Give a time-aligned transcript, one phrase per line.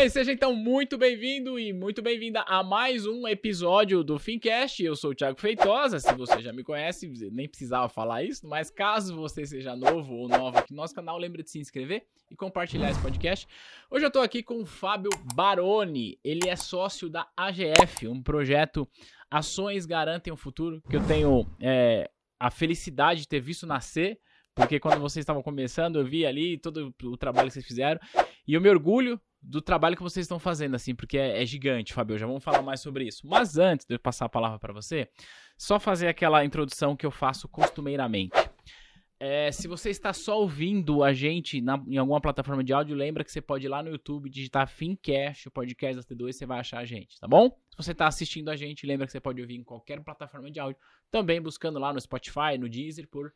[0.00, 4.82] bem, seja então muito bem-vindo e muito bem-vinda a mais um episódio do Fincast.
[4.82, 8.70] Eu sou o Thiago Feitosa, se você já me conhece, nem precisava falar isso, mas
[8.70, 12.34] caso você seja novo ou nova aqui no nosso canal, lembre de se inscrever e
[12.34, 13.46] compartilhar esse podcast.
[13.90, 18.88] Hoje eu tô aqui com o Fábio Baroni, ele é sócio da AGF, um projeto
[19.30, 24.18] Ações Garantem o Futuro, que eu tenho é, a felicidade de ter visto nascer
[24.54, 28.00] porque quando vocês estavam começando, eu vi ali todo o trabalho que vocês fizeram.
[28.46, 31.94] E eu me orgulho do trabalho que vocês estão fazendo, assim, porque é, é gigante,
[31.94, 32.18] Fabio.
[32.18, 33.26] Já vamos falar mais sobre isso.
[33.26, 35.08] Mas antes de eu passar a palavra para você,
[35.56, 38.32] só fazer aquela introdução que eu faço costumeiramente.
[39.22, 43.22] É, se você está só ouvindo a gente na, em alguma plataforma de áudio, lembra
[43.22, 46.60] que você pode ir lá no YouTube digitar Fincast, o podcast da T2, você vai
[46.60, 47.50] achar a gente, tá bom?
[47.70, 50.58] Se você está assistindo a gente, lembra que você pode ouvir em qualquer plataforma de
[50.58, 50.80] áudio,
[51.10, 53.30] também buscando lá no Spotify, no Deezer, por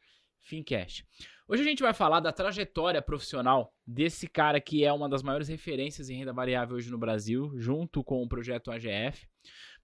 [0.44, 1.04] Fincast.
[1.48, 5.48] Hoje a gente vai falar da trajetória profissional desse cara que é uma das maiores
[5.48, 9.26] referências em renda variável hoje no Brasil, junto com o projeto AGF.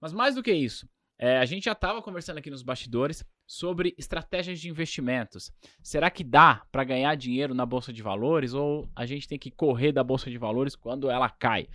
[0.01, 3.95] Mas mais do que isso, é, a gente já estava conversando aqui nos bastidores sobre
[3.99, 5.53] estratégias de investimentos.
[5.83, 9.51] Será que dá para ganhar dinheiro na bolsa de valores ou a gente tem que
[9.51, 11.69] correr da bolsa de valores quando ela cai?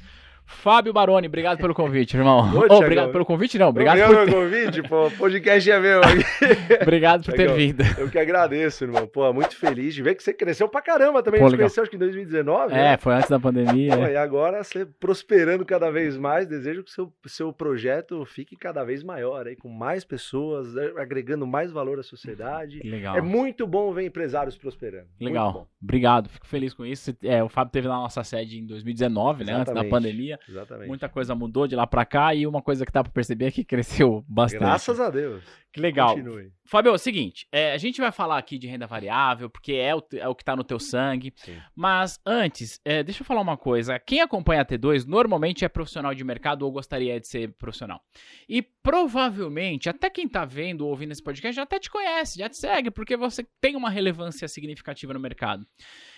[0.45, 2.39] Fábio Baroni, obrigado pelo convite, irmão.
[2.55, 3.69] Ô, oh, obrigado pelo convite, não.
[3.69, 4.33] Obrigado por ter...
[4.33, 5.11] convite, pô.
[5.11, 6.01] podcast é meu.
[6.81, 7.83] obrigado por ter vindo.
[7.97, 9.07] Eu que agradeço, irmão.
[9.07, 11.39] Pô, muito feliz de ver que você cresceu pra caramba também.
[11.39, 12.73] Pô, a gente conheceu acho que em 2019.
[12.73, 12.97] É, né?
[12.97, 13.97] foi antes da pandemia.
[13.97, 14.13] Pô, é.
[14.13, 16.47] E agora você prosperando cada vez mais.
[16.47, 21.01] Desejo que o seu, seu projeto fique cada vez maior aí, com mais pessoas, é,
[21.01, 22.81] agregando mais valor à sociedade.
[22.83, 23.17] Legal.
[23.17, 25.07] É muito bom ver empresários prosperando.
[25.19, 25.67] Legal.
[25.81, 26.29] Obrigado.
[26.29, 27.15] Fico feliz com isso.
[27.23, 29.51] É, o Fábio teve lá na nossa sede em 2019, Exatamente.
[29.51, 29.61] né?
[29.61, 30.34] Antes da pandemia.
[30.47, 30.87] Exatamente.
[30.87, 33.51] Muita coisa mudou de lá para cá e uma coisa que dá para perceber é
[33.51, 34.61] que cresceu bastante.
[34.61, 35.43] Graças a Deus.
[35.75, 36.15] Que legal.
[36.15, 36.53] Continue.
[36.63, 39.93] Fábio, é o seguinte, é, a gente vai falar aqui de renda variável, porque é
[39.93, 41.33] o, é o que tá no teu sangue.
[41.35, 41.57] Sim.
[41.75, 43.99] Mas antes, é, deixa eu falar uma coisa.
[43.99, 48.01] Quem acompanha a T2 normalmente é profissional de mercado ou gostaria de ser profissional.
[48.47, 52.47] E provavelmente, até quem tá vendo ou ouvindo esse podcast já até te conhece, já
[52.47, 55.67] te segue, porque você tem uma relevância significativa no mercado.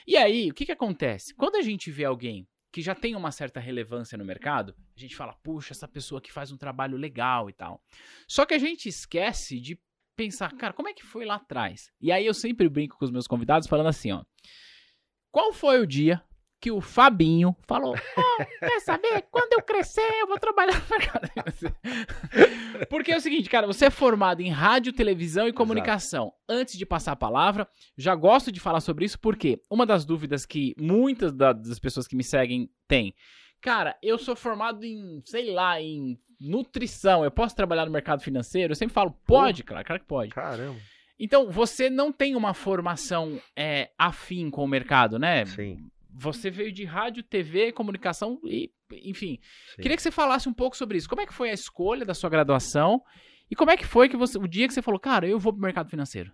[0.05, 1.33] E aí, o que que acontece?
[1.33, 5.15] Quando a gente vê alguém que já tem uma certa relevância no mercado, a gente
[5.15, 7.81] fala, puxa, essa pessoa que faz um trabalho legal e tal.
[8.27, 9.81] Só que a gente esquece de
[10.15, 11.91] pensar, cara, como é que foi lá atrás?
[11.99, 14.23] E aí eu sempre brinco com os meus convidados falando assim, ó.
[15.31, 16.21] Qual foi o dia
[16.59, 19.23] que o Fabinho falou: oh, quer saber?
[19.29, 21.29] Quando eu crescer, eu vou trabalhar no mercado.
[22.89, 26.25] Porque é o seguinte, cara, você é formado em rádio, televisão e comunicação.
[26.25, 26.37] Exato.
[26.49, 30.45] Antes de passar a palavra, já gosto de falar sobre isso porque uma das dúvidas
[30.45, 33.13] que muitas das pessoas que me seguem têm.
[33.61, 37.23] Cara, eu sou formado em, sei lá, em nutrição.
[37.23, 38.71] Eu posso trabalhar no mercado financeiro?
[38.71, 40.31] Eu sempre falo, pode, cara, claro que pode.
[40.31, 40.79] Caramba.
[41.19, 45.45] Então, você não tem uma formação é, afim com o mercado, né?
[45.47, 45.89] Sim
[46.19, 48.71] você veio de rádio, TV, comunicação e,
[49.03, 49.39] enfim.
[49.75, 49.81] Sim.
[49.81, 51.07] Queria que você falasse um pouco sobre isso.
[51.07, 53.01] Como é que foi a escolha da sua graduação
[53.49, 55.53] e como é que foi que você, o dia que você falou, cara, eu vou
[55.53, 56.31] pro mercado financeiro?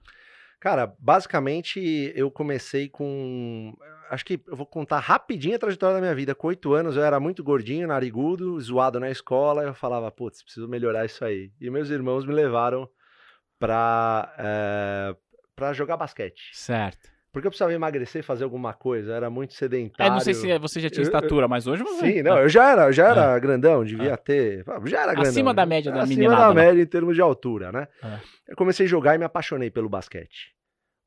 [0.59, 3.75] Cara, basicamente eu comecei com.
[4.09, 6.33] Acho que eu vou contar rapidinho a trajetória da minha vida.
[6.33, 9.63] Com oito anos eu era muito gordinho, narigudo, zoado na escola.
[9.63, 11.51] Eu falava, putz, preciso melhorar isso aí.
[11.59, 12.89] E meus irmãos me levaram
[13.59, 15.15] pra, é,
[15.53, 16.51] pra jogar basquete.
[16.53, 17.12] Certo.
[17.33, 20.11] Porque eu precisava emagrecer e fazer alguma coisa, era muito sedentário.
[20.11, 22.13] É, não sei se você já tinha estatura, mas hoje você...
[22.13, 23.39] Sim, não, eu já era, eu já era é.
[23.39, 24.17] grandão, devia é.
[24.17, 25.31] ter, já era grandão.
[25.31, 26.31] Acima da média da menina.
[26.31, 27.87] Acima da média em termos de altura, né?
[28.03, 28.19] É.
[28.49, 30.53] Eu comecei a jogar e me apaixonei pelo basquete.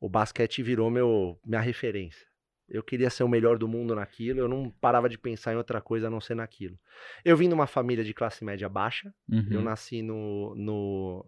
[0.00, 2.26] O basquete virou meu, minha referência.
[2.68, 5.80] Eu queria ser o melhor do mundo naquilo, eu não parava de pensar em outra
[5.80, 6.76] coisa a não ser naquilo.
[7.24, 9.46] Eu vim de uma família de classe média baixa, uhum.
[9.50, 11.24] eu nasci no, no.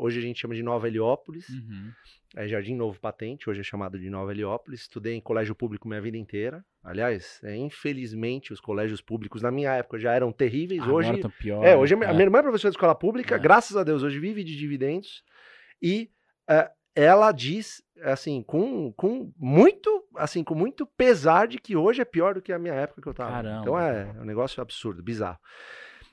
[0.00, 1.90] Hoje a gente chama de Nova Heliópolis, uhum.
[2.36, 4.82] é Jardim Novo Patente, hoje é chamado de Nova Heliópolis.
[4.82, 6.62] Estudei em colégio público minha vida inteira.
[6.84, 10.82] Aliás, é, infelizmente, os colégios públicos na minha época já eram terríveis.
[10.82, 11.22] Agora hoje.
[11.38, 12.04] Pior, é, hoje é.
[12.04, 13.38] a minha irmã é professora de escola pública, é.
[13.38, 15.24] graças a Deus, hoje vive de dividendos.
[15.80, 16.10] E.
[16.50, 22.04] Uh, ela diz assim com, com muito assim com muito pesar de que hoje é
[22.04, 23.30] pior do que a minha época que eu tava.
[23.30, 23.62] Caramba.
[23.62, 25.38] Então é, é um negócio absurdo, bizarro.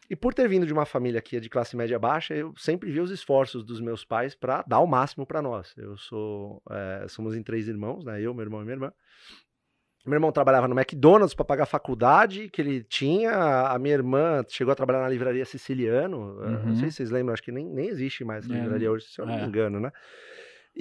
[0.10, 2.92] E por ter vindo de uma família que é de classe média baixa, eu sempre
[2.92, 5.76] vi os esforços dos meus pais para dar o máximo para nós.
[5.78, 8.20] Eu sou, é, somos em três irmãos, né?
[8.20, 8.94] Eu, meu irmão e minha irmã.
[10.06, 13.32] Meu irmão trabalhava no McDonald's para pagar a faculdade que ele tinha.
[13.68, 16.40] A minha irmã chegou a trabalhar na livraria Siciliano.
[16.40, 16.66] Uhum.
[16.68, 19.22] Não sei se vocês lembram, acho que nem, nem existe mais é, livraria hoje, se
[19.22, 19.46] eu não me é.
[19.46, 19.92] engano, né?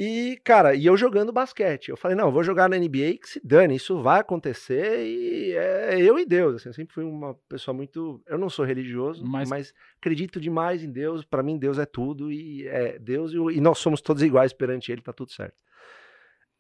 [0.00, 1.88] E, cara, e eu jogando basquete.
[1.88, 5.50] Eu falei, não, eu vou jogar na NBA que se dane, isso vai acontecer e
[5.56, 6.54] é eu e Deus.
[6.54, 8.22] Assim, eu sempre fui uma pessoa muito.
[8.24, 11.24] Eu não sou religioso, mas, mas acredito demais em Deus.
[11.24, 15.02] Para mim, Deus é tudo e é Deus e, nós somos todos iguais perante Ele,
[15.02, 15.60] tá tudo certo.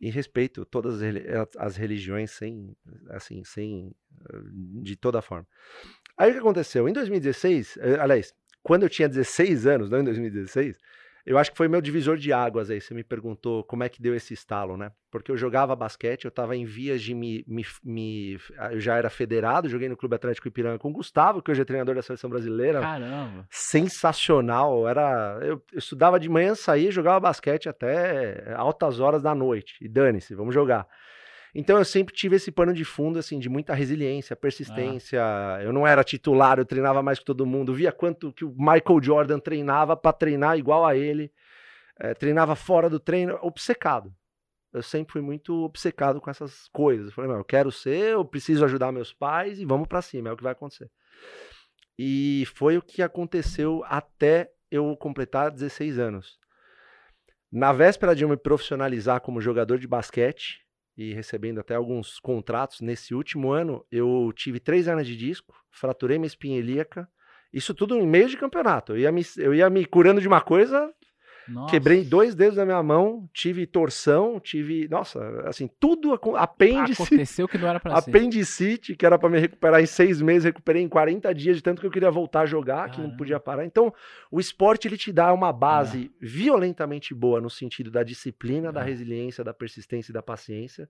[0.00, 1.00] E respeito todas
[1.56, 2.76] as religiões sem,
[3.10, 3.94] assim, sem,
[4.82, 5.46] de toda forma.
[6.16, 6.88] Aí o que aconteceu?
[6.88, 8.34] Em 2016, eh, aliás,
[8.64, 10.76] quando eu tinha 16 anos, não em 2016,
[11.28, 12.80] eu acho que foi meu divisor de águas aí.
[12.80, 14.90] Você me perguntou como é que deu esse estalo, né?
[15.10, 18.38] Porque eu jogava basquete, eu estava em vias de me, me, me,
[18.70, 21.66] Eu já era federado, joguei no Clube Atlético Ipiranga com o Gustavo, que hoje é
[21.66, 22.80] treinador da seleção brasileira.
[22.80, 23.46] Caramba!
[23.50, 24.88] Sensacional.
[24.88, 29.76] Era, eu, eu estudava de manhã, saía, jogava basquete até altas horas da noite.
[29.82, 30.88] E dane-se, vamos jogar.
[31.54, 35.22] Então eu sempre tive esse pano de fundo, assim, de muita resiliência, persistência.
[35.22, 35.62] Ah.
[35.62, 37.74] Eu não era titular, eu treinava mais que todo mundo.
[37.74, 41.32] Via quanto que o Michael Jordan treinava para treinar igual a ele.
[41.98, 44.12] É, treinava fora do treino, obcecado.
[44.72, 47.06] Eu sempre fui muito obcecado com essas coisas.
[47.06, 50.32] Eu falei, eu quero ser, eu preciso ajudar meus pais e vamos para cima, é
[50.32, 50.90] o que vai acontecer.
[51.98, 56.38] E foi o que aconteceu até eu completar 16 anos.
[57.50, 60.60] Na véspera de eu me profissionalizar como jogador de basquete,
[60.98, 62.80] e recebendo até alguns contratos.
[62.80, 67.08] Nesse último ano, eu tive três anos de disco, fraturei minha espinha ilíaca.
[67.52, 68.92] Isso tudo em meio de campeonato.
[68.92, 70.92] Eu ia me, eu ia me curando de uma coisa
[71.48, 71.70] nossa.
[71.70, 74.86] Quebrei dois dedos da minha mão, tive torção, tive.
[74.88, 77.02] Nossa, assim, tudo apêndice.
[77.02, 80.82] Aconteceu que não era pra Apendicite, que era para me recuperar em seis meses, recuperei
[80.82, 82.94] em 40 dias, de tanto que eu queria voltar a jogar, Caramba.
[82.94, 83.64] que não podia parar.
[83.64, 83.92] Então,
[84.30, 86.26] o esporte ele te dá uma base é.
[86.26, 88.72] violentamente boa no sentido da disciplina, é.
[88.72, 90.88] da resiliência, da persistência e da paciência,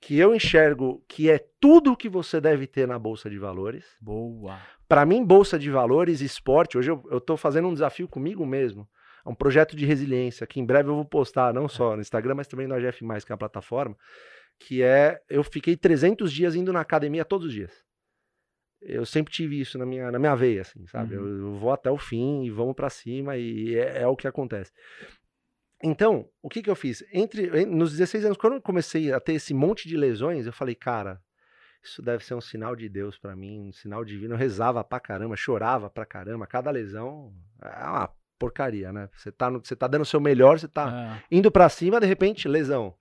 [0.00, 3.86] que eu enxergo que é tudo o que você deve ter na bolsa de valores.
[4.00, 4.58] Boa.
[4.86, 8.86] Para mim, bolsa de valores, esporte, hoje eu, eu tô fazendo um desafio comigo mesmo
[9.24, 12.34] é um projeto de resiliência que em breve eu vou postar, não só no Instagram,
[12.34, 13.96] mas também no AGF+, que é a plataforma,
[14.58, 17.72] que é, eu fiquei 300 dias indo na academia todos os dias.
[18.80, 21.16] Eu sempre tive isso na minha, na minha veia, assim, sabe?
[21.16, 21.26] Uhum.
[21.26, 24.28] Eu, eu, vou até o fim e vamos para cima e é, é, o que
[24.28, 24.72] acontece.
[25.82, 27.02] Então, o que que eu fiz?
[27.10, 30.74] Entre, nos 16 anos, quando eu comecei a ter esse monte de lesões, eu falei,
[30.74, 31.20] cara,
[31.82, 34.34] isso deve ser um sinal de Deus para mim, um sinal divino.
[34.34, 36.46] Eu rezava pra caramba, chorava pra caramba.
[36.46, 38.10] Cada lesão é uma
[38.44, 39.08] porcaria, né?
[39.16, 41.36] Você tá, no, você tá dando o seu melhor, você tá é.
[41.36, 42.94] indo para cima, de repente, lesão.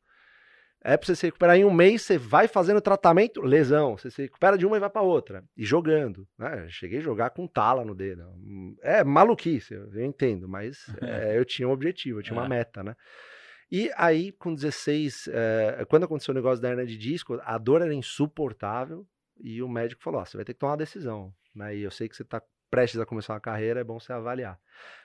[0.86, 3.98] É pra você se recuperar em um mês, você vai fazendo tratamento, lesão.
[3.98, 5.44] Você se recupera de uma e vai para outra.
[5.56, 6.28] E jogando.
[6.38, 6.68] Né?
[6.68, 8.24] Cheguei a jogar com tala no dedo.
[8.82, 12.50] É maluquice, eu entendo, mas é, eu tinha um objetivo, eu tinha uma é.
[12.50, 12.96] meta, né?
[13.72, 17.82] E aí, com 16, é, quando aconteceu o negócio da hernia de disco, a dor
[17.82, 19.08] era insuportável
[19.40, 21.34] e o médico falou: oh, você vai ter que tomar uma decisão.
[21.56, 21.78] Né?
[21.78, 22.42] E eu sei que você tá
[22.74, 24.58] prestes a começar uma carreira, é bom você avaliar.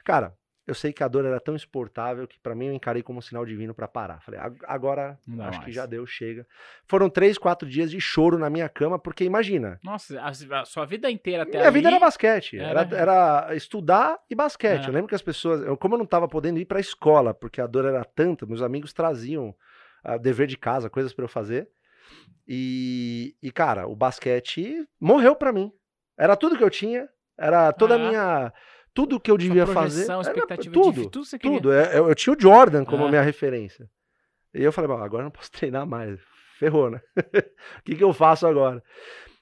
[0.02, 0.34] Cara,
[0.66, 3.22] eu sei que a dor era tão exportável que para mim eu encarei como um
[3.22, 4.22] sinal divino para parar.
[4.22, 5.64] Falei, agora Não acho mais.
[5.66, 6.46] que já deu, chega.
[6.86, 9.78] Foram três, quatro dias de choro na minha cama, porque imagina.
[9.84, 11.74] Nossa, a, sua vida inteira até Minha ali...
[11.74, 12.58] vida era basquete.
[12.58, 12.80] Era...
[12.80, 14.84] Era, era estudar e basquete.
[14.84, 14.88] É.
[14.88, 15.60] Eu lembro que as pessoas.
[15.62, 18.62] Eu, como eu não tava podendo ir pra escola, porque a dor era tanta, meus
[18.62, 19.54] amigos traziam
[20.06, 21.68] uh, dever de casa, coisas para eu fazer.
[22.46, 25.70] E, e, cara, o basquete morreu para mim.
[26.18, 28.52] Era tudo que eu tinha, era toda a minha.
[28.92, 30.10] Tudo que eu devia fazer.
[30.20, 31.72] Expectativa tudo, de, tudo, você tudo.
[31.72, 33.08] Eu, é, eu, tinha o Jordan como ah.
[33.08, 33.88] minha referência.
[34.52, 36.18] E eu falei, agora não posso treinar mais.
[36.58, 37.00] Ferrou, né?
[37.78, 38.82] o que, que eu faço agora?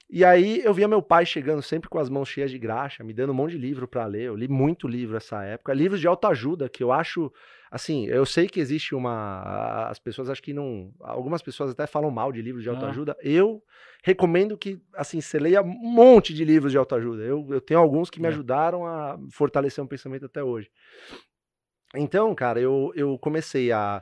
[0.09, 3.13] E aí eu via meu pai chegando sempre com as mãos cheias de graxa, me
[3.13, 4.23] dando um monte de livro para ler.
[4.23, 7.31] Eu li muito livro nessa época, livros de autoajuda que eu acho,
[7.69, 12.09] assim, eu sei que existe uma, as pessoas acho que não, algumas pessoas até falam
[12.09, 13.17] mal de livros de autoajuda.
[13.19, 13.21] Ah.
[13.21, 13.61] Eu
[14.01, 17.23] recomendo que, assim, você leia um monte de livros de autoajuda.
[17.23, 18.29] Eu, eu tenho alguns que me é.
[18.29, 20.71] ajudaram a fortalecer um pensamento até hoje.
[21.93, 24.01] Então, cara, eu, eu comecei a,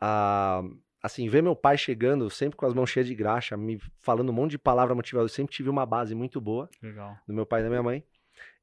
[0.00, 0.62] a
[1.02, 4.32] assim, ver meu pai chegando sempre com as mãos cheias de graxa, me falando um
[4.32, 7.18] monte de palavra motivadora, eu sempre tive uma base muito boa Legal.
[7.26, 8.04] do meu pai e da minha mãe.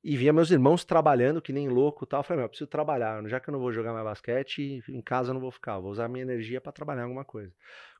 [0.01, 2.21] E via meus irmãos trabalhando que nem louco tal.
[2.21, 3.21] Eu falei, meu, eu preciso trabalhar.
[3.27, 5.77] Já que eu não vou jogar mais basquete, em casa eu não vou ficar.
[5.77, 7.51] Vou usar a minha energia para trabalhar alguma coisa.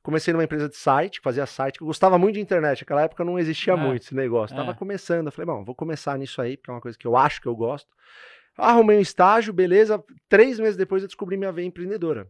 [0.02, 1.78] Comecei numa empresa de site, fazia site.
[1.78, 2.80] Eu gostava muito de internet.
[2.80, 4.54] Naquela época não existia é, muito esse negócio.
[4.54, 4.56] É.
[4.56, 5.26] Tava começando.
[5.26, 7.46] Eu falei, bom, vou começar nisso aí, porque é uma coisa que eu acho que
[7.46, 7.90] eu gosto.
[8.56, 10.02] Arrumei um estágio, beleza.
[10.26, 12.26] Três meses depois eu descobri minha veia empreendedora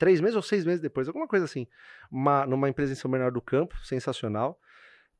[0.00, 1.66] três meses ou seis meses depois, alguma coisa assim,
[2.10, 4.58] uma, numa empresa em São Bernardo do Campo, sensacional.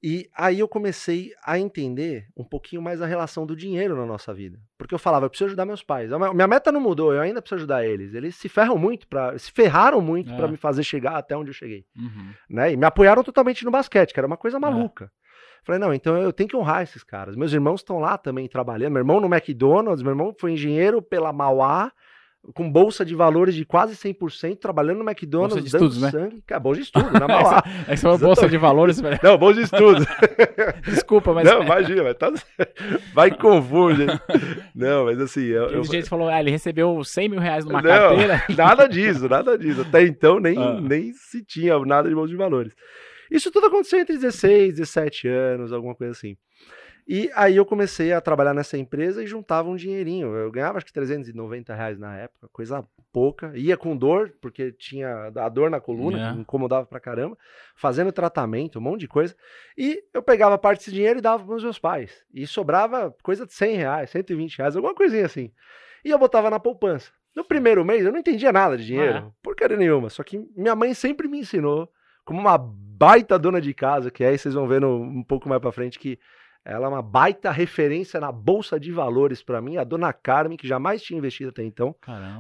[0.03, 4.33] E aí eu comecei a entender um pouquinho mais a relação do dinheiro na nossa
[4.33, 4.59] vida.
[4.79, 6.11] Porque eu falava, eu preciso ajudar meus pais.
[6.35, 8.15] Minha meta não mudou, eu ainda preciso ajudar eles.
[8.15, 10.37] Eles se ferram muito para, se ferraram muito é.
[10.37, 11.85] para me fazer chegar até onde eu cheguei.
[11.95, 12.33] Uhum.
[12.49, 12.73] Né?
[12.73, 14.61] E me apoiaram totalmente no basquete, que era uma coisa é.
[14.61, 15.05] maluca.
[15.05, 15.21] É.
[15.63, 17.37] Falei, não, então eu tenho que honrar esses caras.
[17.37, 18.95] Meus irmãos estão lá também trabalhando.
[18.95, 21.93] Meu irmão no McDonald's, meu irmão foi engenheiro pela Mauá
[22.55, 26.11] com bolsa de valores de quase 100%, trabalhando no McDonald's, bolsa de dando estudos, né?
[26.11, 26.37] sangue.
[26.37, 26.43] Né?
[26.47, 27.63] Cara, bolsa de estudo, na.
[27.87, 29.19] Essa é uma bolsa de valores, velho.
[29.23, 30.07] Não, bolsa de estudo.
[30.85, 31.45] Desculpa, mas...
[31.45, 32.33] Não, imagina, tá...
[33.15, 34.07] vai confunde.
[34.75, 35.45] Não, mas assim...
[35.45, 35.85] Eu, eu...
[35.85, 38.43] jeito falou, ah, ele recebeu 100 mil reais numa não, carteira.
[38.57, 39.83] nada disso, nada disso.
[39.83, 40.81] Até então nem, ah.
[40.81, 42.73] nem se tinha nada de bolsa de valores.
[43.31, 46.37] Isso tudo aconteceu entre 16, 17 anos, alguma coisa assim.
[47.07, 50.35] E aí eu comecei a trabalhar nessa empresa e juntava um dinheirinho.
[50.35, 53.53] Eu ganhava acho que 390 reais na época, coisa pouca.
[53.57, 56.29] Ia com dor, porque tinha a dor na coluna, É.
[56.31, 57.37] que me incomodava pra caramba.
[57.75, 59.35] Fazendo tratamento, um monte de coisa.
[59.77, 62.25] E eu pegava parte desse dinheiro e dava pros meus pais.
[62.33, 65.51] E sobrava coisa de 100 reais, 120 reais, alguma coisinha assim.
[66.05, 67.11] E eu botava na poupança.
[67.35, 70.09] No primeiro mês eu não entendia nada de dinheiro, Ah, porcaria nenhuma.
[70.11, 71.89] Só que minha mãe sempre me ensinou,
[72.25, 75.61] como uma baita dona de casa, que aí vocês vão ver no- um pouco mais
[75.61, 76.19] pra frente que
[76.65, 80.69] ela é uma baita referência na bolsa de valores pra mim, a dona Carmen, que
[80.69, 81.95] jamais tinha investido até então.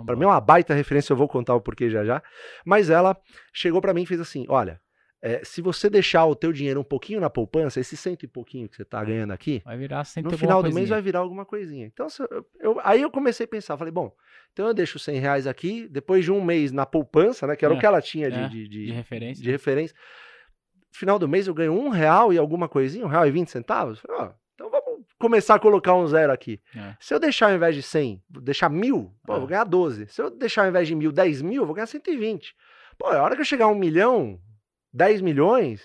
[0.04, 2.22] Pra mim é uma baita referência, eu vou contar o porquê já já.
[2.64, 3.16] Mas ela
[3.52, 4.80] chegou pra mim e fez assim: olha,
[5.22, 8.68] é, se você deixar o teu dinheiro um pouquinho na poupança, esse cento e pouquinho
[8.68, 11.86] que você tá ganhando aqui, Vai virar no final do mês vai virar alguma coisinha.
[11.86, 14.10] Então, eu- eu- aí eu comecei a pensar, falei, bom,
[14.52, 17.74] então eu deixo 100 reais aqui, depois de um mês na poupança, né, que era
[17.74, 19.42] É, o que ela tinha de, é, de, de- de referência.
[19.44, 19.94] de referência.
[20.92, 24.00] Final do mês eu ganho um real e alguma coisinha, um real e vinte centavos.
[24.00, 26.60] Falei, ó, então vamos começar a colocar um zero aqui.
[26.76, 26.94] É.
[26.98, 29.50] Se eu deixar ao invés de 100, deixar mil, pô, eu vou É.
[29.50, 30.06] ganhar 12.
[30.08, 32.54] Se eu deixar ao invés de mil, 10 mil, eu vou ganhar 120.
[32.98, 34.38] Pô, a hora que eu chegar a um milhão,
[34.92, 35.80] 10 milhões,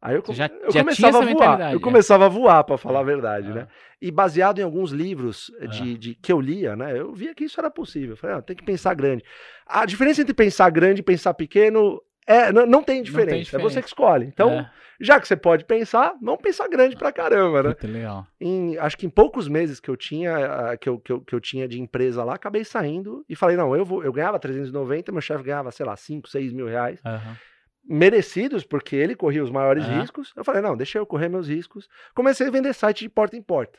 [0.00, 1.72] aí eu, já- eu já começava a voar.
[1.72, 1.80] Eu é.
[1.80, 3.54] começava a voar, pra falar a verdade, É.
[3.54, 3.68] né?
[4.00, 5.66] E baseado em alguns livros É.
[5.66, 6.98] de, de- que eu lia, né?
[6.98, 8.10] Eu via que isso era possível.
[8.12, 9.22] Eu falei, ah, tem que pensar grande.
[9.66, 13.36] A diferença entre pensar grande e pensar pequeno é, não, não tem diferença.
[13.36, 13.70] É diferença.
[13.70, 14.26] você que escolhe.
[14.26, 14.70] Então, É.
[15.00, 17.68] já que você pode pensar, vamos pensar grande pra caramba, né?
[17.74, 18.26] Puta, legal.
[18.40, 21.40] Em- acho que em poucos meses que eu tinha que eu, que, eu, que eu
[21.40, 25.20] tinha de empresa lá, acabei saindo e falei, não, eu vou, eu ganhava 390, meu
[25.20, 27.36] chefe ganhava, sei lá, 5, 6 mil reais, Aham.
[27.84, 30.00] merecidos, porque ele corria os maiores Aham.
[30.00, 30.32] riscos.
[30.36, 31.88] Eu falei, não, deixa eu correr meus riscos.
[32.14, 33.78] Comecei a vender site de porta em porta.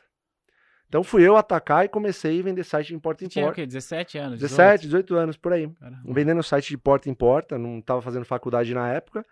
[0.88, 3.60] Então fui eu atacar e comecei a vender site de porta em tinha o porta.
[3.62, 3.66] quê?
[3.66, 4.38] 17 anos?
[4.40, 5.68] 17, 18 anos por aí.
[5.80, 6.00] Caramba.
[6.06, 9.24] Vendendo site de porta em porta, não tava fazendo faculdade na época.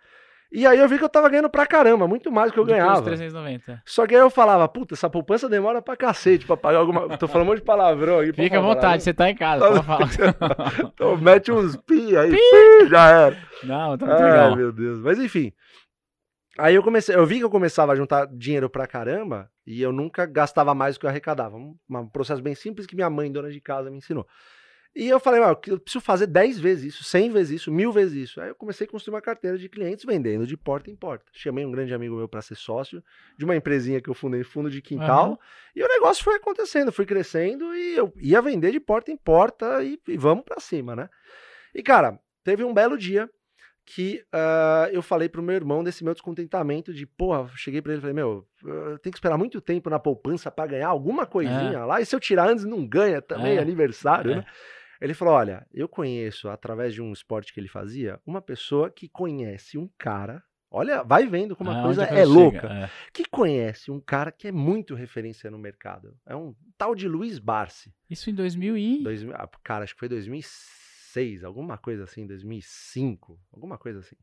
[0.55, 2.63] E aí eu vi que eu tava ganhando pra caramba, muito mais do que eu
[2.63, 3.01] os ganhava.
[3.01, 3.81] 390.
[3.85, 7.17] Só que aí eu falava, puta, essa poupança demora pra cacete pra pagar alguma.
[7.17, 8.33] Tô falando um monte de palavrão aqui.
[8.33, 10.91] pode Fica à vontade, você tá em casa, pode falar.
[10.93, 13.37] Então mete uns pi aí, pi, já era.
[13.63, 14.55] Não, tá muito Ai, legal.
[14.55, 14.99] meu Deus.
[14.99, 15.51] Mas enfim.
[16.57, 19.91] Aí eu comecei, eu vi que eu começava a juntar dinheiro pra caramba e eu
[19.91, 21.57] nunca gastava mais do que eu arrecadava.
[21.57, 24.27] Um, um processo bem simples que minha mãe, dona de casa, me ensinou.
[24.95, 28.29] E eu falei, "Ah, eu preciso fazer 10 vezes isso, 100 vezes isso, mil vezes
[28.29, 28.39] isso.
[28.39, 31.25] Aí eu comecei a construir uma carteira de clientes vendendo de porta em porta.
[31.33, 33.03] Chamei um grande amigo meu para ser sócio
[33.35, 35.25] de uma empresinha que eu fundei, fundo de quintal.
[35.25, 35.37] Aham.
[35.75, 39.83] E o negócio foi acontecendo, fui crescendo e eu ia vender de porta em porta
[39.83, 41.09] e, e vamos pra cima, né?
[41.73, 43.27] E cara, teve um belo dia
[43.85, 47.99] que ah, eu falei pro meu irmão desse meu descontentamento de, porra, cheguei pra ele
[47.99, 51.83] e falei, meu, eu tenho que esperar muito tempo na poupança pra ganhar alguma coisinha
[51.85, 53.59] lá, e se eu tirar antes não ganha também, É.
[53.61, 54.35] aniversário, É.
[54.37, 54.45] né?
[55.01, 59.09] Ele falou, olha, eu conheço, através de um esporte que ele fazia, uma pessoa que
[59.09, 62.89] conhece um cara, olha, vai vendo como a Ah, coisa é louca, é.
[63.11, 66.15] que conhece um cara que é muito referência no mercado.
[66.25, 67.93] É um tal de Luiz Barsi.
[68.09, 69.03] Isso em 2000 e...
[69.03, 70.07] 2000, ah, cara, acho que foi
[71.13, 74.15] 2006, alguma coisa assim, 2005, alguma coisa assim.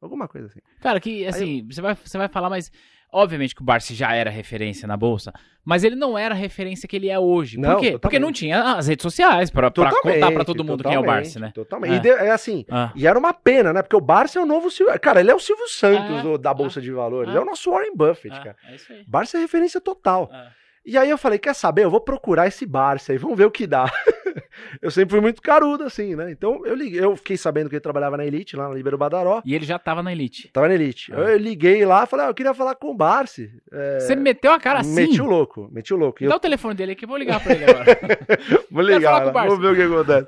[0.00, 0.58] Alguma coisa assim.
[0.80, 2.72] Cara, que assim, você, vai, você vai falar, mas
[3.12, 5.32] obviamente que o Barsi já era referência na bolsa,
[5.64, 7.56] mas ele não era a referência que ele é hoje.
[7.56, 7.92] Por Não, quê?
[7.92, 8.20] Porque totalmente.
[8.22, 11.38] não tinha as redes sociais pra, pra contar pra todo mundo quem é o Barsi,
[11.38, 11.52] né?
[11.54, 11.92] Totalmente.
[11.92, 11.96] É.
[11.98, 13.80] E de- é assim, Ah, e era uma pena, né?
[13.80, 14.98] Porque o Barsi é o novo Silvio.
[14.98, 17.32] Cara, ele é o Silvio Santos É, do- da Bolsa de Valores.
[17.32, 17.36] é.
[17.36, 18.56] É o nosso Warren Buffett, cara.
[18.68, 19.04] é, isso aí.
[19.06, 20.28] Barsi é referência total.
[20.32, 20.48] É.
[20.84, 21.84] E aí eu falei, quer saber?
[21.84, 23.84] Eu vou procurar esse Barça aí, vamos ver o que dá.
[24.80, 26.30] eu sempre fui muito carudo, assim, né?
[26.30, 29.42] Então eu liguei, eu fiquei sabendo que ele trabalhava na Elite, lá na Libero Badaró.
[29.44, 30.48] E ele já tava na Elite.
[30.52, 31.12] Tava na Elite.
[31.14, 31.30] Ah.
[31.30, 33.50] Eu liguei lá, falei, ah, eu queria falar com o Barsi.
[33.70, 34.94] É, Você meteu a cara assim?
[34.94, 36.22] Meti o louco, meti o louco.
[36.22, 37.84] E Dá eu o telefone dele aqui, vou ligar pra ele agora.
[38.70, 40.26] vou ligar, vamos ver o que acontece.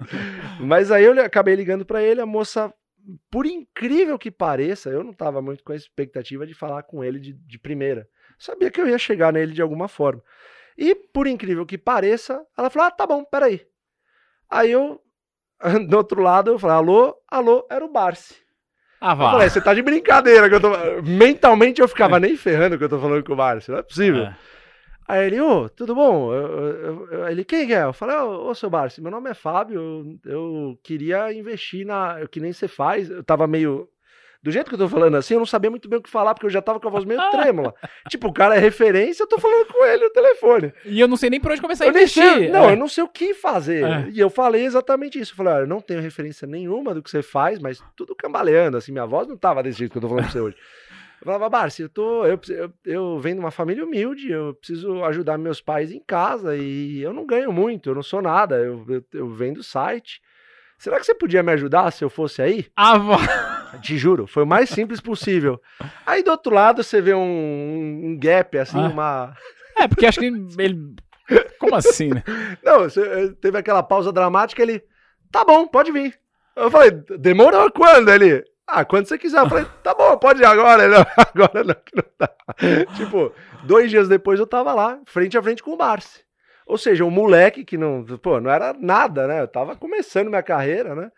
[0.60, 2.72] Mas aí eu acabei ligando pra ele, a moça,
[3.30, 7.18] por incrível que pareça, eu não tava muito com a expectativa de falar com ele
[7.18, 8.08] de, de primeira.
[8.38, 10.22] Sabia que eu ia chegar nele de alguma forma.
[10.76, 13.64] E, por incrível que pareça, ela falou: Ah, tá bom, peraí.
[14.54, 15.00] Aí eu,
[15.88, 18.34] do outro lado, eu falei: Alô, alô, era o Barsi.
[19.00, 19.30] Ah, Eu vá.
[19.32, 20.48] falei: Você tá de brincadeira.
[20.48, 20.70] Que eu tô...
[21.02, 23.70] Mentalmente eu ficava nem ferrando que eu tô falando com o Barsi.
[23.70, 24.22] Não é possível.
[24.24, 24.36] É.
[25.06, 26.32] Aí ele, ô, tudo bom?
[26.32, 27.82] Eu- eu- eu- ele, quem que é?
[27.84, 32.26] Eu falei, ô, ô seu Barsi, meu nome é Fábio, eu, eu queria investir na.
[32.30, 33.10] Que nem você faz.
[33.10, 33.86] Eu tava meio.
[34.44, 36.34] Do jeito que eu tô falando assim, eu não sabia muito bem o que falar,
[36.34, 37.74] porque eu já tava com a voz meio trêmula.
[38.10, 40.70] tipo, o cara é referência, eu tô falando com ele no telefone.
[40.84, 42.22] E eu não sei nem por onde começar a Eu nem investir.
[42.22, 42.72] sei, não, É.
[42.72, 43.82] eu não sei o que fazer.
[43.84, 44.08] É.
[44.12, 45.32] E eu falei exatamente isso.
[45.32, 48.76] Eu falei, olha, eu não tenho referência nenhuma do que você faz, mas tudo cambaleando,
[48.76, 50.56] assim, minha voz não tava desse jeito que eu tô falando pra você hoje.
[51.22, 52.26] Eu falava, Barsi, eu tô.
[52.26, 56.54] Eu, eu, eu venho de uma família humilde, eu preciso ajudar meus pais em casa
[56.54, 60.20] e eu não ganho muito, eu não sou nada, eu, eu, eu venho do site.
[60.84, 62.66] Será que você podia me ajudar se eu fosse aí?
[62.76, 63.16] Ah, vá.
[63.80, 65.58] Te juro, foi o mais simples possível.
[66.04, 68.88] Aí do outro lado você vê um, um gap, assim, Ah.
[68.88, 69.34] uma.
[69.78, 70.94] É, porque acho que ele.
[71.58, 72.22] Como assim, né?
[72.62, 74.84] Não, eh, teve aquela pausa dramática, ele.
[75.32, 76.20] Tá bom, pode vir.
[76.54, 78.10] Eu falei, demorou quando?
[78.10, 78.44] Ele.
[78.66, 79.38] Ah, quando você quiser.
[79.40, 80.84] Eu falei, tá bom, pode ir agora.
[80.84, 82.30] Ele, agora não, que não dá.
[82.94, 86.23] Tipo, dois dias depois eu tava lá, frente a frente com o Barsi.
[86.66, 89.40] Ou seja, um moleque que não, pô, não era nada, né?
[89.42, 91.10] Eu tava começando minha carreira, né?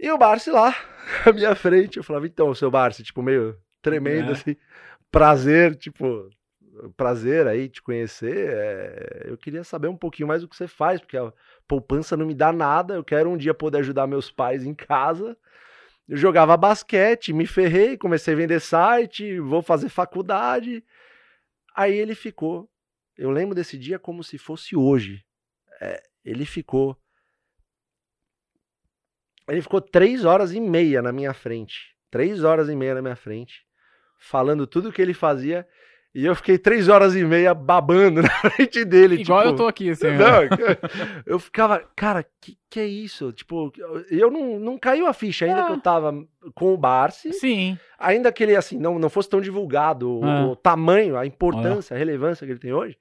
[0.00, 0.74] E o Barsi lá,
[1.26, 1.98] à minha frente.
[1.98, 4.32] Eu falava, então, seu Barsi, tipo, meio tremendo, É.
[4.32, 4.56] assim.
[5.10, 6.30] Prazer, tipo,
[6.96, 8.48] prazer aí te conhecer.
[8.50, 11.32] é, eu queria saber um pouquinho mais do que você faz, porque a
[11.68, 12.94] poupança não me dá nada.
[12.94, 15.36] Eu quero um dia poder ajudar meus pais em casa.
[16.08, 20.82] Eu jogava basquete, me ferrei, comecei a vender site, vou fazer faculdade.
[21.76, 22.68] Aí ele ficou.
[23.22, 25.22] Eu lembro desse dia como se fosse hoje.
[25.80, 26.96] É, ele ficou.
[29.48, 31.94] Ele ficou três horas e meia na minha frente.
[32.10, 33.62] Três horas e meia na minha frente.
[34.18, 35.66] Falando tudo o que ele fazia.
[36.14, 39.20] E eu fiquei três horas e meia babando na frente dele.
[39.22, 40.08] Igual tipo, eu tô aqui, assim.
[40.10, 40.42] não,
[41.24, 43.32] eu ficava, cara, que que é isso?
[43.32, 43.72] Tipo,
[44.10, 45.66] eu não, não caiu a ficha ainda Ah.
[45.66, 46.12] que eu tava
[46.54, 47.78] com o Barsi, Sim.
[47.98, 50.46] ainda que ele, assim, não, não fosse tão divulgado o, Ah.
[50.48, 52.98] o tamanho, a importância, a relevância que ele tem hoje.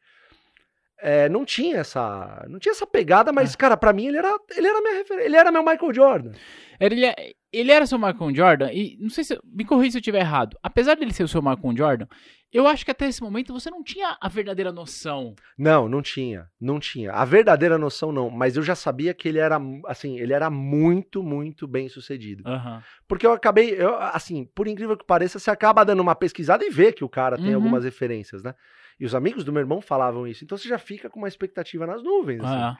[1.02, 3.34] É, não tinha essa, não tinha essa pegada, Ah.
[3.34, 6.32] mas, cara, pra mim ele era, ele era minha referência, ele era meu Michael Jordan.
[6.80, 9.38] Ele, é- ele era seu Michael Jordan, e não sei se.
[9.46, 10.58] Me corrija se eu estiver errado.
[10.64, 12.08] Apesar dele ser o seu Michael Jordan,
[12.52, 15.36] eu acho que até esse momento você não tinha a verdadeira noção.
[15.58, 17.12] Não, não tinha, não tinha.
[17.12, 21.22] A verdadeira noção não, mas eu já sabia que ele era, assim, ele era muito,
[21.22, 22.42] muito bem sucedido.
[22.48, 22.82] Aham.
[23.08, 26.70] Porque eu acabei, eu, assim, por incrível que pareça, você acaba dando uma pesquisada e
[26.72, 27.56] vê que o cara tem Uhum.
[27.56, 28.56] algumas referências, né?
[29.02, 30.44] E os amigos do meu irmão falavam isso.
[30.44, 32.40] Então você já fica com uma expectativa nas nuvens.
[32.44, 32.54] assim.
[32.54, 32.78] Ah,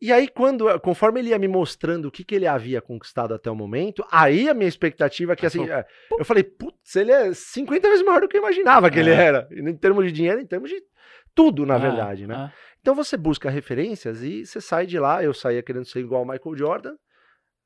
[0.00, 3.50] E aí, quando, conforme ele ia me mostrando o que, que ele havia conquistado até
[3.50, 5.84] o momento, aí a minha expectativa é que, assim, é,
[6.16, 9.14] eu falei, putz, ele é 50 vezes maior do que eu imaginava que ele É.
[9.14, 9.48] era.
[9.50, 10.80] E Em termos de dinheiro, em termos de
[11.34, 12.34] tudo, na ah, verdade, né?
[12.36, 12.52] ah.
[12.80, 15.24] Então você busca referências e você sai de lá.
[15.24, 16.94] Eu saía querendo ser igual ao Michael Jordan,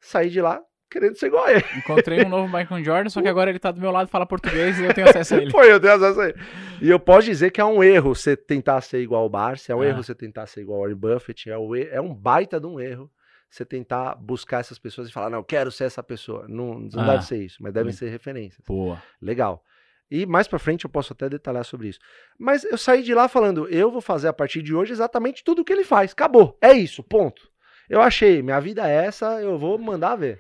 [0.01, 1.65] saí de lá querendo ser igual a ele.
[1.77, 4.79] Encontrei um novo Michael Jordan, só que agora ele tá do meu lado, fala português
[4.79, 5.51] e eu tenho acesso a ele.
[5.51, 6.39] Foi, eu tenho acesso a ele.
[6.81, 9.75] E eu posso dizer que é um erro você tentar ser igual ao Barça, é
[9.77, 9.87] um Ah.
[9.87, 11.55] erro você tentar ser igual ao Warren Buffett, é,
[11.93, 13.11] é um baita de um erro
[13.51, 16.47] você tentar buscar essas pessoas e falar, não, eu quero ser essa pessoa.
[16.49, 17.13] Não, não Ah.
[17.13, 17.93] deve ser isso, mas devem Hum.
[17.97, 18.65] ser referências.
[18.67, 19.03] Boa.
[19.21, 19.63] Legal.
[20.11, 21.99] E mais pra frente eu posso até detalhar sobre isso.
[22.39, 25.63] Mas eu saí de lá falando, eu vou fazer a partir de hoje exatamente tudo
[25.63, 26.13] o que ele faz.
[26.13, 26.57] Acabou.
[26.61, 27.51] É isso, ponto.
[27.89, 30.39] Eu achei, minha vida é essa, eu vou mandar ver.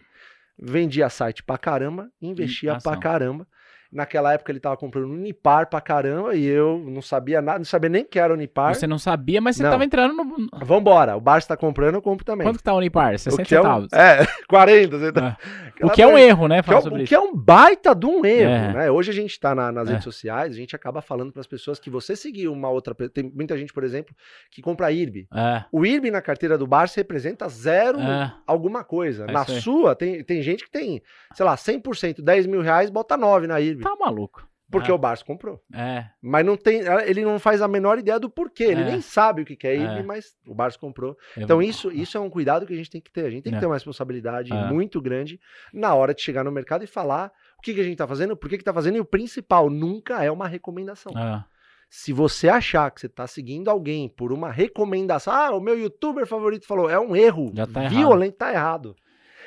[0.65, 2.93] Vendia site pra caramba, investia ação.
[2.93, 3.47] pra caramba.
[3.93, 7.91] Naquela época ele tava comprando Unipar pra caramba e eu não sabia nada, não sabia
[7.91, 8.75] nem que era Unipar.
[8.75, 9.71] Você não sabia, mas você Não.
[9.71, 10.49] tava entrando no.
[10.65, 12.47] Vambora, o Barça tá comprando, eu compro também.
[12.47, 13.15] Quanto que tá o Unipar?
[13.15, 13.93] o 60 que é, um, centavos.
[13.93, 15.37] é, 40 centavos.
[15.83, 16.57] O que é um erro, né?
[16.57, 17.09] Que é, Falar um- sobre o isso.
[17.11, 18.73] que é um baita de um erro, É.
[18.73, 18.91] né?
[18.91, 19.91] Hoje a gente tá na- nas É.
[19.93, 22.95] redes sociais, a gente acaba falando para as pessoas que você seguir uma outra.
[23.11, 24.15] Tem muita gente, por exemplo,
[24.51, 25.27] que compra IRB.
[25.35, 28.33] É, O IRB na carteira do Barça representa zero é.
[28.47, 29.25] alguma coisa.
[29.29, 31.03] É na sua, tem, tem gente que tem,
[31.35, 33.82] sei lá, 100%, 10 mil reais, bota 9 na IRB.
[33.83, 34.49] Tá maluco.
[34.71, 34.95] Porque é.
[34.95, 35.61] o Barça comprou.
[35.75, 36.07] É.
[36.23, 38.65] Mas não tem, ele não faz a menor ideia do porquê.
[38.65, 38.85] Ele É.
[38.93, 40.03] nem sabe o que é IRB, É.
[40.03, 41.15] mas o Barça comprou.
[41.37, 43.27] Então isso, isso é um cuidado que a gente tem que ter.
[43.27, 43.61] A gente tem que É.
[43.61, 44.65] ter uma responsabilidade É.
[44.73, 45.39] muito grande
[45.75, 48.35] na hora de chegar no mercado e falar o que, que a gente está fazendo,
[48.35, 51.13] por que está fazendo, e o principal, nunca é uma recomendação.
[51.19, 51.45] É.
[51.91, 56.27] Se você achar que você está seguindo alguém por uma recomendação, ah, o meu youtuber
[56.27, 57.91] favorito falou, é um erro tá errado.
[57.95, 58.97] violento, tá errado.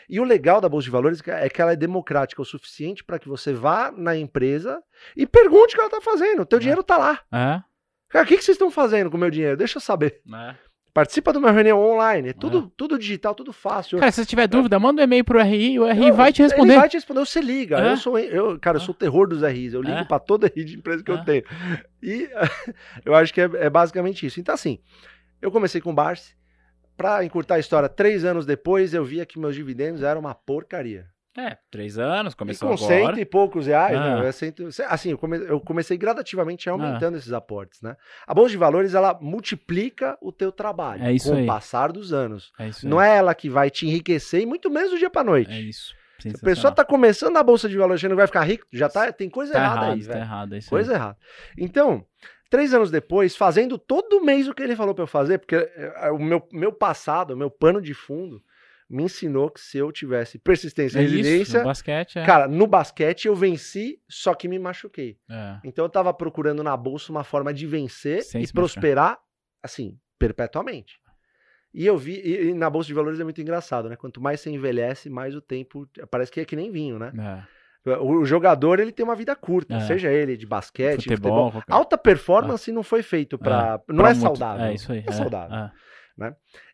[0.10, 3.18] E o legal da Bolsa de Valores é que ela é democrática o suficiente para
[3.20, 4.82] que você vá na empresa
[5.16, 6.42] e pergunte o que ela está fazendo.
[6.42, 6.60] O teu É.
[6.60, 7.20] dinheiro está lá.
[7.32, 7.62] É.
[8.10, 9.58] Cara, o que, que vocês estão fazendo com o meu dinheiro?
[9.58, 10.22] Deixa eu saber.
[10.34, 10.56] É.
[10.94, 12.30] Participa de uma reunião online.
[12.30, 14.00] É tudo, tudo digital, tudo fácil.
[14.00, 16.42] Cara, se você tiver dúvida, manda um e-mail pro RI, o RI Eu- vai te
[16.42, 16.72] responder.
[16.72, 17.80] Ele vai te responder, você liga.
[17.82, 17.92] É?
[17.92, 19.74] Eu sou, eu, cara, eu sou o terror dos RIs.
[19.74, 20.04] Eu ligo É?
[20.06, 21.14] pra toda RI de empresa que É?
[21.14, 21.44] eu tenho.
[22.02, 22.30] E
[23.04, 24.40] eu acho que é, é basicamente isso.
[24.40, 24.80] Então, assim,
[25.42, 26.34] eu comecei com o Barsi.
[26.98, 31.08] Pra encurtar a história, três anos depois eu via que meus dividendos eram uma porcaria.
[31.38, 32.88] É, três anos, E começou com agora.
[33.08, 34.22] cento e poucos reais, Ah.
[34.22, 34.32] né?
[34.32, 37.98] Cento- assim, eu, come- eu comecei gradativamente aumentando esses aportes, né?
[38.26, 41.44] A Bolsa de Valores, ela multiplica o teu trabalho É isso com aí.
[41.44, 42.54] o passar dos anos.
[42.58, 45.26] É isso Não é ela que vai te enriquecer, e muito menos do dia pra
[45.26, 45.52] noite.
[45.52, 45.94] É isso.
[46.20, 48.88] Se a pessoa tá começando na bolsa de valores achando que vai ficar rico, já
[48.88, 50.24] tá, tem coisa tá errada errado, aí, tá velho.
[50.24, 50.96] errado, é isso Coisa aí.
[50.98, 51.18] errada.
[51.58, 52.06] Então,
[52.50, 56.12] três anos depois, fazendo todo mês o que ele falou pra eu fazer, porque eh,
[56.12, 58.42] o meu, meu passado, o meu pano de fundo,
[58.90, 62.26] me ensinou que se eu tivesse persistência É e resiliência, no basquete é.
[62.26, 65.18] cara, no basquete eu venci, só que me machuquei.
[65.30, 65.60] É.
[65.64, 69.20] Então eu tava procurando na bolsa uma forma de vencer Sem e prosperar,
[69.64, 71.00] assim, perpetuamente.
[71.74, 73.98] E eu vi, e, e na bolsa de valores é muito engraçado, né?
[73.98, 77.12] Quanto mais você envelhece, mais o tempo, parece que é que nem vinho, né?
[77.18, 77.55] É.
[78.02, 79.80] O jogador, ele tem uma vida curta, É.
[79.82, 81.64] seja ele de basquete, Futebol, futebol.
[81.78, 83.80] Alta performance não foi feito pra.
[83.88, 84.66] não Pra é muito- saudável.
[84.66, 85.04] É isso aí.
[85.08, 85.56] É saudável.
[85.56, 85.72] é.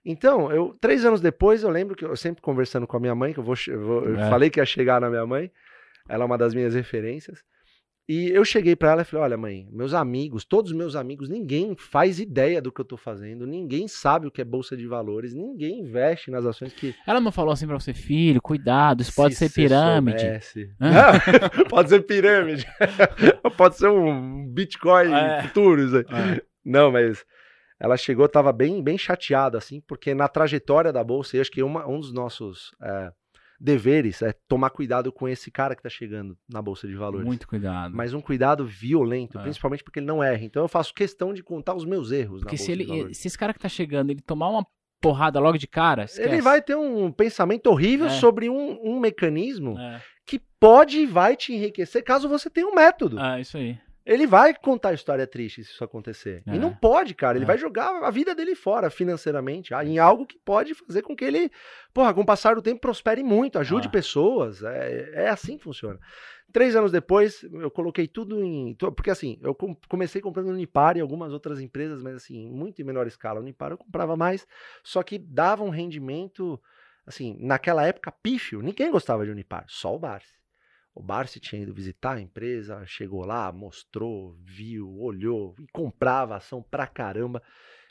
[0.05, 3.33] Então, eu três anos depois, eu lembro que eu sempre conversando com a minha mãe,
[3.33, 4.29] que eu, vou, eu vou- eu É.
[4.29, 5.51] falei que ia chegar na minha mãe,
[6.07, 7.43] ela é uma das minhas referências.
[8.09, 11.29] E eu cheguei pra ela e falei: Olha, mãe, meus amigos, todos os meus amigos,
[11.29, 14.85] ninguém faz ideia do que eu tô fazendo, ninguém sabe o que é bolsa de
[14.87, 16.93] valores, ninguém investe nas ações que.
[17.07, 20.25] Ela não falou assim pra você, filho, cuidado, isso pode Se ser pirâmide.
[20.79, 20.89] Não,
[21.69, 22.65] pode ser pirâmide.
[23.55, 25.43] pode ser um Bitcoin É.
[25.43, 25.81] futuro.
[25.81, 26.05] Isso aí.
[26.37, 26.41] É.
[26.65, 27.23] Não, mas
[27.79, 31.63] ela chegou, tava bem, bem chateada, assim, porque na trajetória da bolsa, eu acho que
[31.63, 33.11] uma- um dos nossos é,
[33.61, 37.25] deveres é tomar cuidado com esse cara que tá chegando na bolsa de valores.
[37.27, 37.95] Muito cuidado.
[37.95, 39.41] Mas um cuidado violento, É.
[39.43, 40.43] principalmente porque ele não erra.
[40.43, 43.53] Então eu faço questão de contar os meus erros Porque se, ele, se esse cara
[43.53, 44.65] que tá chegando, ele tomar uma
[44.99, 46.27] porrada logo de cara, esquece.
[46.27, 48.09] Ele vai ter um pensamento horrível É.
[48.09, 52.73] sobre um, um mecanismo É, que pode e vai te enriquecer caso você tenha um
[52.75, 53.19] método.
[53.19, 53.77] é, isso aí.
[54.05, 56.41] Ele vai contar história triste se isso acontecer.
[56.47, 56.55] É.
[56.55, 57.37] E não pode, cara.
[57.37, 57.47] Ele É.
[57.47, 61.23] vai jogar a vida dele fora financeiramente ah, em algo que pode fazer com que
[61.23, 61.51] ele,
[61.93, 63.91] porra, com o passar do tempo, prospere muito, ajude Ah.
[63.91, 64.63] pessoas.
[64.63, 65.99] É, é assim que funciona.
[66.51, 68.75] Três anos depois, eu coloquei tudo em.
[68.75, 72.85] Porque assim, eu com- comecei comprando Unipar e algumas outras empresas, mas assim, muito em
[72.85, 73.39] menor escala.
[73.39, 74.45] Unipar eu comprava mais,
[74.83, 76.59] só que dava um rendimento,
[77.05, 78.61] assim, naquela época, pífio.
[78.61, 80.40] Ninguém gostava de Unipar, só o Barsi.
[80.93, 86.61] O Barsi tinha ido visitar a empresa, chegou lá, mostrou, viu, olhou e comprava ação
[86.61, 87.41] pra caramba.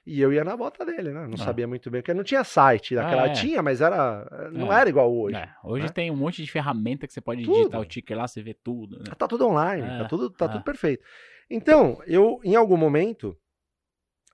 [0.06, 1.26] E eu ia na bota dele, né?
[1.26, 1.44] Não Ah.
[1.44, 3.22] sabia muito bem, porque não tinha site naquela.
[3.24, 3.32] Ah, é.
[3.32, 4.50] Tinha, mas era.
[4.52, 4.80] Não É.
[4.80, 5.36] era igual hoje.
[5.36, 5.92] É, hoje né?
[5.92, 7.54] tem um monte de ferramenta que você pode Tudo.
[7.56, 8.98] digitar o ticker lá, você vê tudo.
[8.98, 9.04] Né?
[9.16, 10.48] Tá tudo online, É, tá, tudo, tá é.
[10.48, 11.04] tudo perfeito.
[11.50, 13.36] Então, eu, em algum momento,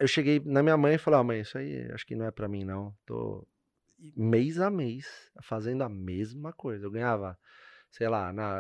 [0.01, 2.31] eu cheguei na minha mãe e falei, ó, mãe, isso aí acho que não é
[2.31, 2.95] pra mim, não.
[3.07, 3.47] Tô
[4.17, 6.85] mês a mês fazendo a mesma coisa.
[6.87, 7.37] Eu ganhava,
[7.97, 8.57] sei lá, na,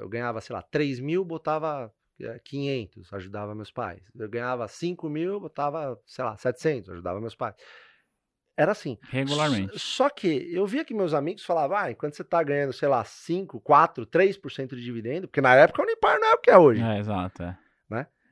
[0.00, 4.00] eu ganhava, sei lá, 3 mil, botava eh, 500, ajudava meus pais.
[4.14, 7.54] Eu ganhava 5 mil, botava, sei lá, 700, ajudava meus pais.
[8.56, 8.98] Era assim.
[9.08, 9.78] Regularmente.
[9.78, 13.02] Só que eu via que meus amigos falavam, ah, enquanto você tá ganhando, sei lá,
[13.04, 16.58] 5, 4, 3% de dividendo, porque na época o Unipar não é o que é
[16.58, 16.82] hoje.
[16.82, 17.42] É, exato.
[17.42, 17.56] É.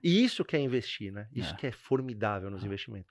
[0.04, 1.26] E isso que é investir, né?
[1.34, 1.56] Isso É.
[1.56, 2.66] que é formidável nos É.
[2.66, 3.10] investimentos.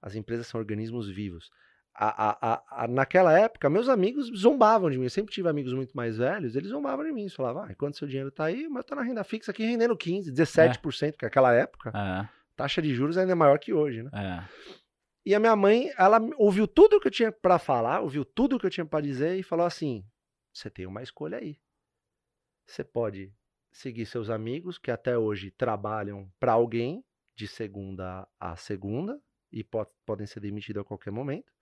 [0.00, 1.50] As empresas são organismos vivos.
[1.92, 5.04] A- a- a- naquela época, meus amigos zombavam de mim.
[5.04, 7.22] Eu sempre tive amigos muito mais velhos, eles zombavam de mim.
[7.22, 9.96] Eles falavam, ah, enquanto seu dinheiro tá aí, mas tá na renda fixa aqui rendendo
[9.96, 14.10] 15, 17%, que naquela época, É, taxa de juros ainda é maior que hoje, né?
[14.14, 14.44] é.
[15.26, 18.64] E a minha mãe, ela ouviu tudo que eu tinha pra falar, ouviu tudo que
[18.64, 20.02] eu tinha pra dizer e falou assim:
[20.52, 21.58] você tem uma escolha aí.
[22.66, 23.32] Você pode
[23.70, 29.20] seguir seus amigos que até hoje trabalham pra alguém de segunda a segunda
[29.52, 31.52] e po- podem ser demitidos a qualquer momento.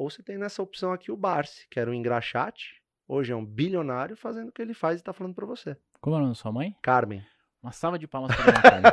[0.00, 3.44] Ou você tem nessa opção aqui o Barsi, que era um engraxate, hoje é um
[3.44, 5.76] bilionário fazendo o que ele faz e tá falando pra você.
[6.00, 6.74] Como é o nome da sua mãe?
[6.80, 7.22] Carmen.
[7.62, 8.92] Uma salva de palmas pra minha Carmen.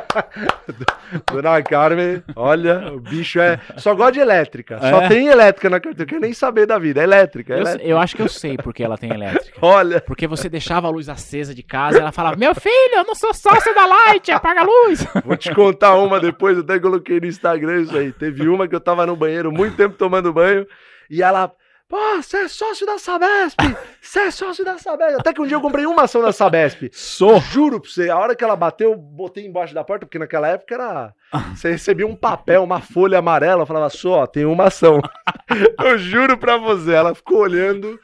[1.32, 3.58] Dona Carmen, olha, o bicho é.
[3.78, 4.78] Só gosta de elétrica.
[4.78, 5.08] Só É?
[5.08, 6.04] tem elétrica na carteira.
[6.10, 7.00] Quer nem saber da vida.
[7.00, 7.54] É elétrica.
[7.54, 7.88] é Eu, elétrica.
[7.88, 9.56] eu acho que eu sei porque ela tem elétrica.
[9.64, 10.02] Olha.
[10.02, 13.14] Porque você deixava a luz acesa de casa e ela falava: Meu filho, eu não
[13.14, 15.06] sou sócio da Light, apaga a luz.
[15.24, 18.12] Vou te contar uma depois, eu até coloquei no Instagram isso aí.
[18.12, 20.66] Teve uma que eu tava no banheiro muito tempo tomando banho
[21.10, 21.52] e ela.
[21.88, 23.56] Pô, você é sócio da Sabesp!
[23.98, 25.20] Você é sócio da Sabesp!
[25.20, 26.90] Até que um dia eu comprei uma ação da Sabesp.
[26.92, 27.40] Sou.
[27.40, 30.48] Juro pra você, a hora que ela bateu, eu botei embaixo da porta, porque naquela
[30.48, 31.14] época era.
[31.54, 35.00] Você recebia um papel, uma folha amarela, eu falava, só, tem uma ação.
[35.82, 37.98] Eu juro pra você, ela ficou olhando.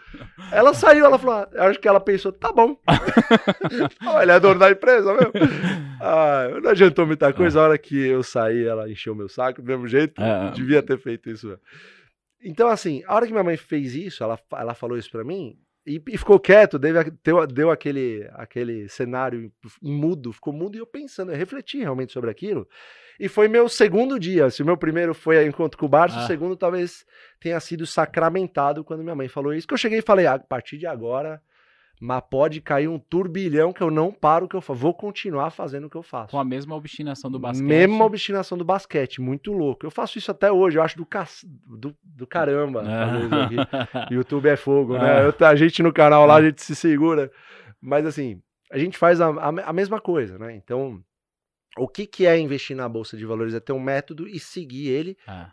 [0.50, 2.76] Ela saiu, ela falou, ah, eu acho que ela pensou, tá bom.
[4.06, 5.32] Olha, é dono da empresa mesmo.
[6.00, 7.60] Ah, não adiantou muita coisa.
[7.60, 10.22] A hora que eu saí, ela encheu meu saco do mesmo jeito.
[10.22, 10.50] É.
[10.52, 11.48] Devia ter feito isso.
[11.48, 11.60] mesmo.
[12.44, 15.56] Então, assim, a hora que minha mãe fez isso, ela, ela falou isso pra mim,
[15.86, 19.52] e, e ficou quieto, deu, deu, aquele, aquele cenário
[19.82, 22.66] mudo, ficou mudo, e eu pensando, eu refleti realmente sobre aquilo.
[23.20, 24.50] E foi meu segundo dia.
[24.50, 26.24] Se o meu primeiro foi encontro com o Barça, Ah.
[26.24, 27.04] o segundo talvez
[27.38, 29.68] tenha sido sacramentado quando minha mãe falou isso.
[29.68, 31.40] Que eu cheguei e falei, "Ah, a partir de agora,
[32.00, 34.78] mas pode cair um turbilhão que eu não paro o que eu faço.
[34.80, 36.32] Vou continuar fazendo o que eu faço.
[36.32, 37.66] Com a mesma obstinação do basquete.
[37.66, 39.86] Mesma obstinação do basquete, muito louco.
[39.86, 41.26] Eu faço isso até hoje, eu acho do, ca...
[41.44, 42.82] do, do caramba.
[42.82, 43.56] aqui.
[44.14, 45.22] YouTube é fogo, né?
[45.22, 45.26] É.
[45.26, 47.30] Eu- a gente no canal lá, a gente se segura.
[47.80, 50.54] Mas assim, a gente faz a, a, a mesma coisa, né?
[50.54, 51.00] Então,
[51.78, 53.54] o que, que é investir na Bolsa de Valores?
[53.54, 55.52] É ter um método e seguir ele Ah,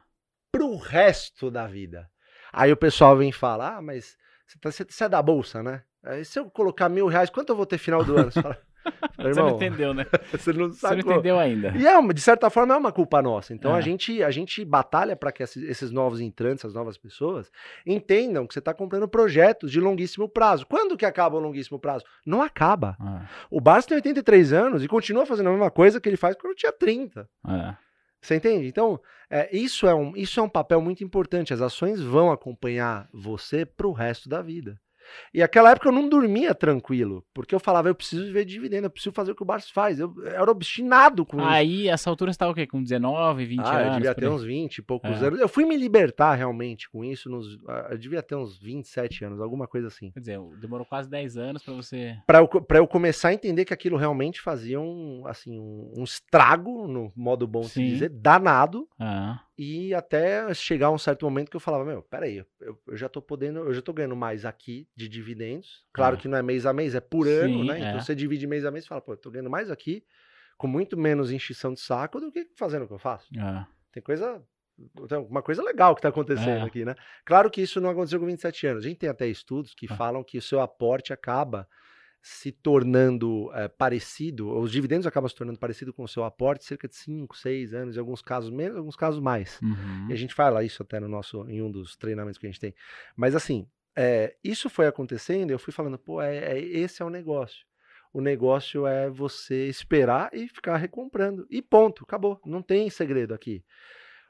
[0.52, 2.10] pro resto da vida.
[2.52, 5.84] Aí o pessoal vem falar, ah, mas você, tá- você é da Bolsa, né?
[6.04, 8.32] Aí se eu colocar mil reais, quanto eu vou ter final do ano?
[8.32, 8.58] Você fala,
[9.16, 10.08] Falei, Você não entendeu, né?
[10.34, 11.72] você não Você não entendeu ainda.
[11.78, 13.54] E é, uma- de certa forma é uma culpa nossa.
[13.54, 13.78] Então É.
[13.78, 17.52] a, gente, a gente batalha para que esses, novos entrantes, essas novas pessoas,
[17.86, 20.66] entendam que você está comprando projetos de longuíssimo prazo.
[20.66, 22.04] Quando que acaba o longuíssimo prazo?
[22.26, 22.98] Não acaba.
[23.00, 26.36] Ah, O Barça tem 83 anos e continua fazendo a mesma coisa que ele faz
[26.36, 27.30] quando tinha 30.
[27.48, 27.76] é.
[28.24, 28.68] Você entende?
[28.68, 29.00] Então,
[29.32, 31.54] é, isso, é um, isso é um papel muito importante.
[31.56, 34.80] As ações vão acompanhar você pro resto da vida.
[35.34, 38.86] E aquela época eu não dormia tranquilo, porque eu falava, eu preciso viver de dividendo,
[38.88, 40.00] eu preciso fazer o que o Barça faz.
[40.00, 41.48] Eu, eu era obstinado com isso.
[41.48, 42.68] Aí, essa altura você tava o quê?
[42.68, 43.94] Com 19, 20 Ah, eu anos?
[43.96, 44.34] devia por ter aí?
[44.34, 45.28] uns 20 e poucos É.
[45.28, 45.40] anos.
[45.40, 47.58] Eu fui me libertar realmente com isso nos.
[47.68, 50.12] ah, Eu devia ter uns 27 anos, alguma coisa assim.
[50.12, 52.16] Quer dizer, demorou quase 10 anos pra você.
[52.28, 56.04] Pra eu, pra eu começar a entender que aquilo realmente fazia um, assim, um, um
[56.04, 58.88] estrago, no modo bom de dizer, danado.
[59.00, 63.08] Ah, E até chegar um certo momento que eu falava, meu, peraí, eu, eu já
[63.08, 65.86] tô podendo, eu já tô ganhando mais aqui de dividendos.
[65.94, 66.20] Claro Ah.
[66.20, 67.80] que não é mês a mês, é por ano, Sim, né?
[67.80, 67.84] é.
[67.90, 70.04] Então você divide mês a mês e fala, pô, eu tô ganhando mais aqui,
[70.58, 73.28] com muito menos enchição de saco do que fazendo o que eu faço.
[73.40, 74.44] ah, Tem coisa.
[75.08, 76.68] Tem uma coisa legal que tá acontecendo É.
[76.68, 76.96] aqui, né?
[77.24, 78.84] Claro que isso não aconteceu com 27 anos.
[78.84, 79.96] A gente tem até estudos que Ah.
[79.96, 81.68] falam que o seu aporte acaba
[82.22, 86.88] se tornando eh, parecido, os dividendos acabam se tornando parecido com o seu aporte cerca
[86.88, 89.60] de 5, 6 anos, em alguns casos menos, em alguns casos mais.
[89.62, 90.08] uhum.
[90.10, 92.60] E a gente fala isso até no nosso, em um dos treinamentos que a gente
[92.60, 92.76] tem.
[93.16, 97.06] Mas assim, é, isso foi acontecendo e eu fui falando, pô, é, é- esse é
[97.06, 97.66] o negócio.
[98.14, 101.48] O negócio é você esperar e ficar recomprando.
[101.50, 102.40] E ponto, acabou.
[102.46, 103.64] Não tem segredo aqui.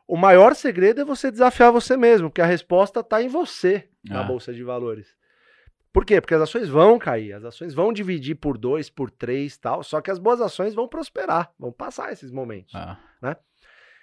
[0.08, 4.22] O maior segredo é você desafiar você mesmo, porque a resposta está em você na
[4.22, 4.24] Ah.
[4.24, 5.16] Bolsa de Valores.
[5.94, 6.22] Por quê?
[6.22, 10.00] Porque as ações vão cair, as ações vão dividir por dois, por três tal, só
[10.00, 12.74] que as boas ações vão prosperar, vão passar esses momentos.
[12.74, 12.98] Ah,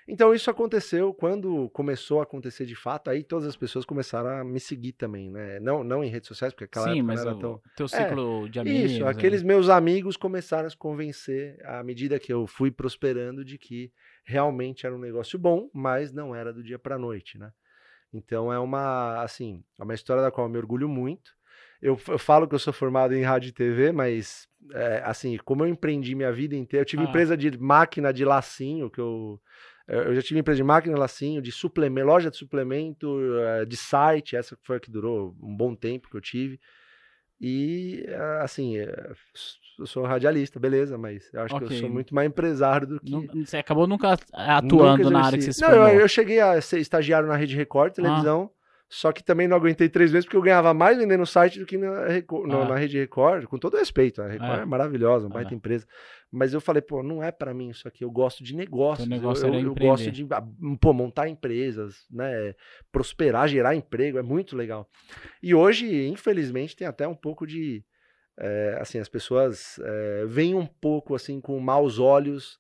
[0.06, 4.44] Então isso aconteceu quando começou a acontecer de fato, aí todas as pessoas começaram a
[4.44, 5.60] me seguir também, né?
[5.60, 7.62] Não, não em redes sociais, porque aquela Sim, época mas não era o tão...
[7.76, 8.90] teu ciclo de amigos.
[8.90, 9.10] Isso, né?
[9.10, 13.92] aqueles meus amigos começaram a se convencer, à medida que eu fui prosperando, de que
[14.24, 17.50] realmente era um negócio bom, mas não era do dia para noite, né?
[18.12, 21.37] Então é uma, assim, é uma história da qual eu me orgulho muito.
[21.80, 25.68] Eu, falo que eu sou formado em rádio e TV, mas, é, assim, como eu
[25.68, 27.06] empreendi minha vida inteira, eu tive Ah.
[27.08, 29.40] empresa de máquina de lacinho, que eu...
[29.86, 33.74] Eu já tive empresa de máquina de lacinho, de suplemento, loja de suplemento, eh, de
[33.74, 36.60] site, essa foi a que durou um bom tempo que eu tive.
[37.40, 42.28] E, eh, assim, eu sou radialista, beleza, mas eu acho que eu sou muito mais
[42.28, 43.44] empresário do que.
[43.46, 46.60] Você acabou nunca atuando nunca na área que você se Não, eu, eu cheguei a
[46.60, 48.48] ser estagiário na Rede Record, Ah.
[48.88, 51.66] Só que também não aguentei três meses porque eu ganhava mais vendendo no site do
[51.66, 52.68] que na, Ah.
[52.68, 54.22] na Rede Record, com todo respeito.
[54.22, 54.62] A Record É.
[54.62, 55.54] é, maravilhosa, uma baita Ah.
[55.56, 55.86] empresa.
[56.30, 59.08] Mas eu falei, pô, não é pra mim isso aqui, eu gosto de negócios.
[59.08, 60.26] Negócio eu, eu, eu gosto de
[60.80, 62.54] pô, montar empresas, né?
[62.92, 64.88] Prosperar, gerar emprego, é muito legal.
[65.42, 67.84] E hoje, infelizmente, tem até um pouco de.
[68.40, 72.56] é, assim, as pessoas é, veem um pouco assim com maus olhos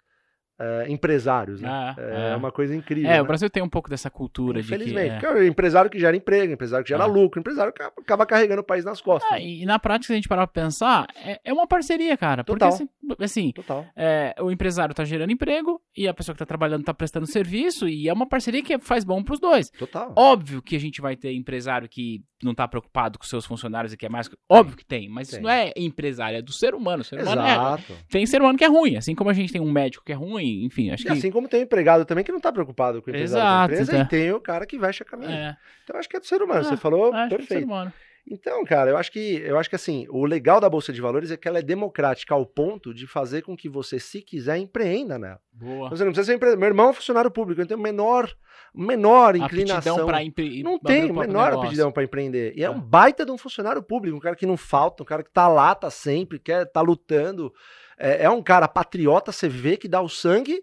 [0.60, 1.68] é, empresários, né?
[1.70, 2.36] Ah, É, é.
[2.36, 3.08] uma coisa incrível.
[3.10, 3.22] É, né?
[3.22, 4.74] o Brasil tem um pouco dessa cultura de que...
[4.74, 5.10] Infelizmente.
[5.10, 5.18] é.
[5.20, 7.06] Porque é empresário que gera emprego, empresário que gera Ah.
[7.06, 9.30] lucro, empresário que acaba- carregando o país nas costas.
[9.32, 12.42] Ah, e na prática, se a gente parar pra pensar, é, é uma parceria, cara.
[12.44, 12.74] Porque, Total.
[12.74, 12.88] assim,
[13.20, 13.86] assim, Total.
[13.96, 17.88] é, o empresário tá gerando emprego e a pessoa que tá trabalhando tá prestando serviço
[17.88, 19.70] e é uma parceria que faz bom pros dois.
[19.70, 20.12] Total.
[20.16, 23.96] Óbvio que a gente vai ter empresário que não tá preocupado com seus funcionários e
[23.96, 24.30] que é mais...
[24.48, 25.42] Óbvio que tem, mas isso Tem.
[25.42, 27.02] não é empresário, é do ser humano.
[27.02, 27.42] O ser humano.
[27.42, 27.92] Exato.
[28.08, 30.14] Tem ser humano que é ruim, assim como a gente tem um médico que é
[30.14, 31.12] ruim, enfim, acho E que...
[31.12, 33.74] assim como tem o empregado também que não tá preocupado com o empresário Exato, da
[33.82, 34.00] empresa, é.
[34.02, 35.32] e tem o cara que veste a camisa.
[35.32, 36.60] É, Então eu acho que é do ser humano.
[36.60, 37.64] Ah, Você falou acho que é do ser perfeito.
[37.66, 37.92] humano.
[38.30, 41.30] Então, cara, eu acho que eu acho que assim, o legal da bolsa de valores
[41.30, 45.18] é que ela é democrática ao ponto de fazer com que você, se quiser, empreenda
[45.18, 45.40] nela.
[45.50, 45.88] Boa.
[45.88, 46.60] Você não precisa ser empreendedor.
[46.60, 48.30] Meu irmão é funcionário público, ele tem menor
[48.74, 50.04] menor inclinação.
[50.06, 50.62] pra empre...
[50.62, 51.60] Não tem menor negócio.
[51.62, 52.52] aptidão para empreender.
[52.54, 52.70] E é Ah.
[52.70, 55.48] um baita de um funcionário público, um cara que não falta, um cara que tá
[55.48, 57.52] lá, tá sempre, quer, tá lutando.
[57.98, 60.62] É, é um cara patriota, você vê que dá o sangue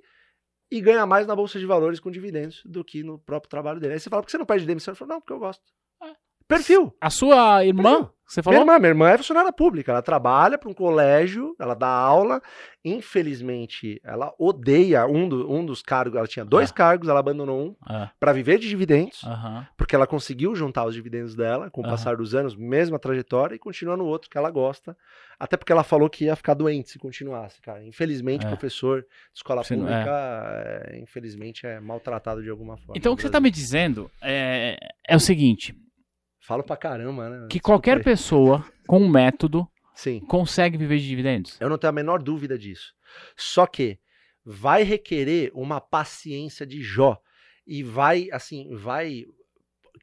[0.71, 3.93] e ganha mais na bolsa de valores com dividendos do que no próprio trabalho dele.
[3.93, 4.91] Aí você fala, por que você não pede demissão?
[4.91, 5.63] Ele falou, não, porque eu gosto.
[6.48, 6.94] Perfil.
[7.02, 8.10] A sua irmã, Perfil.
[8.28, 8.60] você Minha falou?
[8.62, 12.42] irmã, minha irmã é funcionária pública, ela trabalha para um colégio, ela dá aula.
[12.84, 16.18] Infelizmente, ela odeia um, do- um dos cargos.
[16.18, 16.74] Ela tinha dois Ah.
[16.74, 19.68] cargos, ela abandonou um Ah, para viver de dividendos Aham.
[19.78, 21.92] porque ela conseguiu juntar os dividendos dela com o Aham.
[21.92, 24.96] passar dos anos, mesma trajetória, e continua no outro que ela gosta.
[25.40, 27.84] Até porque ela falou que ia ficar doente se continuasse, cara.
[27.84, 28.50] Infelizmente, É.
[28.50, 30.12] professor de escola Você pública,
[30.90, 32.94] é, infelizmente, é maltratado de alguma forma.
[32.96, 33.44] Então o que você tá Brasil.
[33.44, 34.78] me dizendo é,
[35.08, 35.76] é o seguinte:
[36.46, 37.38] Falo pra caramba, né?
[37.50, 38.04] que Desculpa qualquer aí.
[38.04, 41.60] pessoa com um método Sim, consegue viver de dividendos.
[41.60, 42.94] eu não tenho a menor dúvida disso.
[43.36, 43.98] Só que
[44.46, 47.18] vai requerer uma paciência de Jó.
[47.66, 49.24] E vai, assim, vai.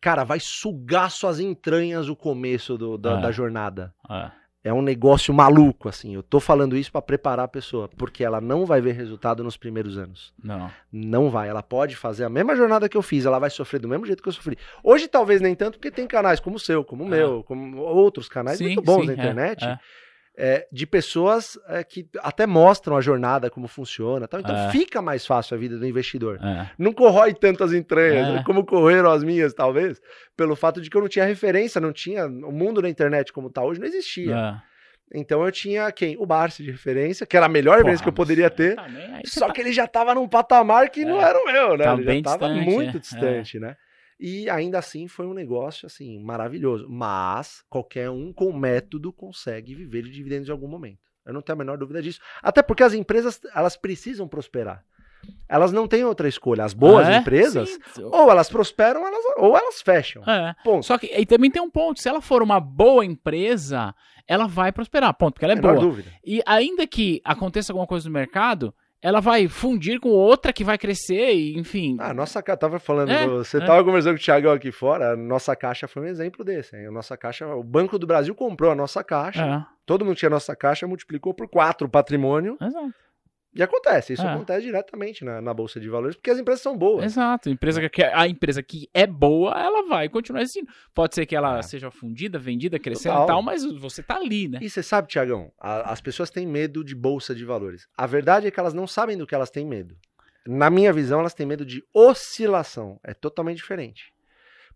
[0.01, 3.23] Cara, vai sugar suas entranhas o começo do- da, É.
[3.23, 3.95] da jornada.
[4.09, 4.33] Ah,
[4.65, 6.15] é um negócio maluco, assim.
[6.15, 9.57] Eu tô falando isso para preparar a pessoa, porque ela não vai ver resultado nos
[9.57, 10.33] primeiros anos.
[10.43, 10.71] Não.
[10.93, 11.49] Não vai.
[11.49, 14.23] Ela pode fazer a mesma jornada que eu fiz, ela vai sofrer do mesmo jeito
[14.23, 14.57] que eu sofri.
[14.85, 17.11] Hoje talvez nem tanto, porque tem canais como o seu, como o Ah.
[17.11, 19.65] meu, como outros canais Sim, muito bons sim, na é, internet.
[19.65, 19.69] é.
[19.69, 19.79] é,
[20.73, 24.27] de pessoas é, que até mostram a jornada, como funciona.
[24.27, 24.41] Tal.
[24.41, 24.71] Então É.
[24.71, 26.39] fica mais fácil a vida do investidor.
[26.43, 26.71] É.
[26.79, 28.43] Não corrói tanto as entranhas, É.
[28.45, 30.01] como correram as minhas, talvez,
[30.37, 32.27] pelo fato de que eu não tinha referência, não tinha.
[32.27, 34.35] O mundo da internet como tá hoje não existia.
[34.35, 34.73] É.
[35.15, 36.17] Então eu tinha quem?
[36.19, 38.77] O Barsi de referência, que era a melhor referência que eu poderia ter.
[38.77, 38.87] tá
[39.27, 41.29] Só tá- que ele já tava num patamar que não É.
[41.29, 41.85] era o meu, né?
[41.85, 43.01] Tava ele já tava distante, muito é.
[43.01, 43.77] distante, né?
[44.25, 46.87] E ainda assim foi um negócio assim maravilhoso.
[46.89, 51.01] Mas qualquer um com método consegue viver de dividendos em algum momento.
[51.27, 52.21] Eu não tenho a menor dúvida disso.
[52.43, 54.85] Até porque as empresas elas precisam prosperar.
[55.49, 56.65] Elas não têm outra escolha.
[56.65, 57.19] As boas É?
[57.19, 58.03] empresas, Sim.
[58.05, 60.23] ou elas prosperam, elas- ou elas fecham.
[60.29, 60.55] É.
[60.65, 60.85] Ponto.
[60.85, 62.01] Só que aí também tem um ponto.
[62.01, 63.95] Se ela for uma boa empresa,
[64.27, 65.15] ela vai prosperar.
[65.15, 65.87] Ponto, porque ela é menor boa.
[65.87, 66.11] dúvida.
[66.25, 70.79] E ainda que aconteça alguma coisa no mercado, ela vai fundir com outra que vai
[70.79, 71.97] crescer e, enfim.
[71.99, 73.65] Ah, a nossa caixa, tava falando, É, você é.
[73.67, 76.77] tava conversando com o Thiagão aqui fora, a nossa caixa foi um exemplo desse.
[76.77, 76.87] hein?
[76.87, 80.29] A nossa caixa, o Banco do Brasil comprou a nossa caixa, É, todo mundo tinha
[80.29, 82.95] a nossa caixa, multiplicou por quatro o patrimônio, exato.
[83.55, 84.29] E acontece, isso É.
[84.33, 87.05] acontece diretamente na, na Bolsa de Valores, porque as empresas são boas.
[87.05, 87.51] Exato.
[87.51, 90.69] Empresa que, a empresa que é boa, ela vai continuar existindo.
[90.95, 91.63] Pode ser que ela É.
[91.63, 93.25] seja fundida, vendida, crescendo Total.
[93.25, 94.59] e tal, mas você tá ali, né?
[94.63, 97.87] E você sabe, Tiagão, as pessoas têm medo de Bolsa de Valores.
[97.97, 99.97] A verdade é que elas não sabem do que elas têm medo.
[100.47, 102.99] Na minha visão, elas têm medo de oscilação.
[103.05, 104.13] É totalmente diferente.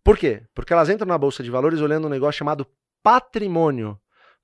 [0.04, 0.42] Por quê?
[0.54, 2.66] Porque elas entram na Bolsa de Valores olhando um negócio chamado
[3.02, 3.98] patrimônio.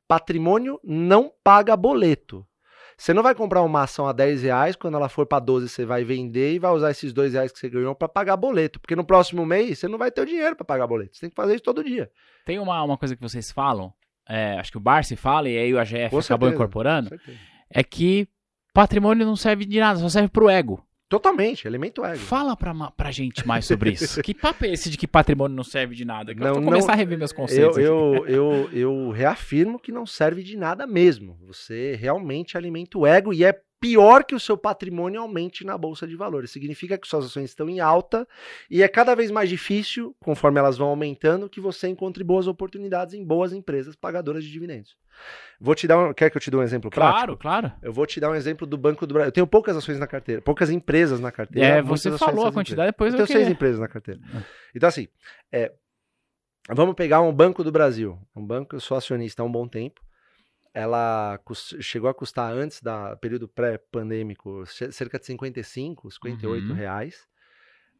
[0.09, 2.45] Patrimônio não paga boleto.
[3.03, 5.85] Você não vai comprar uma ação a 10 reais, quando ela for para 12 você
[5.85, 8.79] vai vender e vai usar esses dois reais que você ganhou para pagar boleto.
[8.79, 11.17] Porque no próximo mês você não vai ter o dinheiro para pagar boleto.
[11.17, 12.09] Você tem que fazer isso todo dia.
[12.47, 13.93] Tem uma, uma coisa que vocês falam,
[14.29, 16.55] é, acho que o Barsi fala, e aí o AGF Com acabou certeza.
[16.55, 17.11] incorporando,
[17.69, 18.29] é que
[18.73, 20.87] patrimônio não serve de nada, só serve pro ego.
[21.13, 22.17] Totalmente, elemento ego.
[22.17, 24.21] Fala pra, pra gente mais sobre isso.
[24.25, 26.35] que papo é esse de que patrimônio não serve de nada?
[26.35, 27.77] Que eu Não, tô não- começar a rever meus Eu, conceitos.
[27.77, 27.87] aqui.
[27.87, 31.37] eu, eu, eu reafirmo que não serve de nada mesmo.
[31.47, 36.07] Você realmente alimenta o ego e é pior que o seu patrimônio aumente na bolsa
[36.07, 36.53] de valores.
[36.53, 38.27] Significa que suas ações estão em alta
[38.71, 43.13] e é cada vez mais difícil, conforme elas vão aumentando, que você encontre boas oportunidades
[43.13, 44.97] em boas empresas pagadoras de dividendos.
[45.61, 47.39] Vou te dar um, quer que eu te dê um exemplo Claro, prático?
[47.43, 47.73] claro.
[47.83, 49.29] Eu vou te dar um exemplo do Banco do Brasil.
[49.29, 51.67] Eu tenho poucas ações na carteira, poucas empresas na carteira.
[51.67, 52.93] É, você falou a quantidade, empresas.
[52.93, 53.53] depois Eu eu tenho seis queria...
[53.53, 54.21] empresas na carteira.
[54.33, 54.43] Ah.
[54.75, 55.09] Então, assim,
[55.51, 55.73] é,
[56.71, 58.17] vamos pegar um Banco do Brasil.
[58.35, 60.01] Um banco, eu sou acionista há um bom tempo.
[60.75, 61.39] Ela
[61.81, 66.75] chegou a custar, antes da período pré-pandêmico, ce- cerca de 55, 58 Uhum.
[66.75, 67.27] reais.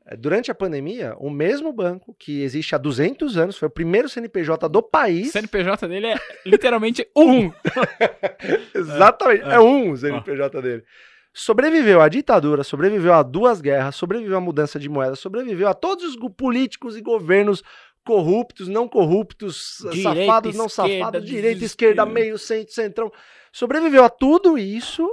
[0.07, 4.09] É, Durante a pandemia, o mesmo banco, que existe há 200 anos, foi o primeiro
[4.09, 5.31] CNPJ do O país.
[5.33, 7.53] CNPJ dele é literalmente um.
[8.75, 9.55] Exatamente, É.
[9.55, 10.85] é um o CNPJ dele.
[11.35, 16.05] Sobreviveu à ditadura, sobreviveu a duas guerras, sobreviveu à mudança de moeda, sobreviveu a todos
[16.05, 17.63] os políticos e governos
[18.05, 23.13] corruptos, não corruptos, Direita, safados, não safados, direita, esquerda, meio, centro, centrão.
[23.53, 25.09] Sobreviveu a tudo isso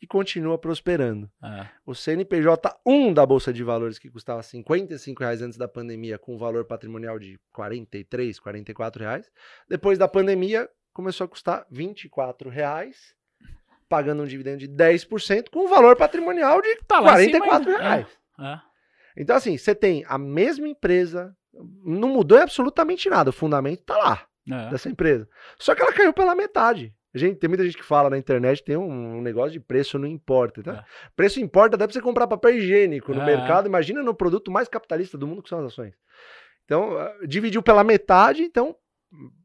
[0.00, 1.28] e continua prosperando.
[1.42, 6.18] Ah, O CNPJ 1 da Bolsa de Valores, que custava 55 reais antes da pandemia,
[6.18, 9.30] com um valor patrimonial de 43, 44 reais.
[9.68, 13.14] Depois da pandemia, começou a custar 24 reais,
[13.88, 17.78] pagando um dividendo de 10%, com um valor patrimonial de tá lá em 44 cima
[17.82, 18.06] reais.
[18.38, 18.60] É,
[19.16, 21.34] Então, assim, você tem a mesma empresa,
[21.84, 24.70] não mudou absolutamente nada, o fundamento tá lá é, é.
[24.70, 25.28] dessa empresa.
[25.58, 26.94] Só que ela caiu pela metade.
[27.14, 30.06] Gente, tem muita gente que fala na internet, tem um, um negócio de preço não
[30.06, 30.62] importa.
[30.62, 30.84] Tá?
[31.16, 33.26] Preço importa até pra você comprar papel higiênico no É.
[33.26, 33.66] mercado.
[33.66, 35.94] Imagina no produto mais capitalista do mundo que são as ações.
[36.64, 38.76] Então, ah, dividiu pela metade, então,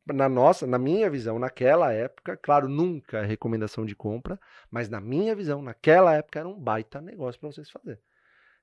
[0.06, 4.38] na nossa, na minha visão, naquela época, claro, nunca é recomendação de compra,
[4.70, 7.98] mas na minha visão, naquela época era um baita negócio para vocês fazer.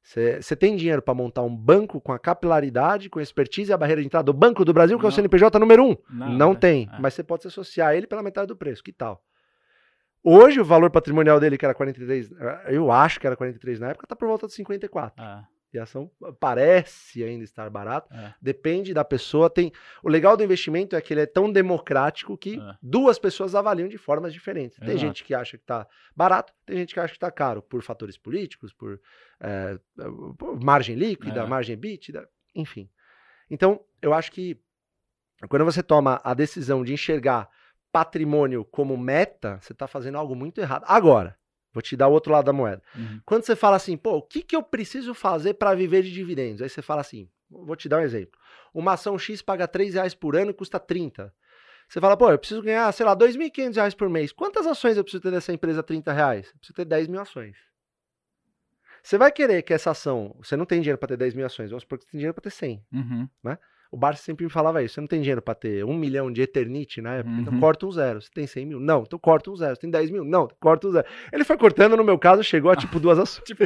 [0.02, 3.76] Você tem dinheiro para montar um banco com a capilaridade, com a expertise e a
[3.76, 5.14] barreira de entrada do Banco do Brasil, que é o Não.
[5.14, 5.96] CNPJ número um?
[6.10, 6.58] Não, Não né?
[6.58, 6.98] tem, É.
[6.98, 8.82] mas você pode se associar a ele pela metade do preço.
[8.82, 9.22] Que tal?
[10.24, 12.30] Hoje, o valor patrimonial dele, que era 43,
[12.68, 15.22] eu acho que era 43 na época, tá por volta de 54.
[15.24, 18.12] É, E a ação parece ainda estar barata.
[18.14, 18.34] é.
[18.42, 19.48] Depende da pessoa.
[19.48, 19.70] Tem
[20.02, 22.74] O legal do investimento é que ele é tão democrático que É.
[22.82, 24.76] duas pessoas avaliam de formas diferentes.
[24.78, 24.98] Tem Exato.
[25.00, 28.18] gente que acha que tá barato, tem gente que acha que tá caro, por fatores
[28.18, 29.00] políticos, por,
[29.40, 29.78] é,
[30.36, 31.46] por margem líquida, É.
[31.46, 32.90] margem bítida, enfim.
[33.48, 34.60] Então, eu acho que
[35.48, 37.48] quando você toma a decisão de enxergar
[37.92, 40.84] patrimônio como meta, você está fazendo algo muito errado.
[40.86, 41.36] Agora,
[41.72, 42.82] vou te dar o outro lado da moeda.
[42.94, 43.20] Uhum.
[43.24, 46.62] Quando você fala assim, pô, o que, que eu preciso fazer para viver de dividendos?
[46.62, 48.38] Aí você fala assim, vou te dar um exemplo.
[48.72, 51.32] Uma ação X paga 3 reais por ano e custa 30.
[51.88, 54.30] Você fala, pô, eu preciso ganhar, sei lá, 2.500 reais por mês.
[54.30, 56.46] Quantas ações eu preciso ter dessa empresa 30 reais?
[56.46, 57.56] Eu preciso ter 10 mil ações.
[59.02, 60.36] Você vai querer que essa ação.
[60.38, 62.34] Você não tem dinheiro para ter 10 mil ações, vamos supor que você tem dinheiro
[62.34, 62.84] para ter 100.
[62.92, 63.28] Uhum.
[63.92, 64.94] O Barça sempre me falava isso.
[64.94, 67.60] Você não tem dinheiro para ter um milhão de Eternite na época, então Uhum.
[67.60, 68.20] corta um zero.
[68.22, 68.78] Você tem 100 mil?
[68.80, 69.74] Não, então corta um zero.
[69.74, 70.24] Você tem 10 mil?
[70.24, 71.06] Não, corta um zero.
[71.32, 73.44] Ele foi cortando, no meu caso, chegou a tipo duas ações.
[73.44, 73.64] Tipo,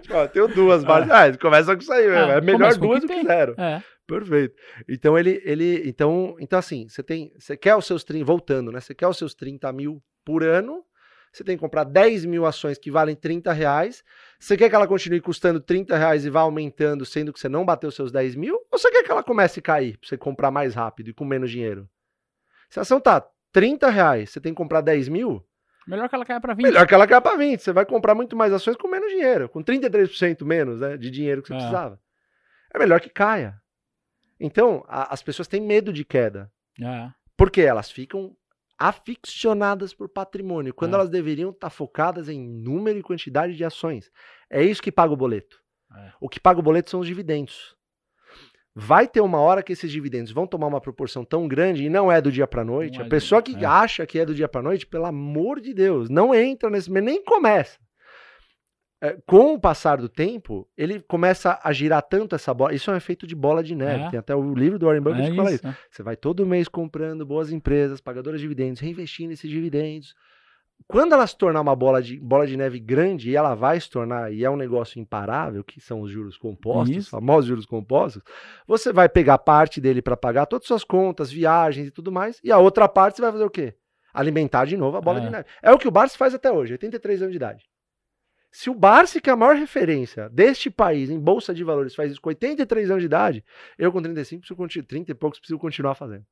[0.00, 1.14] Tipo, ó, tenho duas Barça.
[1.14, 2.06] Ah, começa com isso aí.
[2.08, 3.54] Ah, é melhor duas que do que zero.
[3.58, 3.82] é.
[4.08, 4.56] Perfeito.
[4.88, 8.80] Então ele, ele, então, então assim, você tem, você quer os seus 30, voltando, né?
[8.80, 10.82] Você quer os seus 30 mil por ano,
[11.32, 14.02] você tem que comprar 10 mil ações que valem 30 reais.
[14.38, 17.64] Você quer que ela continue custando 30 reais e vá aumentando, sendo que você não
[17.64, 18.54] bateu seus 10 mil?
[18.70, 21.24] Ou você quer que ela comece a cair pra você comprar mais rápido e com
[21.24, 21.88] menos dinheiro?
[22.68, 25.44] Se a ação tá 30 reais, você tem que comprar 10 mil,
[25.86, 26.64] Melhor que ela caia pra 20.
[26.66, 27.60] melhor que ela caia para 20.
[27.62, 31.42] Você vai comprar muito mais ações com menos dinheiro, com 33% menos né, de dinheiro
[31.42, 31.56] que você É.
[31.56, 32.00] precisava.
[32.72, 33.60] É melhor que caia.
[34.38, 36.50] Então, a- as pessoas têm medo de queda.
[36.80, 37.08] É.
[37.36, 38.36] Porque elas ficam
[38.80, 40.96] aficionadas por patrimônio, quando É.
[40.96, 44.10] elas deveriam estar focadas em número e quantidade de ações.
[44.48, 45.60] É isso que paga o boleto.
[45.94, 46.12] É.
[46.18, 47.76] O que paga o boleto são os dividendos.
[48.74, 52.10] Vai ter uma hora que esses dividendos vão tomar uma proporção tão grande e não
[52.10, 52.98] é do dia para noite.
[52.98, 53.64] É a do pessoa que é.
[53.66, 57.22] acha que é do dia para noite, pelo amor de Deus, não entra nesse, nem
[57.22, 57.78] começa.
[59.02, 62.74] É, com o passar do tempo, ele começa a girar tanto essa bola.
[62.74, 64.04] Isso é um efeito de bola de neve.
[64.04, 64.10] É.
[64.10, 65.66] Tem até o livro do Warren Buffett É que fala isso.
[65.66, 65.78] isso.
[65.90, 70.14] Você vai todo mês comprando boas empresas, pagadoras de dividendos, reinvestindo esses dividendos.
[70.86, 73.88] Quando ela se tornar uma bola de, bola de neve grande, e ela vai se
[73.88, 78.22] tornar, e é um negócio imparável, que são os juros compostos, os famosos juros compostos,
[78.66, 82.40] você vai pegar parte dele para pagar todas as suas contas, viagens e tudo mais,
[82.42, 83.74] e a outra parte você vai fazer o quê?
[84.12, 85.20] Alimentar de novo a bola É.
[85.22, 85.44] de neve.
[85.62, 87.69] É o que o Barça faz até hoje, 83 anos de idade.
[88.50, 92.10] Se o Barça, que é a maior referência deste país em bolsa de valores, faz
[92.10, 93.44] isso com 83 anos de idade,
[93.78, 96.24] eu com 35, preciso continuar, 30 e poucos, preciso continuar fazendo.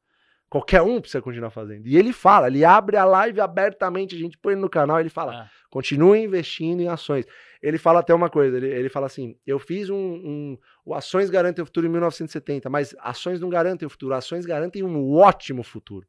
[0.51, 1.87] Qualquer um precisa continuar fazendo.
[1.87, 5.11] E ele fala, ele abre a live abertamente, a gente põe ele no canal, ele
[5.11, 5.47] fala, É.
[5.71, 7.27] continue investindo em ações.
[7.63, 11.29] Ele fala até uma coisa, ele, ele fala assim, eu fiz um, um- o Ações
[11.29, 15.63] Garantem o Futuro em 1970, mas ações não garantem o futuro, ações garantem um ótimo
[15.63, 16.07] futuro.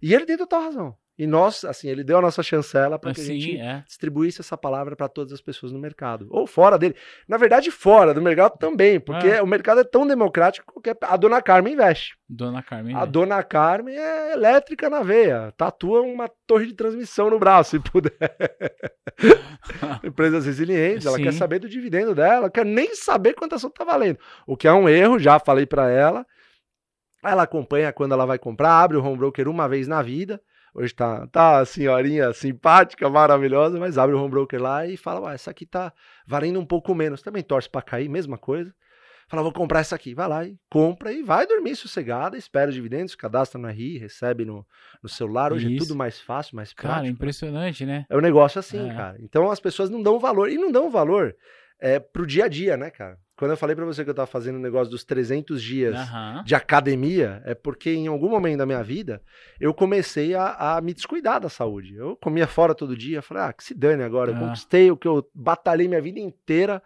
[0.00, 0.96] E ele tem total razão.
[1.16, 3.84] E nós, assim, ele deu a nossa chancela para que a Sim, gente é.
[3.86, 6.26] distribuísse essa palavra para todas as pessoas no mercado.
[6.28, 6.96] Ou fora dele.
[7.28, 9.40] Na verdade, fora do mercado também, porque É.
[9.40, 12.16] o mercado é tão democrático que qualquer- a dona Carmen investe.
[12.28, 12.96] Dona Carmen.
[12.96, 13.06] A né?
[13.06, 15.52] dona Carmen é elétrica na veia.
[15.56, 18.12] Tatua uma torre de transmissão no braço, se puder.
[20.02, 21.22] Empresas resilientes, ela Sim.
[21.24, 24.18] quer saber do dividendo dela, quer nem saber quanto a ação tá valendo.
[24.46, 26.26] O que é um erro, já falei para ela.
[27.24, 30.40] Ela acompanha quando ela vai comprar, abre o home broker uma vez na vida.
[30.74, 35.20] Hoje tá, tá a senhorinha simpática, maravilhosa, mas abre o home broker lá e fala:
[35.20, 35.92] Ué, essa aqui tá
[36.26, 37.22] valendo um pouco menos.
[37.22, 38.74] Também torce para cair, mesma coisa.
[39.28, 40.14] Fala, vou comprar essa aqui.
[40.14, 44.44] Vai lá e compra e vai dormir sossegada, espera os dividendos, cadastra no RI, recebe
[44.44, 44.66] no,
[45.02, 45.52] no celular.
[45.52, 45.86] Hoje é Isso.
[45.86, 47.14] tudo mais fácil, mais Cara, prático.
[47.14, 48.04] impressionante, né?
[48.10, 48.94] É um negócio assim, É.
[48.94, 49.16] cara.
[49.20, 50.50] Então as pessoas não dão valor.
[50.50, 51.34] E não dão valor
[51.80, 53.16] é, pro dia a dia, né, cara?
[53.36, 56.44] Quando eu falei pra você que eu tava fazendo o negócio dos 300 dias Aham.
[56.44, 59.20] de academia, é porque em algum momento da minha vida
[59.58, 61.96] eu comecei a, a me descuidar da saúde.
[61.96, 64.30] Eu comia fora todo dia, falei, ah, que se dane agora.
[64.30, 64.40] Eu Ah.
[64.40, 66.80] conquistei o que eu batalhei minha vida inteira.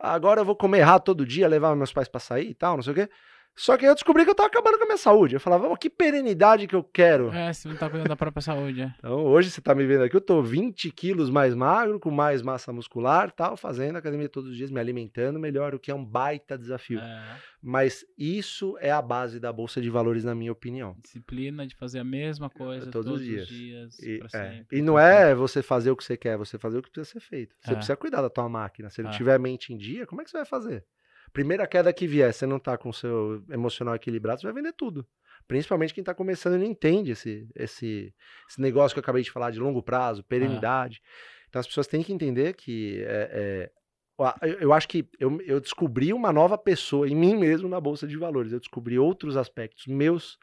[0.00, 2.82] Agora eu vou comer errado todo dia, levar meus pais pra sair e tal, não
[2.82, 3.08] sei o quê.
[3.56, 5.34] Só que eu descobri que eu tava acabando com a minha saúde.
[5.34, 7.32] Eu falava, "Ô, que perenidade que eu quero.
[7.34, 8.94] É, você não tá cuidando da própria saúde, é.
[8.98, 12.40] Então, hoje você tá me vendo aqui, eu tô 20 quilos mais magro, com mais
[12.40, 16.04] massa muscular, tal, fazendo academia todos os dias, me alimentando melhor, o que é um
[16.04, 17.00] baita desafio.
[17.00, 17.36] É.
[17.60, 20.94] Mas isso é a base da Bolsa de Valores, na minha opinião.
[21.02, 23.48] Disciplina de fazer a mesma coisa Todos todos, os dias.
[23.48, 23.98] dias.
[23.98, 24.78] E, pra é, sempre.
[24.78, 27.20] e não é você fazer o que você quer, você fazer o que precisa ser
[27.26, 27.56] feito.
[27.60, 27.74] Você É.
[27.74, 28.88] precisa cuidar da tua máquina.
[28.88, 29.12] Se não É.
[29.14, 30.84] tiver mente em dia, como é que você vai fazer?
[31.32, 34.72] Primeira queda que vier, você não tá com o seu emocional equilibrado, você vai vender
[34.72, 35.06] tudo.
[35.46, 38.14] Principalmente quem tá começando e não entende esse, esse,
[38.48, 41.00] esse negócio que eu acabei de falar de longo prazo, perenidade.
[41.48, 46.12] Então as pessoas têm que entender que é, é, eu, acho que eu, eu descobri
[46.12, 48.52] uma nova pessoa em mim mesmo na Bolsa de Valores.
[48.52, 50.38] Eu descobri outros aspectos meus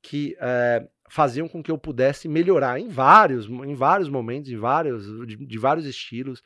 [0.00, 5.06] que é, faziam com que eu pudesse melhorar em vários, em vários momentos, em vários,
[5.26, 6.42] de, de vários estilos.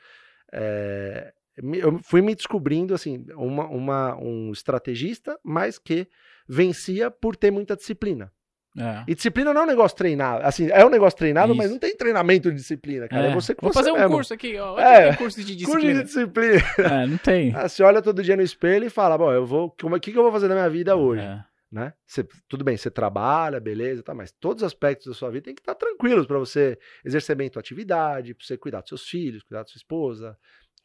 [0.53, 6.07] É, eu fui me descobrindo assim, uma, uma- um estrategista, mas que
[6.49, 8.33] vencia por ter muita disciplina.
[8.79, 9.03] É.
[9.09, 10.45] E disciplina não é um negócio treinado.
[10.47, 11.75] Assim, é um negócio treinado, mas Isso.
[11.75, 13.27] não tem treinamento de disciplina, cara.
[13.27, 13.35] É, É.
[13.35, 14.15] você com Vou você fazer um mesmo.
[14.15, 14.79] curso aqui, ó.
[14.79, 15.09] É.
[15.09, 15.17] É.
[15.17, 16.05] curso de Curso de disciplina.
[16.05, 16.63] disciplina.
[17.03, 17.53] É, não tem.
[17.55, 20.13] Ah, Você olha todo dia no espelho e fala, bom, eu vou, como, o que,
[20.13, 21.21] que eu vou fazer na minha vida hoje?
[21.23, 21.43] É.
[21.73, 21.93] né?
[22.07, 25.55] Você- tudo bem, você trabalha, beleza, tá, mas todos os aspectos da sua vida tem
[25.55, 29.09] que estar tranquilos para você exercer bem a tua atividade, para você cuidar dos seus
[29.09, 30.37] filhos, cuidar da sua esposa,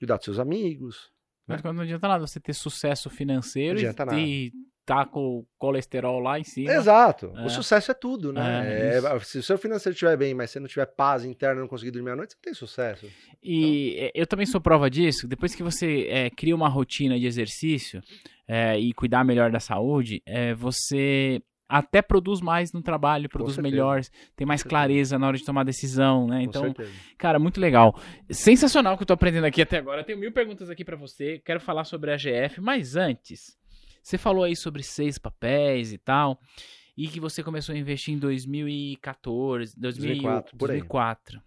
[0.05, 1.11] cuidar dos seus amigos.
[1.47, 4.51] Mas quando não adianta nada você ter sucesso financeiro e, e
[4.85, 6.71] tá com o colesterol lá em cima.
[6.71, 7.33] Exato.
[7.35, 7.45] É.
[7.45, 8.67] O sucesso é tudo, né?
[8.67, 11.67] É, É, se o seu financeiro estiver bem, mas você não tiver paz interna, não
[11.67, 13.07] conseguir dormir à noite, você não tem sucesso.
[13.43, 15.27] E é, eu também sou prova disso.
[15.27, 18.01] Depois que você é, cria uma rotina de exercício
[18.47, 24.01] é, e cuidar melhor da saúde, é, você até produz mais no trabalho, produz melhor,
[24.35, 26.37] tem mais clareza na hora de tomar decisão, né?
[26.37, 26.91] Com Então, certeza.
[27.17, 27.99] Cara, muito legal.
[28.29, 30.01] Sensacional o que eu tô aprendendo aqui até agora.
[30.01, 31.39] Eu tenho mil perguntas aqui pra você.
[31.43, 33.57] Quero falar sobre a GF, mas antes,
[34.01, 36.39] você falou aí sobre seis papéis e tal,
[36.95, 40.77] e que você começou a investir em 2014, 2000, 2004, por aí.
[40.79, 41.41] 2004.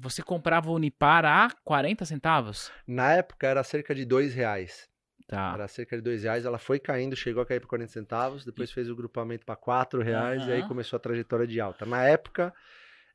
[0.00, 2.70] Você comprava o Unipar a 40 centavos?
[2.86, 4.87] Na época era cerca de dois reais.
[5.28, 5.52] Tá.
[5.52, 6.46] Era cerca de dois reais.
[6.46, 8.44] Ela foi caindo, chegou a cair para 40 centavos.
[8.46, 11.84] Depois fez o grupamento para quatro reais e aí começou a trajetória de alta.
[11.84, 12.52] Na época,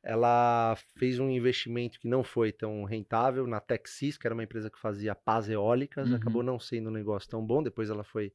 [0.00, 4.70] ela fez um investimento que não foi tão rentável na Texis, que era uma empresa
[4.70, 6.08] que fazia pás eólicas.
[6.08, 6.14] Uhum.
[6.14, 7.60] Acabou não sendo um negócio tão bom.
[7.60, 8.32] Depois ela foi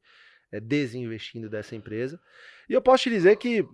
[0.52, 2.20] é, desinvestindo dessa empresa.
[2.68, 3.66] E eu posso te dizer que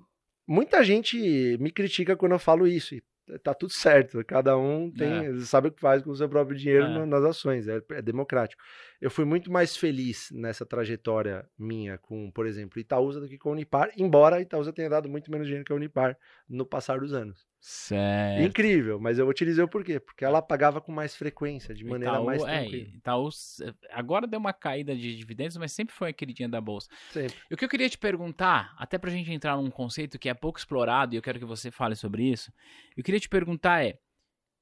[0.47, 2.95] muita gente me critica quando eu falo isso.
[2.95, 3.03] E
[3.43, 4.25] tá tudo certo.
[4.25, 6.89] Cada um tem, sabe o que faz com o seu próprio dinheiro É.
[6.89, 7.67] na- nas ações.
[7.69, 8.63] É, é democrático.
[9.01, 13.51] Eu fui muito mais feliz nessa trajetória minha com, por exemplo, Itaúsa do que com
[13.51, 16.17] a Unipar, embora a Itaúsa tenha dado muito menos dinheiro que a Unipar
[16.49, 17.47] no passar dos anos.
[17.69, 18.43] Certo.
[18.43, 19.99] Incrível, mas eu vou te dizer o porquê.
[19.99, 22.89] Porque ela pagava com mais frequência, de maneira Itaú, mais é, tranquila.
[22.95, 23.29] Itaú
[23.61, 26.89] é, agora deu uma caída de dividendos, mas sempre foi a queridinha da bolsa.
[27.11, 27.37] Sempre.
[27.51, 30.35] E O que eu queria te perguntar, até pra gente entrar num conceito que é
[30.35, 32.53] pouco explorado e eu quero que você fale sobre isso,
[32.97, 33.99] eu queria te perguntar é,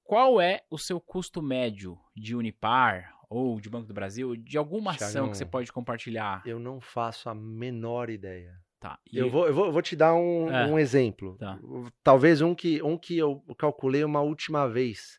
[0.03, 4.93] qual é o seu custo médio de Unipar ou de Banco do Brasil, de alguma
[4.93, 6.43] ação que você pode compartilhar?
[6.47, 8.64] Eu não faço a menor ideia.
[8.85, 8.99] Tá.
[9.11, 10.66] E- Eu vou, eu vou, eu vou te dar um, É.
[10.66, 11.39] um exemplo.
[11.39, 11.59] Tá.
[12.03, 15.18] Talvez um que, um que eu calculei uma última vez.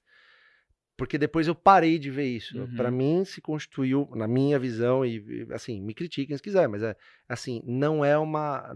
[0.95, 2.55] Porque depois eu parei de ver isso.
[2.59, 2.75] Uhum.
[2.75, 6.95] Pra mim se constituiu, na minha visão, e assim, me critiquem se quiser, mas é
[7.27, 8.71] assim, não é uma.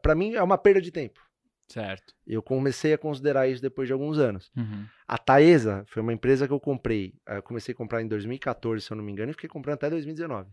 [0.00, 1.20] Pra mim é uma perda de tempo.
[1.66, 2.14] Certo.
[2.24, 4.48] Eu comecei a considerar isso depois de alguns anos.
[4.56, 4.86] Uhum.
[5.08, 7.14] A Taesa foi uma empresa que eu comprei.
[7.28, 9.74] eh, Eu comecei a comprar em 2014, se eu não me engano, e fiquei comprando
[9.74, 10.48] até 2019.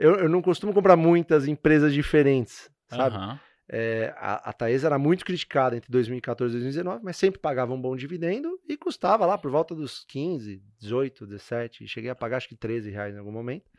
[0.00, 3.16] Eu, eu não costumo comprar muitas empresas diferentes, sabe?
[3.16, 3.38] Aham.
[3.72, 7.80] É, a, a Taesa era muito criticada entre 2014 e 2019, mas sempre pagava um
[7.80, 11.86] bom dividendo e custava lá por volta dos 15, 18, 17.
[11.86, 13.70] Cheguei a pagar acho que 13 reais em algum momento.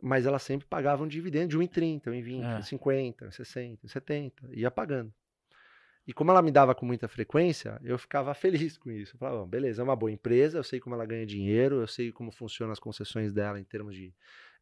[0.00, 2.58] Mas ela sempre pagava um dividendo de 1,30, 1,20, É.
[2.60, 4.32] 1,50, 1,60, 1,70.
[4.52, 5.12] Ia pagando.
[6.06, 8.32] E como ela me dava com muita frequência, eu ficava
[8.72, 9.16] feliz com isso.
[9.16, 11.86] Eu falava, "Bom, beleza, é uma boa empresa, eu sei como ela ganha dinheiro, eu
[11.86, 14.14] sei como funcionam as concessões dela em termos de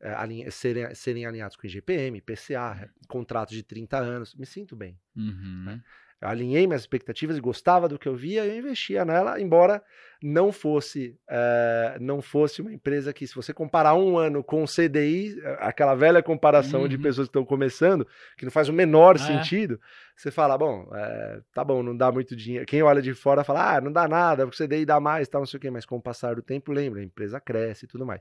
[0.03, 4.35] alinha- serem, serem alinhados com IGPM, PCA, contratos de 30 anos.
[4.35, 4.99] Me sinto bem.
[5.17, 5.81] Uhum.
[6.21, 9.83] Eu alinhei minhas expectativas, gostava do que eu via, eu investia nela, embora
[10.23, 14.67] não fosse eh, não fosse uma empresa que, se você comparar um ano com o
[14.69, 17.03] CDI, eh, aquela velha comparação de Uhum.
[17.03, 18.07] pessoas que estão começando,
[18.39, 19.19] que não faz o menor É.
[19.19, 19.81] sentido,
[20.17, 22.67] você fala, bom, eh, tá bom, não dá muito dinheiro.
[22.67, 25.41] Quem olha de fora fala, ah, não dá nada, porque o CDI dá mais, tal,
[25.41, 27.89] não sei o quê, mas com o passar do tempo, lembra, a empresa cresce e
[27.89, 28.21] tudo mais.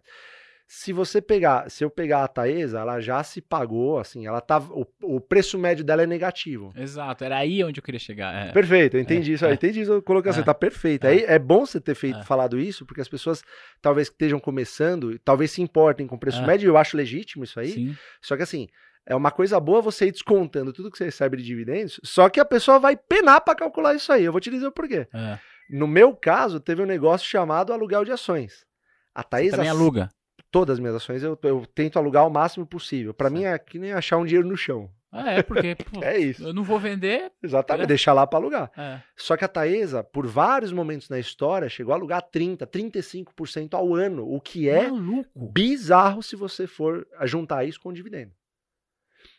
[0.68, 4.58] Se você pegar, se eu pegar a Taesa, ela já se pagou, assim, ela tá,
[4.60, 6.72] o, o preço médio dela é negativo.
[6.78, 8.34] Exato, era aí onde eu queria chegar.
[8.48, 8.52] é.
[8.54, 9.54] Perfeito, eu entendi isso aí, é.
[9.56, 10.46] entendi isso, colocação, É.
[10.46, 11.06] tá perfeito.
[11.06, 11.10] É.
[11.10, 12.24] Aí é bom você ter feito, É.
[12.24, 13.44] falado isso, porque as pessoas,
[13.82, 16.48] talvez que estejam começando, talvez se importem com o preço É.
[16.48, 17.98] médio, eu acho legítimo isso aí, Sim.
[18.22, 18.70] só que assim,
[19.06, 22.40] é uma coisa boa você ir descontando tudo que você recebe de dividendos, só que
[22.40, 25.06] a pessoa vai penar pra calcular isso aí, eu vou te dizer o porquê.
[25.14, 25.38] É.
[25.70, 28.66] No meu caso, teve um negócio chamado aluguel de ações.
[29.14, 30.10] A Você Thaís, também aluga.
[30.52, 33.14] Todas as minhas ações, eu, eu tento alugar o máximo possível.
[33.14, 34.90] Pra mim é que nem achar um dinheiro no chão.
[35.14, 36.44] Ah, é, porque pô, É isso.
[36.44, 37.32] eu não vou vender.
[37.44, 37.88] Exatamente, É.
[37.88, 38.72] deixar lá pra alugar.
[38.78, 39.02] É.
[39.16, 43.94] Só que a Taesa, por vários momentos na história, chegou a alugar 30%, 35% ao
[43.94, 45.50] ano, o que é Maluco.
[45.52, 48.32] bizarro se você for juntar isso com dividendo.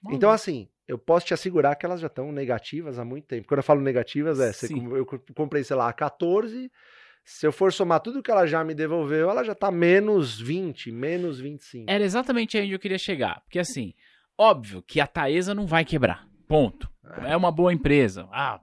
[0.03, 0.17] maluco.
[0.17, 3.49] Então, assim, eu posso te assegurar que elas já estão negativas há muito tempo.
[3.49, 6.71] Quando eu falo negativas, é, você eu comprei, sei lá, a 14,
[7.25, 10.91] se eu for somar tudo que ela já me devolveu, ela já tá menos 20,
[10.91, 11.85] menos 25.
[11.89, 13.41] Era exatamente aí onde eu queria chegar.
[13.43, 13.95] Porque assim,
[14.37, 16.27] óbvio que a Taesa não vai quebrar.
[16.49, 16.91] Ponto.
[17.25, 18.29] É uma boa empresa.
[18.33, 18.61] Ah,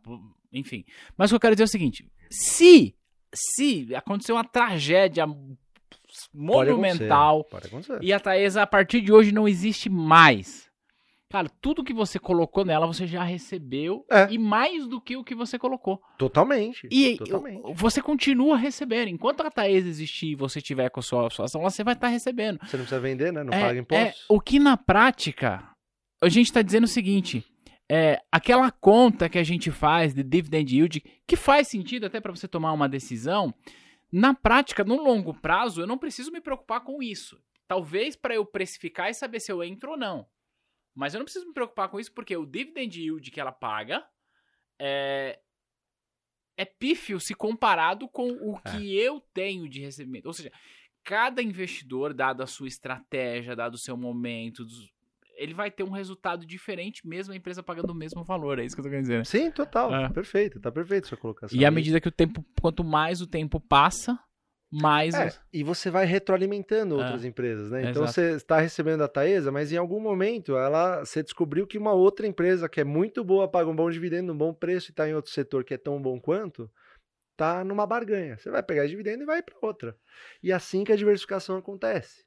[0.51, 0.85] enfim.
[1.17, 2.95] Mas o que eu quero dizer é o seguinte: se,
[3.33, 7.99] se acontecer uma tragédia Pode monumental acontecer, Pode acontecer.
[8.03, 10.68] e a Taesa a partir de hoje não existe mais.
[11.31, 14.27] Cara, tudo que você colocou nela você já recebeu É.
[14.31, 16.01] e mais do que o que você colocou.
[16.17, 16.87] Totalmente.
[16.91, 17.61] E totalmente.
[17.75, 19.09] você continua recebendo.
[19.09, 21.93] Enquanto a Taesa existir e você tiver com a sua, sua ação, lá, você vai
[21.93, 22.57] estar recebendo.
[22.65, 23.43] Você não precisa vender, né?
[23.43, 24.25] Não É, paga é, impostos.
[24.27, 25.69] o que na prática,
[26.19, 27.45] a gente está dizendo o seguinte:
[27.87, 32.31] é, aquela conta que a gente faz de dividend yield, que faz sentido até para
[32.35, 33.53] você tomar uma decisão,
[34.11, 37.37] na prática, no longo prazo, eu não preciso me preocupar com isso.
[37.67, 40.25] Talvez para eu precificar e saber se eu entro ou não.
[40.99, 44.05] Mas eu não preciso me preocupar com isso porque o dividend yield que ela paga
[44.77, 45.39] é,
[46.57, 48.71] é pífio se comparado com o É.
[48.71, 50.27] que eu tenho de recebimento.
[50.27, 50.51] Ou seja,
[51.03, 54.65] cada investidor, dado a sua estratégia, dado o seu momento,
[55.37, 58.59] ele vai ter um resultado diferente, mesmo a empresa pagando o mesmo valor.
[58.59, 59.17] É isso que eu tô querendo dizer.
[59.19, 59.23] né?
[59.23, 59.95] Sim, total.
[59.95, 60.09] É.
[60.09, 61.57] Perfeito, tá perfeito sua colocação.
[61.57, 64.19] E à medida que o tempo, quanto mais o tempo passa,
[64.71, 65.15] mais.
[65.15, 66.97] É, e você vai retroalimentando É.
[67.03, 67.81] outras empresas, né?
[67.81, 68.11] Então Exato.
[68.13, 72.27] você está recebendo a Taesa, mas em algum momento ela você descobriu que uma outra
[72.27, 75.13] empresa que é muito boa, paga um bom dividendo, um bom preço e está em
[75.15, 76.69] outro setor que é tão bom quanto,
[77.35, 78.37] tá numa barganha.
[78.37, 79.97] Você vai pegar esse dividendo e vai para outra.
[80.43, 82.25] E é assim que a diversificação acontece.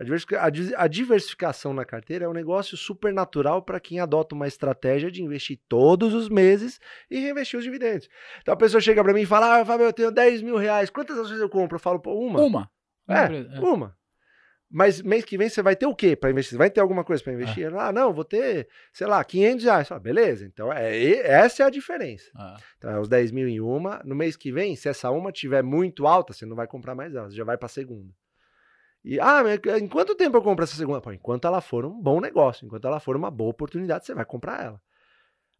[0.00, 3.98] A, diversifica- a di- a diversificação na carteira é um negócio super natural para quem
[3.98, 6.78] adota uma estratégia de investir todos os meses
[7.10, 8.08] e reinvestir os dividendos.
[8.40, 10.88] Então a pessoa chega para mim e fala: Ah, Fábio, eu tenho 10 mil reais,
[10.88, 11.76] quantas ações eu compro?
[11.76, 12.40] Eu falo, pô, uma.
[12.40, 12.70] Uma.
[13.08, 13.60] É, é.
[13.60, 13.96] uma.
[14.70, 16.50] Mas mês que vem você vai ter o quê para investir?
[16.52, 17.72] Você vai ter alguma coisa para investir?
[17.74, 19.90] Ah, não, vou ter, sei lá, 500 reais.
[19.90, 20.94] Ah, beleza, então é,
[21.26, 22.30] essa é a diferença.
[22.36, 24.02] Ah, Então é os 10 mil em uma.
[24.04, 27.14] No mês que vem, se essa uma tiver muito alta, você não vai comprar mais
[27.14, 28.12] ela, você já vai para a segunda.
[29.04, 31.00] E, ah, mas em quanto tempo eu compro essa segunda?
[31.00, 34.24] Pô, enquanto ela for um bom negócio, enquanto ela for uma boa oportunidade, você vai
[34.24, 34.82] comprar ela.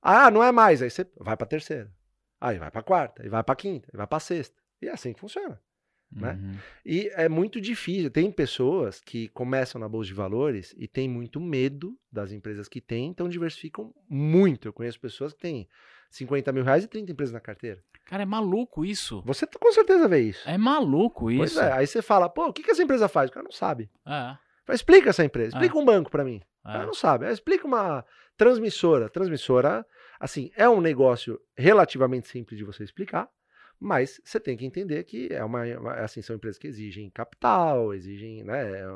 [0.03, 1.93] Ah, não é mais, aí você vai para terceira.
[2.41, 4.61] Aí vai para quarta, aí vai para quinta, aí vai para sexta.
[4.81, 5.61] E é assim que funciona.
[6.11, 6.33] Né?
[6.33, 6.57] uhum.
[6.87, 8.11] E é muito difícil.
[8.11, 12.81] Tem pessoas que começam na bolsa de valores e têm muito medo das empresas que
[12.81, 14.69] têm, então diversificam muito.
[14.69, 15.69] Eu conheço pessoas que têm
[16.11, 17.85] 50 mil reais e 30 empresas na carteira.
[18.09, 19.23] Cara, é maluco isso.
[19.27, 20.49] Você com certeza vê isso.
[20.49, 21.61] É maluco Pois isso.
[21.61, 21.73] é.
[21.73, 23.29] Aí você fala, pô, o que, que essa empresa faz?
[23.31, 23.91] O cara não sabe.
[24.07, 24.35] É,
[24.65, 25.81] Fala, explica essa empresa, explica Ah.
[25.81, 26.41] um banco pra mim.
[26.65, 26.73] O é.
[26.73, 27.27] cara não sabe.
[27.27, 28.05] Aí Explica uma
[28.37, 29.09] transmissora.
[29.11, 29.85] Transmissora,
[30.19, 33.29] assim, é um negócio relativamente simples de você explicar,
[33.79, 35.63] mas você tem que entender que é uma,
[36.03, 38.87] assim, são empresas que exigem capital, exigem, né, é,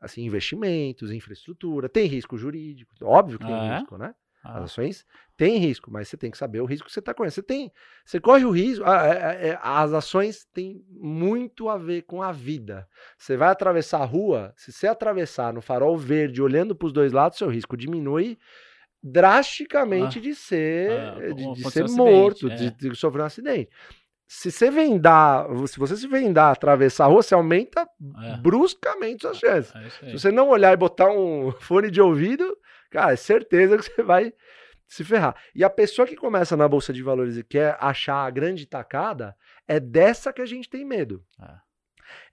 [0.00, 3.78] assim, investimentos, infraestrutura, tem risco jurídico, óbvio que tem é?
[3.78, 4.14] risco, né?
[4.48, 7.12] As Ah, ações têm risco, mas você tem que saber o risco que você está
[7.12, 7.32] correndo.
[7.32, 7.70] Você tem,
[8.04, 8.84] você corre o risco.
[8.84, 12.86] a- a- a- As ações têm muito a ver com a vida.
[13.18, 17.12] Você vai atravessar a rua, se você atravessar no farol verde, olhando para os dois
[17.12, 18.38] lados, seu risco diminui
[19.02, 20.22] drasticamente Ah.
[20.22, 22.54] de ser, Ah, de, de ser um acidente, morto, é.
[22.54, 23.70] de, de sofrer um acidente.
[24.28, 27.82] Se você vendar, se você se vendar, atravessar a rua, você aumenta
[28.24, 28.36] é.
[28.38, 29.72] bruscamente suas chances.
[30.02, 30.06] É.
[30.10, 32.56] Se você não olhar e botar um fone de ouvido,
[32.90, 34.32] cara, é certeza que você vai
[34.86, 35.34] se ferrar.
[35.54, 39.34] E a pessoa que começa na bolsa de valores e quer achar a grande tacada,
[39.66, 41.24] é dessa que a gente tem medo.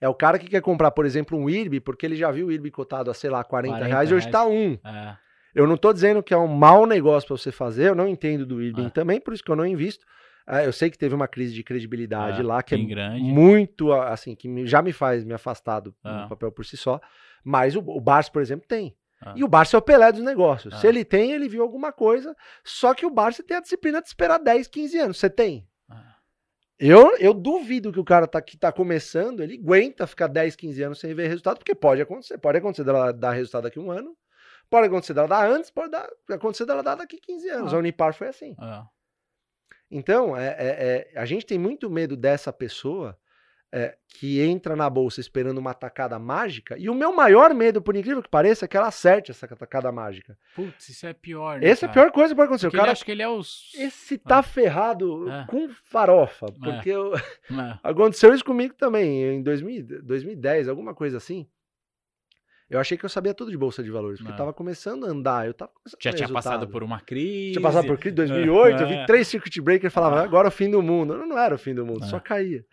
[0.00, 2.52] É o cara que quer comprar, por exemplo, um IRB, porque ele já viu o
[2.52, 4.32] IRB cotado a, sei lá, 40, 40 reais e hoje reais.
[4.32, 4.78] tá um.
[4.84, 5.16] É.
[5.52, 8.44] Eu não tô dizendo que é um mau negócio para você fazer, eu não entendo
[8.46, 8.90] do IRB É.
[8.90, 10.04] também, por isso que eu não invisto.
[10.46, 13.22] Ah, eu sei que teve uma crise de credibilidade É, lá, que é grande.
[13.22, 16.26] muito, assim, que já me faz me afastar do, Ah.
[16.28, 17.00] papel por si só.
[17.42, 18.94] Mas o, o Barça, por exemplo, tem.
[19.20, 19.34] Ah.
[19.36, 20.74] E o Barça é o Pelé dos negócios.
[20.74, 20.78] Ah.
[20.78, 22.36] Se ele tem, ele viu alguma coisa.
[22.62, 25.18] Só que o Barça tem a disciplina de esperar 10, 15 anos.
[25.18, 25.68] Você tem?
[25.88, 26.16] Ah.
[26.78, 30.82] Eu, eu duvido que o cara tá, que tá começando, ele aguenta ficar 10, 15
[30.82, 32.38] anos sem ver resultado, porque pode acontecer.
[32.38, 34.16] Pode acontecer dela dar resultado daqui a um ano,
[34.68, 37.72] pode acontecer dela dar antes, pode dar, acontecer dela dar daqui 15 anos.
[37.72, 37.76] Ah.
[37.76, 38.54] A Unipar foi assim.
[38.60, 38.82] É.
[39.90, 43.16] Então, é, é- é- a gente tem muito medo dessa pessoa
[43.76, 46.76] é, que entra na bolsa esperando uma tacada mágica.
[46.78, 49.90] E o meu maior medo, por incrível que pareça, é que ela acerte essa tacada
[49.90, 50.38] mágica.
[50.54, 51.66] Putz, isso é pior, né?
[51.68, 52.66] Essa é a pior coisa que pode acontecer.
[52.68, 53.72] Porque o cara, acha que ele é os.
[53.74, 55.46] esse tá ferrado É.
[55.48, 56.46] com farofa.
[56.62, 57.20] Porque eu- É.
[57.82, 61.48] aconteceu isso comigo também, em 2000, 2010, alguma coisa assim.
[62.70, 64.34] Eu achei que eu sabia tudo de bolsa de valores, porque É.
[64.34, 67.52] eu tava começando a andar, eu tava começando a Já tinha passado por uma crise.
[67.52, 69.00] Tinha passado por crise em 2008, eu É.
[69.00, 71.16] vi três circuit breakers e falava, agora é o fim do mundo.
[71.16, 72.06] Não, não era o fim do mundo, É.
[72.08, 72.64] só caía.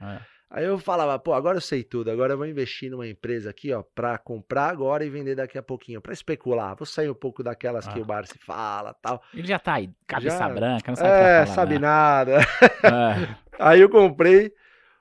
[0.53, 3.71] Aí eu falava, pô, agora eu sei tudo, agora eu vou investir numa empresa aqui,
[3.71, 6.75] ó, pra comprar agora e vender daqui a pouquinho, pra especular.
[6.75, 8.01] Vou sair um pouco daquelas que Ah.
[8.01, 9.23] o bar se fala tal.
[9.33, 11.79] Ele já tá aí, cabeça Já- branca, não sabe o É, que falar, sabe né?
[11.79, 12.37] nada.
[12.41, 12.41] É.
[13.59, 14.53] Aí eu comprei,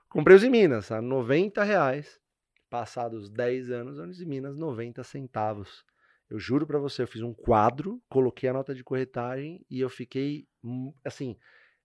[0.09, 2.20] comprei os em Minas, a 90 reais.
[2.68, 5.84] Passados 10 anos, os em Minas, 90 centavos.
[6.30, 9.90] Eu juro pra você, eu fiz um quadro, coloquei a nota de corretagem e eu
[9.90, 11.36] fiquei, hum, assim,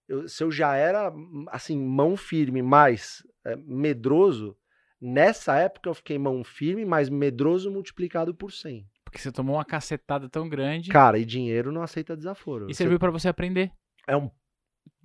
[0.07, 1.11] eu- se eu já era,
[1.49, 4.57] assim, mão firme, mais é, medroso,
[4.99, 8.87] nessa época eu fiquei mão firme, mas medroso multiplicado por 100.
[9.03, 12.65] Porque você tomou uma cacetada tão grande Cara, e dinheiro não aceita desaforo.
[12.69, 13.71] e Você- serviu pra você aprender.
[14.07, 14.29] é um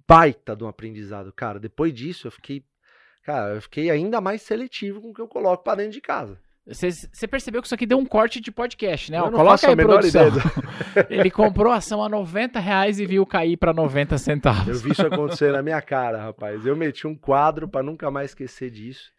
[0.09, 1.61] baita de um aprendizado, cara.
[1.61, 2.65] Depois disso, eu fiquei,
[3.23, 6.41] cara, eu fiquei ainda mais seletivo com o que eu coloco pra dentro de casa.
[6.73, 9.19] Você, percebeu que isso aqui deu um corte de podcast, né?
[9.19, 10.29] Eu Ó, não Coloca a aí, menor produção.
[10.29, 10.45] ideia
[11.11, 14.81] Ele comprou a ação a 90 reais e viu cair pra 90 Eu centavos.
[14.83, 16.65] vi isso acontecer na minha cara, rapaz.
[16.67, 19.13] Eu meti um quadro pra nunca mais esquecer disso.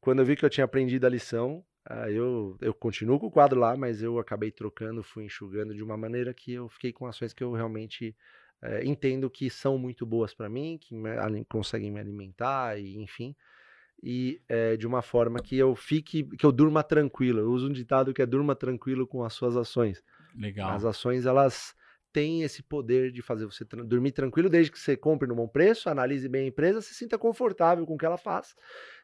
[0.00, 3.30] Quando eu vi que eu tinha aprendido a lição, Ah, eu, eu continuo com o
[3.30, 7.06] quadro lá, mas eu acabei trocando, fui enxugando de uma maneira que eu fiquei com
[7.06, 8.14] ações que eu realmente
[8.62, 11.10] é, entendo que são muito boas para mim, que me,
[11.48, 13.34] conseguem me alimentar e enfim,
[14.02, 17.40] e é, de uma forma que eu fique, que eu durma tranquilo.
[17.40, 20.02] Eu uso um ditado que é durma tranquilo com as suas ações.
[20.34, 20.70] Legal.
[20.70, 21.74] As ações elas
[22.12, 25.46] têm esse poder de fazer você tra dormir tranquilo desde que você compre no bom
[25.46, 28.56] preço, analise bem a empresa, se sinta confortável com o que ela faz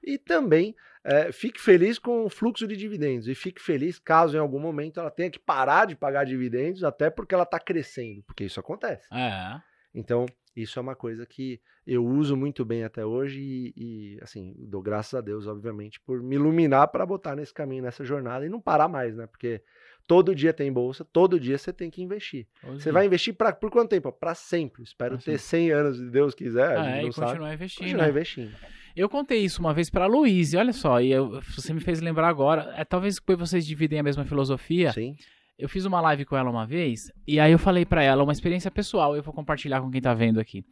[0.03, 0.75] e também
[1.05, 4.99] é, fique feliz com o fluxo de dividendos e fique feliz caso em algum momento
[4.99, 9.07] ela tenha que parar de pagar dividendos, até porque ela está crescendo, porque isso acontece.
[9.13, 9.61] É.
[9.95, 10.27] Então,
[10.57, 14.81] isso é uma coisa que eu uso muito bem até hoje e, e assim, dou
[14.81, 18.61] graças a Deus, obviamente, por me iluminar para botar nesse caminho, nessa jornada e não
[18.61, 19.27] parar mais, né?
[19.27, 19.63] Porque
[20.07, 22.47] todo dia tem bolsa, todo dia você tem que investir.
[22.65, 22.83] Hoje.
[22.83, 24.11] Você vai investir pra, por quanto tempo?
[24.11, 24.83] Para sempre.
[24.83, 26.79] Espero ter 100 anos, se Deus quiser.
[26.79, 27.85] Ah, é, e continuar investindo.
[27.85, 28.11] Continuar né?
[28.11, 28.57] investindo.
[28.97, 32.01] Eu contei isso uma vez para Luiz, e olha só, e eu, você me fez
[32.01, 34.91] lembrar agora, é talvez vocês dividem a mesma filosofia.
[34.93, 35.15] Sim.
[35.59, 38.33] Eu fiz uma live com ela uma vez, e aí eu falei para ela uma
[38.33, 40.65] experiência pessoal, eu vou compartilhar com quem tá vendo aqui.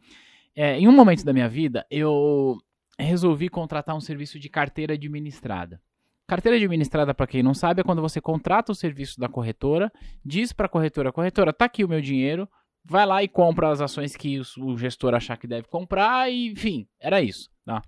[0.55, 2.57] É, em um momento da minha vida, eu
[2.97, 5.81] resolvi contratar um serviço de carteira administrada.
[6.27, 9.91] Carteira administrada, para quem não sabe, é quando você contrata o serviço da corretora,
[10.23, 12.47] diz para a corretora, corretora, tá aqui o meu dinheiro,
[12.83, 16.87] vai lá e compra as ações que o gestor achar que deve comprar, e, enfim,
[16.99, 17.81] era isso, tá?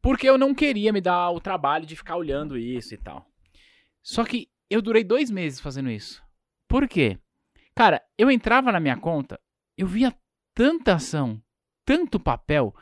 [0.00, 3.26] Porque eu não queria me dar o trabalho de ficar olhando isso e tal.
[4.02, 6.22] Só que eu durei dois meses fazendo isso.
[6.68, 7.18] Por quê?
[7.74, 9.38] Cara, eu entrava na minha conta,
[9.76, 10.14] eu via
[10.54, 11.40] tanta ação,
[11.84, 12.74] tanto papel,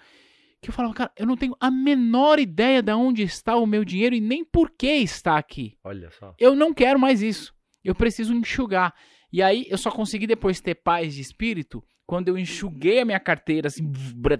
[0.62, 3.84] que eu falava, cara, eu não tenho a menor ideia de onde está o meu
[3.84, 5.76] dinheiro e nem por que está aqui.
[5.84, 6.34] Olha só.
[6.38, 7.54] Eu não quero mais isso.
[7.82, 8.94] Eu preciso enxugar.
[9.30, 13.20] E aí eu só consegui depois ter paz de espírito quando eu enxuguei a minha
[13.20, 13.90] carteira assim,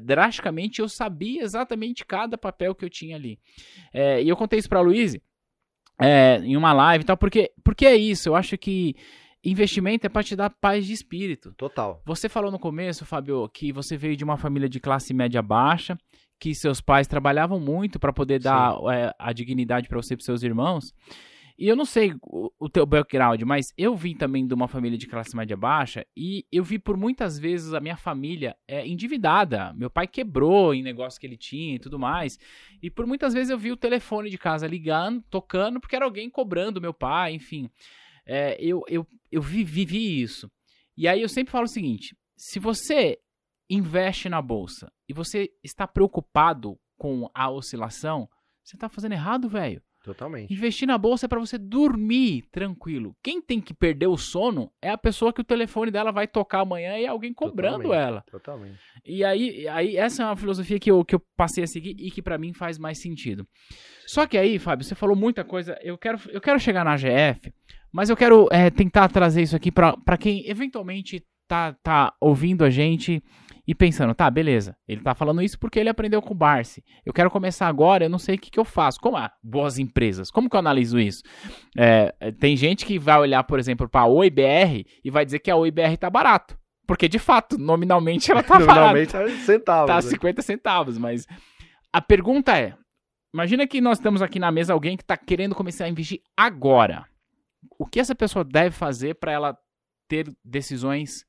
[0.01, 3.39] drasticamente, eu sabia exatamente cada papel que eu tinha ali.
[3.93, 5.21] É, e eu contei isso para a Luísa
[6.01, 8.95] é, em uma live e tal, porque, porque é isso, eu acho que
[9.45, 11.53] investimento é para te dar paz de espírito.
[11.57, 12.01] Total.
[12.05, 15.99] Você falou no começo, Fábio, que você veio de uma família de classe média baixa,
[16.41, 20.25] que seus pais trabalhavam muito para poder dar é, a dignidade para você e para
[20.25, 20.93] seus irmãos.
[21.57, 24.99] E eu não sei o, o teu background, mas eu vim também de uma família
[24.99, 29.73] de classe média baixa e eu vi por muitas vezes a minha família é, endividada.
[29.75, 32.37] Meu pai quebrou em negócio que ele tinha e tudo mais.
[32.83, 36.29] E por muitas vezes eu vi o telefone de casa ligando, tocando, porque era alguém
[36.29, 37.71] cobrando meu pai, enfim.
[38.27, 40.51] É, eu, eu, eu vivi, vivi isso.
[40.97, 43.19] E aí eu sempre falo o seguinte: se você
[43.71, 48.29] investe na bolsa e você está preocupado com a oscilação,
[48.63, 49.83] você está fazendo errado, velho.
[50.05, 50.53] Totalmente.
[50.53, 53.17] Investir na bolsa é para você dormir tranquilo.
[53.23, 56.61] Quem tem que perder o sono é a pessoa que o telefone dela vai tocar
[56.61, 58.07] amanhã e alguém cobrando Totalmente.
[58.07, 58.25] ela.
[58.31, 58.79] Totalmente.
[59.03, 62.11] E aí, aí essa é uma filosofia que eu, que eu passei a seguir e
[62.11, 63.49] que para mim faz mais sentido.
[64.07, 65.79] Só que aí, Fábio, você falou muita coisa.
[65.83, 67.51] Eu quero, eu quero chegar na GF,
[67.91, 72.71] mas eu quero é, tentar trazer isso aqui para quem eventualmente tá, tá ouvindo a
[72.71, 73.23] gente
[73.67, 76.85] e pensando, tá, beleza, ele tá falando isso porque ele aprendeu com o Barsi.
[77.05, 79.01] Eu quero começar agora, eu não sei o que, que eu faço.
[79.01, 81.23] Como ah, boas empresas, como que eu analiso isso?
[81.77, 85.51] É, tem gente que vai olhar, por exemplo, para a OIBR e vai dizer que
[85.51, 86.59] a OIBR tá barato.
[86.87, 89.19] Porque, de fato, nominalmente ela tá nominalmente barata.
[89.19, 89.87] Nominalmente é centavos.
[89.87, 90.03] Tá né?
[90.03, 91.27] 50 centavos, mas
[91.91, 92.75] a pergunta é,
[93.33, 97.07] imagina que nós temos aqui na mesa alguém que está querendo começar a investir agora.
[97.79, 99.59] O que essa pessoa deve fazer para ela
[100.07, 101.25] ter decisões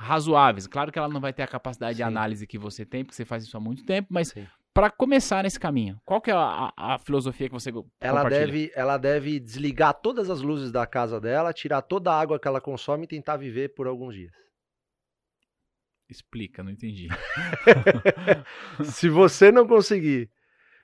[0.00, 0.66] razoáveis.
[0.66, 1.96] Claro que ela não vai ter a capacidade Sim.
[1.98, 4.34] de análise que você tem, porque você faz isso há muito tempo, mas
[4.72, 7.70] para começar nesse caminho, qual que é a, a, a filosofia que você
[8.00, 12.40] ela deve Ela deve desligar todas as luzes da casa dela, tirar toda a água
[12.40, 14.32] que ela consome e tentar viver por alguns dias.
[16.08, 17.08] Explica, não entendi.
[18.82, 20.30] Se você não conseguir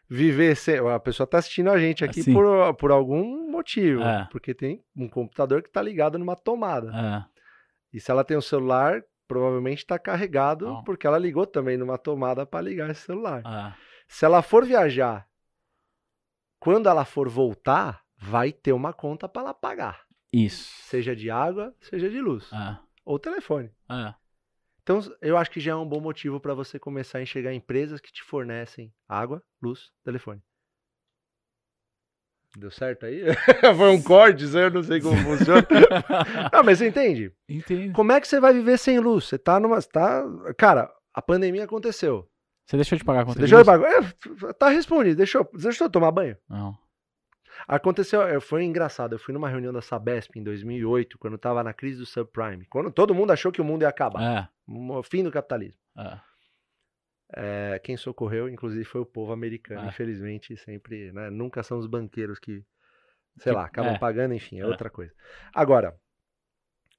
[0.09, 0.79] viver sem.
[0.79, 4.03] A pessoa está assistindo a gente aqui por, por algum motivo.
[4.03, 4.29] É.
[4.31, 6.91] Porque tem um computador que está ligado numa tomada.
[6.95, 7.36] É.
[7.93, 12.47] E se ela tem um celular, provavelmente está carregado, porque ela ligou também numa tomada
[12.47, 13.43] para ligar esse celular.
[13.45, 13.77] Ah.
[14.09, 15.29] Se ela for viajar,
[16.59, 20.07] quando ela for voltar, vai ter uma conta para ela pagar.
[20.33, 20.71] Isso.
[20.83, 22.49] Seja de água, seja de luz.
[22.53, 22.83] Ah.
[23.05, 23.71] Ou telefone.
[23.89, 24.15] Ah.
[24.83, 28.01] Então, eu acho que já é um bom motivo para você começar a enxergar empresas
[28.01, 30.41] que te fornecem água, luz, telefone.
[32.57, 33.23] Deu certo aí?
[33.77, 35.61] Foi um corte, eu não sei como funciona.
[36.51, 37.31] não, mas você entende?
[37.47, 37.93] Entendo.
[37.93, 39.25] Como é que você vai viver sem luz?
[39.27, 39.81] Você tá numa.
[39.83, 40.25] Tá...
[40.57, 42.27] Cara, a pandemia aconteceu.
[42.65, 43.93] Você deixou de pagar a conta Deixou de pagar?
[43.93, 45.17] É, tá respondido.
[45.17, 46.35] Deixa eu tomar banho?
[46.49, 46.75] Não.
[47.69, 49.15] Aconteceu, é, foi engraçado.
[49.15, 52.65] Eu fui numa reunião da Sabesp em 2008, quando tava na crise do subprime.
[52.71, 54.23] Quando todo mundo achou que o mundo ia acabar.
[54.23, 54.49] É.
[54.67, 55.79] O fim do capitalismo.
[55.97, 56.19] É.
[57.35, 59.81] É, quem socorreu, inclusive, foi o povo americano.
[59.83, 59.87] Ah.
[59.89, 62.65] Infelizmente, sempre, né, nunca são os banqueiros que
[63.39, 63.99] sei lá, acabam é.
[63.99, 64.67] pagando, enfim, é, É.
[64.67, 65.13] outra coisa.
[65.53, 65.95] Agora,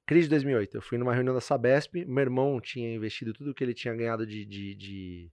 [0.06, 3.64] crise de 2008, eu fui numa reunião da Sabesp, meu irmão tinha investido tudo que
[3.64, 5.32] ele tinha ganhado de, de, de-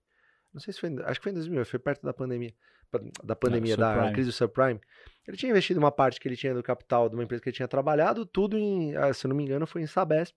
[0.52, 2.52] não sei se foi, acho que foi em 2008, foi perto da pandemia,
[2.90, 4.80] pa- da pandemia, da crise do subprime.
[5.28, 7.56] Ele tinha investido uma parte que ele tinha do capital de uma empresa que ele
[7.56, 10.36] tinha trabalhado, tudo em, ah, se eu não me engano, foi em Sabesp,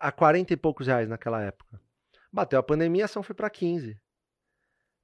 [0.00, 1.80] a 40 e poucos reais naquela época.
[2.32, 4.00] Bateu a pandemia, a ação foi para 15.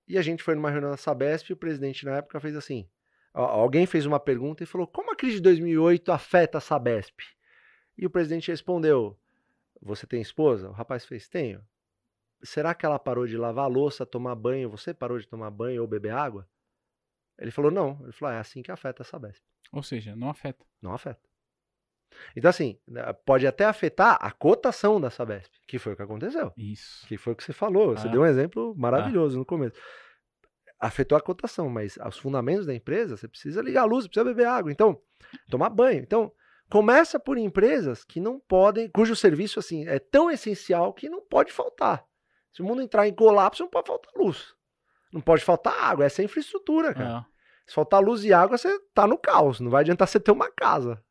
[0.06, 2.88] E a gente foi numa reunião da Sabesp e o presidente na época fez assim,
[3.32, 7.20] Alguém fez uma pergunta e falou: Como a crise de 2008 afeta a Sabesp?
[7.96, 9.16] E o presidente respondeu:
[9.80, 10.70] Você tem esposa?
[10.70, 11.64] O rapaz fez: Tenho.
[12.42, 14.70] Será que ela parou de lavar a louça, tomar banho?
[14.70, 16.48] Você parou de tomar banho ou beber água?
[17.38, 18.00] Ele falou: Não.
[18.02, 19.44] Ele falou: É assim que afeta a Sabesp.
[19.72, 20.64] Ou seja, não afeta.
[20.80, 21.27] Não afeta.
[22.36, 26.52] Então, assim, né, pode até afetar a cotação da Sabesp, que foi o que aconteceu.
[26.56, 27.06] Isso.
[27.06, 27.96] Que foi o que você falou.
[27.96, 28.10] Você Ah.
[28.10, 29.76] deu um exemplo maravilhoso no começo.
[30.80, 34.46] Afetou a cotação, mas os fundamentos da empresa, você precisa ligar a luz, precisa beber
[34.46, 34.70] água.
[34.70, 35.00] Então,
[35.50, 36.00] tomar banho.
[36.00, 36.32] Então,
[36.70, 41.52] começa por empresas que não podem, cujo serviço assim é tão essencial que não pode
[41.52, 42.04] faltar.
[42.52, 44.54] Se o mundo entrar em colapso, não pode faltar luz.
[45.12, 47.18] Não pode faltar água, essa é a infraestrutura, cara.
[47.28, 47.38] É.
[47.66, 49.58] Se faltar luz e água, você tá no caos.
[49.60, 51.02] Não vai adiantar você ter uma casa.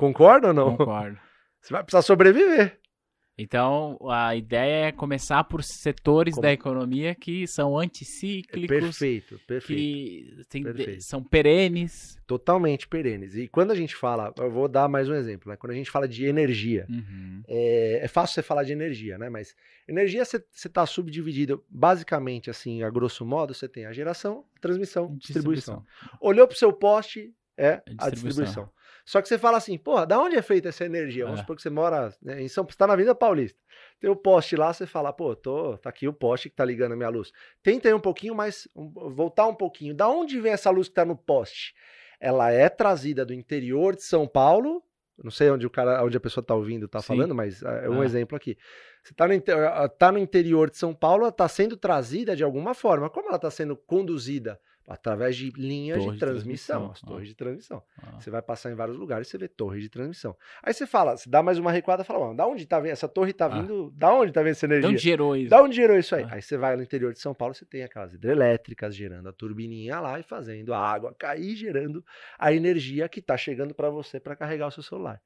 [0.00, 0.76] Concorda ou não?
[0.78, 1.18] Concordo.
[1.60, 2.78] Você vai precisar sobreviver.
[3.38, 9.66] Então, a ideia é começar por setores Com- da economia que são anticíclicos, Perfeito, perfeito.
[9.78, 11.02] que tem de- Perfeito.
[11.04, 12.18] são perenes.
[12.26, 13.34] Totalmente perenes.
[13.34, 15.56] E quando a gente fala, eu vou dar mais um exemplo, né?
[15.56, 17.42] Quando a gente fala de energia, Uhum.
[17.48, 19.30] é, é fácil você falar de energia, né?
[19.30, 19.54] Mas
[19.88, 25.14] energia você está subdividido basicamente assim, a grosso modo, você tem a geração, a transmissão,
[25.16, 25.82] distribuição.
[26.20, 28.10] Olhou para o seu poste, é a distribuição.
[28.10, 28.70] distribuição.
[29.04, 31.24] Só que você fala assim, porra, da onde é feita essa energia?
[31.24, 31.42] Vamos É.
[31.42, 33.58] supor que você mora né, em São Paulo, você tá na Avenida Paulista.
[33.98, 36.92] Tem o poste lá, você fala, pô, tô, tá aqui o poste que tá ligando
[36.92, 37.32] a minha luz.
[37.62, 39.94] Tenta ir um pouquinho mais, um- voltar um pouquinho.
[39.94, 41.74] Da onde vem essa luz que tá no poste?
[42.18, 44.82] Ela é trazida do interior de São Paulo.
[45.22, 47.08] Não sei onde o cara, onde a pessoa tá ouvindo, tá Sim.
[47.08, 48.04] falando, mas é um Ah.
[48.06, 48.56] exemplo aqui.
[49.02, 49.34] Você tá no,
[49.68, 53.10] ah, tá no interior de São Paulo, ela tá sendo trazida de alguma forma.
[53.10, 54.58] Como ela tá sendo conduzida?
[54.86, 57.06] Através de linhas de de transmissão, transmissão, as ah.
[57.06, 57.82] torres de transmissão.
[58.02, 58.18] Ah.
[58.18, 60.36] Você vai passar em vários lugares, você vê torre de transmissão.
[60.62, 62.90] Aí você fala, você dá mais uma recuada e fala, "Ó, da onde tá vindo?
[62.90, 63.60] Essa torre tá Ah.
[63.60, 63.92] vindo.
[63.92, 64.90] Da onde tá vindo essa De energia?
[64.90, 65.50] onde gerou isso?
[65.50, 66.24] Da onde gerou isso aí?
[66.24, 66.30] Ah.
[66.32, 70.00] Aí você vai no interior de São Paulo, você tem aquelas hidrelétricas gerando a turbininha
[70.00, 72.04] lá e fazendo a água cair, gerando
[72.38, 75.20] a energia que tá chegando para você para carregar o seu celular.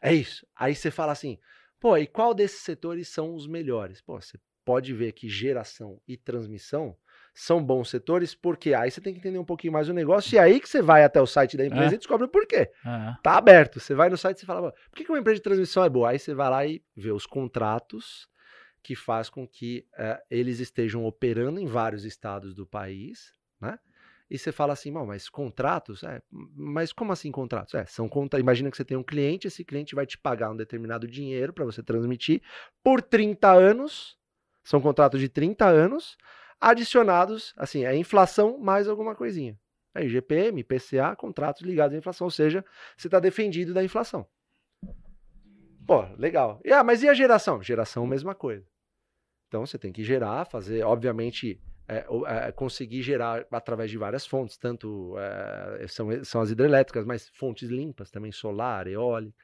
[0.00, 0.44] É isso.
[0.56, 1.38] Aí você fala assim,
[1.78, 4.00] pô, e qual desses setores são os melhores?
[4.02, 6.96] Pô, você pode ver que geração e transmissão
[7.34, 10.38] são bons setores, porque aí você tem que entender um pouquinho mais o negócio, e
[10.38, 11.94] aí que você vai até o site da empresa É.
[11.94, 12.70] e descobre o porquê.
[12.84, 13.80] Ah, Tá aberto.
[13.80, 15.88] Você vai no site e você fala, "Pô, por que uma empresa de transmissão é
[15.88, 16.10] boa?
[16.10, 18.28] Aí você vai lá e vê os contratos
[18.82, 23.78] que faz com que eh, eles estejam operando em vários estados do país, né?
[24.30, 26.02] E você fala assim, "Bom, mas contratos?
[26.02, 27.74] É, mas como assim contratos?
[27.74, 28.40] É, são contra...
[28.40, 31.64] Imagina que você tem um cliente, esse cliente vai te pagar um determinado dinheiro para
[31.64, 32.42] você transmitir
[32.82, 34.16] por 30 anos.
[34.64, 36.16] São contratos de 30 anos,
[36.62, 39.58] adicionados, assim, é inflação mais alguma coisinha.
[39.92, 42.64] É IGPM, IPCA, contratos ligados à inflação, ou seja,
[42.96, 44.24] você está defendido da inflação.
[45.84, 46.60] Pô, legal.
[46.64, 47.60] E, ah, mas e a geração?
[47.60, 48.64] Geração, mesma coisa.
[49.48, 54.56] Então você tem que gerar, fazer, obviamente, é, é, conseguir gerar através de várias fontes,
[54.56, 59.36] tanto é, são, são as hidrelétricas, mas fontes limpas também, solar, eólica.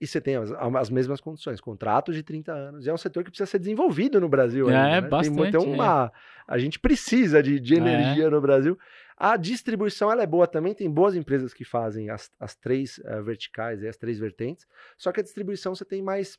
[0.00, 2.84] E você tem as, as mesmas condições, contratos de 30 anos.
[2.86, 4.68] E é um setor que precisa ser desenvolvido no Brasil.
[4.68, 5.00] É, ainda, né?
[5.02, 6.12] Tem bastante, tem uma,
[6.48, 7.78] A gente precisa de, de É.
[7.78, 8.78] energia no Brasil.
[9.16, 13.22] A distribuição ela é boa também, tem boas empresas que fazem as, as três eh,
[13.22, 14.66] verticais, e as três vertentes.
[14.98, 16.36] Só que a distribuição você tem mais.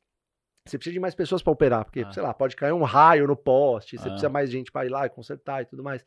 [0.67, 2.11] Você precisa de mais pessoas para operar, porque, Ah.
[2.11, 4.11] sei lá, pode cair um raio no poste, você Ah.
[4.11, 6.05] precisa mais gente para ir lá e consertar e tudo mais.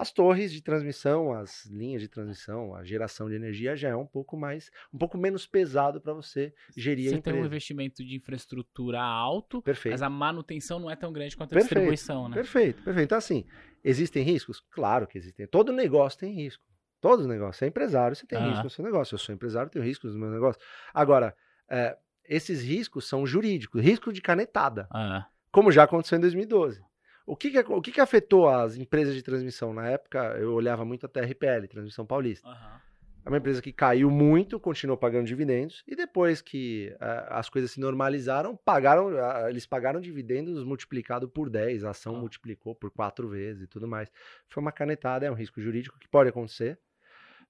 [0.00, 4.06] As torres de transmissão, as linhas de transmissão, a geração de energia já é um
[4.06, 7.46] pouco mais, um pouco menos pesado para você gerir a Você tem um empresa.
[7.48, 9.92] investimento de infraestrutura alto, Perfeito.
[9.92, 12.34] mas a manutenção não é tão grande quanto a Perfeito, distribuição, né?
[12.34, 13.04] Perfeito, perfeito.
[13.08, 13.44] Então, assim,
[13.84, 14.62] existem riscos?
[14.70, 15.46] Claro que existem.
[15.46, 16.64] Todo negócio tem risco.
[16.98, 17.56] Todos os negócios.
[17.56, 18.48] Você é empresário, você tem Ah.
[18.48, 19.14] risco no seu negócio.
[19.14, 20.58] Eu sou empresário, tenho riscos no meu negócio.
[20.94, 21.36] Agora,
[21.68, 21.94] é,
[22.26, 26.82] esses riscos são jurídicos, risco de canetada, Ah, como já aconteceu em 2012.
[27.26, 29.72] O que, que, o que, que afetou as empresas de transmissão?
[29.72, 32.48] Na época, eu olhava muito a TRPL, Transmissão Paulista.
[32.48, 32.80] aham.
[33.22, 37.70] É uma empresa que caiu muito, continuou pagando dividendos, e depois que eh, as coisas
[37.70, 42.18] se normalizaram, pagaram, ah, eles pagaram dividendos multiplicado por 10, a ação Ah.
[42.18, 44.10] multiplicou por quatro vezes e tudo mais.
[44.48, 46.78] Foi uma canetada, é um risco jurídico que pode acontecer.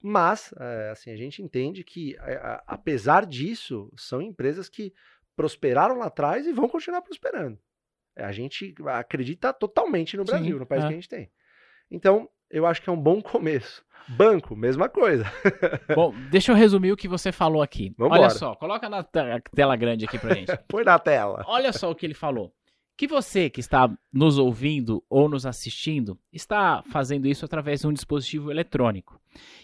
[0.03, 4.93] Mas, eh, assim, a gente entende que, eh, a- apesar disso, são empresas que
[5.37, 7.57] prosperaram lá atrás e vão continuar prosperando.
[8.21, 10.87] A gente acredita totalmente no Sim, Brasil, no país é.
[10.87, 11.31] que a gente tem.
[11.91, 13.85] Então, eu acho que é um bom começo.
[14.09, 15.25] Banco, mesma coisa.
[15.95, 17.95] Bom, deixa eu resumir o que você falou aqui.
[17.97, 18.23] Vambora.
[18.23, 19.21] Olha só, coloca na te-
[19.55, 20.51] tela grande aqui pra gente.
[20.67, 21.45] Põe na tela.
[21.47, 22.53] Olha só o que ele falou.
[22.97, 27.93] Que você que está nos ouvindo ou nos assistindo está fazendo isso através de um
[27.93, 29.21] dispositivo eletrônico.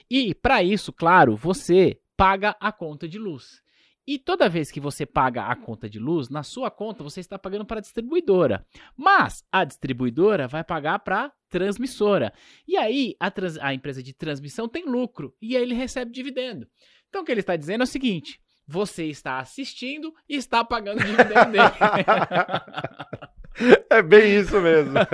[0.08, 3.62] E para isso, claro, você paga a conta de luz.
[4.06, 7.36] E toda vez que você paga a conta de luz, na sua conta você está
[7.38, 8.64] pagando para a distribuidora.
[8.96, 12.32] Mas a distribuidora vai pagar para a transmissora.
[12.68, 16.68] E aí a, trans- a empresa de transmissão tem lucro e aí ele recebe dividendo.
[17.08, 20.98] Então o que ele está dizendo é o seguinte: você está assistindo e está pagando
[21.02, 21.64] dividendo dele.
[23.90, 24.94] É bem isso mesmo.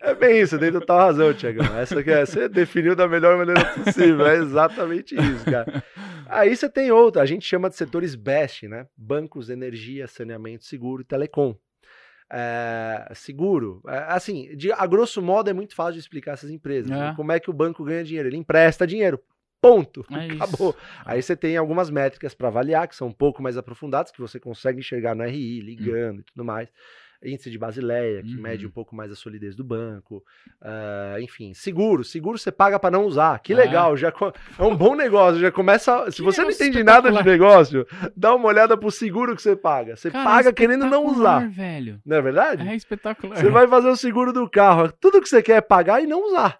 [0.00, 1.78] É bem isso, tem total razão, Tiagão.
[1.78, 4.26] Essa que é, você definiu da melhor maneira possível.
[4.26, 5.84] É exatamente isso, cara.
[6.26, 8.86] Aí você tem outra, a gente chama de setores BEST, né?
[8.96, 11.54] Bancos, energia, saneamento, seguro e telecom.
[12.32, 16.90] É, seguro, é, assim, de, a grosso modo é muito fácil de explicar essas empresas.
[16.90, 16.94] É.
[16.94, 17.12] né?
[17.14, 18.28] Como é que o banco ganha dinheiro?
[18.28, 19.20] Ele empresta dinheiro.
[19.62, 20.04] Ponto.
[20.10, 20.42] É isso.
[20.42, 20.76] Acabou.
[21.06, 24.38] Aí você tem algumas métricas para avaliar, que são um pouco mais aprofundadas, que você
[24.40, 26.68] consegue enxergar no RI, ligando e tudo mais.
[27.24, 28.42] Índice de Basileia, que Uhum.
[28.42, 30.24] mede um pouco mais a solidez do banco.
[30.60, 32.02] Ah, enfim, seguro.
[32.02, 33.38] Seguro você paga para não usar.
[33.38, 33.96] Que legal.
[33.96, 35.40] Já co- é um bom negócio.
[35.40, 36.10] Já começa.
[36.10, 37.86] Se Que você não entende nada de negócio,
[38.16, 39.94] dá uma olhada pro seguro que você paga.
[39.94, 41.48] Você Cara, paga querendo não usar.
[41.48, 42.00] velho.
[42.04, 42.68] Não é verdade?
[42.68, 43.36] É espetacular.
[43.36, 44.90] Você vai fazer o seguro do carro.
[44.90, 46.58] Tudo que você quer é pagar e não usar.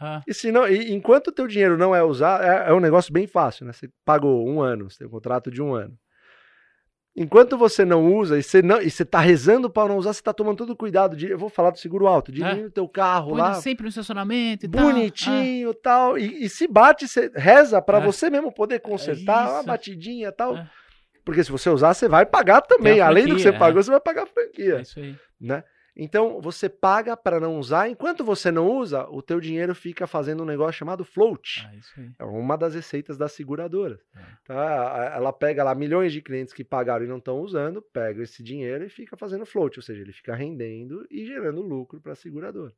[0.00, 2.80] Ah, E se não, e enquanto o teu dinheiro não é usar, é, é um
[2.80, 3.72] negócio bem fácil, né?
[3.72, 5.94] Você pagou um ano, você tem um contrato de um ano.
[7.16, 10.20] Enquanto você não usa e você não e você tá rezando para não usar, você
[10.20, 11.16] tá tomando todo cuidado.
[11.16, 13.88] De, eu vou falar do seguro alto, dirigindo o teu carro põe lá, sempre no
[13.88, 14.82] estacionamento e tal.
[14.82, 16.18] bonitinho e tal.
[16.18, 18.04] E, e se bate, você reza para É.
[18.04, 19.66] você mesmo poder consertar, uma isso.
[19.68, 20.56] batidinha e tal.
[20.56, 20.68] É.
[21.24, 23.00] Porque se você usar, você vai pagar também.
[23.00, 23.82] Além do que você pagou, é.
[23.84, 25.16] você vai pagar a franquia é isso aí.
[25.40, 25.62] né?
[25.96, 27.88] Então, você paga para não usar.
[27.88, 31.64] Enquanto você não usa, o teu dinheiro fica fazendo um negócio chamado float.
[31.70, 32.10] Ah, isso aí.
[32.18, 34.00] É uma das receitas das seguradoras.
[34.16, 34.20] É.
[34.44, 35.12] Tá?
[35.14, 38.84] Ela pega lá milhões de clientes que pagaram e não estão usando, pega esse dinheiro
[38.84, 42.72] e fica fazendo float, ou seja, ele fica rendendo e gerando lucro para a seguradora.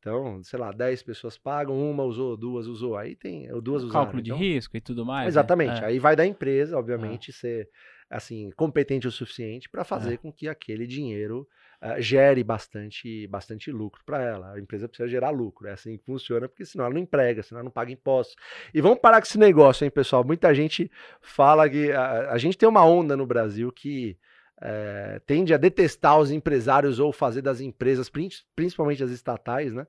[0.00, 4.00] Então, sei lá, 10 pessoas pagam, uma usou, duas usou, aí tem, duas usaram.
[4.06, 5.26] Cálculo de então- risco e tudo mais.
[5.26, 5.28] né?
[5.28, 5.80] Exatamente.
[5.80, 5.86] É.
[5.86, 7.68] Aí vai da empresa, obviamente, ser
[8.10, 10.16] assim competente o suficiente para fazer É.
[10.16, 11.46] com que aquele dinheiro
[11.84, 14.52] ah, gere bastante, bastante lucro para ela.
[14.54, 17.58] A empresa precisa gerar lucro, é assim que funciona, porque senão ela não emprega, senão
[17.58, 18.36] ela não paga impostos.
[18.72, 20.22] E vamos parar com esse negócio, hein, pessoal?
[20.24, 20.88] Muita gente
[21.20, 24.16] fala que a, a gente tem uma onda no Brasil que
[24.62, 29.84] eh, tende a detestar os empresários ou fazer das empresas, prin- principalmente as estatais, né?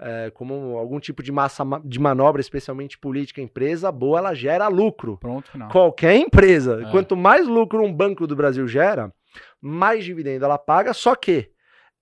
[0.00, 3.40] eh, como algum tipo de massa ma- de manobra, especialmente política.
[3.42, 5.18] Empresa boa, ela gera lucro.
[5.18, 5.68] Pronto, final.
[5.70, 6.82] Qualquer empresa.
[6.86, 6.90] É.
[6.90, 9.12] Quanto mais lucro um banco do Brasil gera,
[9.60, 11.50] mais dividendo ela paga, só que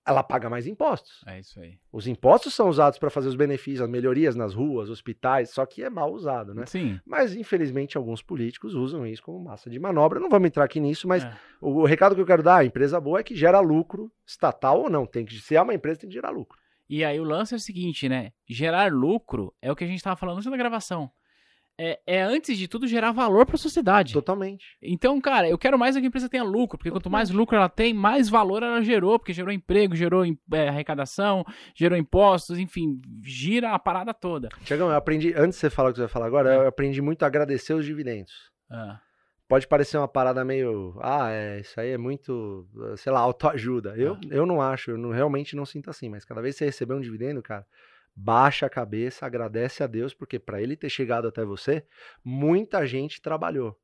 [0.05, 1.21] ela paga mais impostos.
[1.25, 1.77] É isso aí.
[1.89, 5.81] Os impostos são usados para fazer os benefícios, as melhorias nas ruas, hospitais, só que
[5.81, 6.65] é mal usado, né?
[6.65, 6.99] Sim.
[7.05, 10.19] Mas, infelizmente, alguns políticos usam isso como massa de manobra.
[10.19, 11.33] Não vamos entrar aqui nisso, mas É.
[11.61, 14.81] o, o recado que eu quero dar, a empresa boa é que gera lucro, estatal
[14.81, 15.05] ou não.
[15.05, 16.59] Tem que, se é uma empresa, tem que gerar lucro.
[16.89, 18.31] E aí o lance é o seguinte, né?
[18.45, 21.09] Gerar lucro é o que a gente tava falando antes da gravação.
[21.79, 24.13] É, é antes de tudo gerar valor para a sociedade.
[24.13, 24.63] Totalmente.
[24.81, 27.55] Então, cara, eu quero mais é que a empresa tenha lucro, porque quanto mais lucro
[27.57, 31.43] ela tem, mais valor ela gerou, porque gerou emprego, gerou é, arrecadação,
[31.75, 34.49] gerou impostos, enfim, gira a parada toda.
[34.63, 37.01] Tiagão, eu aprendi, antes de você falar o que você vai falar agora, eu aprendi
[37.01, 38.31] muito a agradecer os dividendos.
[38.69, 38.99] Ah,
[39.47, 42.67] pode parecer uma parada meio, ah, é, isso aí é muito,
[42.97, 43.95] sei lá, autoajuda.
[43.97, 44.19] Eu, Ah.
[44.29, 46.93] eu não acho, eu não- realmente não sinto assim, mas cada vez que você receber
[46.93, 47.65] um dividendo, cara,
[48.15, 51.83] baixa a cabeça, agradece a Deus, porque para ele ter chegado até você,
[52.23, 53.75] muita gente trabalhou.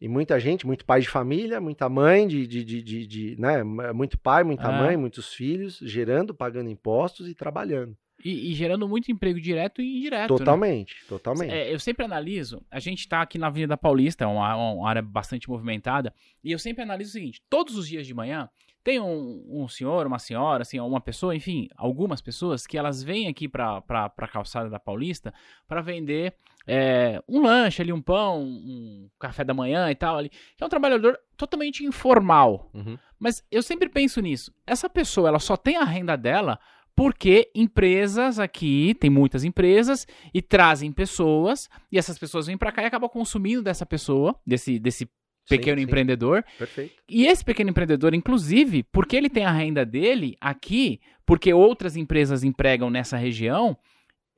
[0.00, 3.62] E muita gente, muito pai de família, muita mãe de, de, de, de, de, né,
[3.92, 4.72] muito pai, muita Ah.
[4.72, 7.94] mãe, muitos filhos, gerando, pagando impostos e trabalhando.
[8.24, 10.32] E, e gerando muito emprego direto e indireto.
[10.32, 10.38] né?
[10.38, 11.52] Totalmente, totalmente.
[11.52, 15.02] É, eu sempre analiso, a gente tá aqui na Avenida Paulista, é uma, uma área
[15.02, 18.48] bastante movimentada, e eu sempre analiso o seguinte: todos os dias de manhã
[18.82, 23.28] tem um, um senhor, uma senhora, assim, uma pessoa, enfim, algumas pessoas que elas vêm
[23.28, 25.32] aqui pra, pra, pra calçada da Paulista
[25.68, 26.34] para vender
[26.66, 30.30] é, um lanche ali, um pão, um café da manhã e tal ali.
[30.58, 32.70] É um trabalhador totalmente informal.
[32.72, 32.98] Uhum.
[33.18, 34.52] Mas eu sempre penso nisso.
[34.66, 36.58] Essa pessoa, ela só tem a renda dela
[36.94, 42.82] porque empresas aqui, tem muitas empresas, e trazem pessoas, e essas pessoas vêm pra cá
[42.82, 45.08] e acabam consumindo dessa pessoa, desse, desse
[45.50, 46.44] pequeno Sim, sim, empreendedor.
[46.58, 46.94] Perfeito.
[47.08, 52.42] E esse pequeno empreendedor, inclusive, porque ele tem a renda dele aqui, porque outras empresas
[52.42, 53.76] empregam nessa região,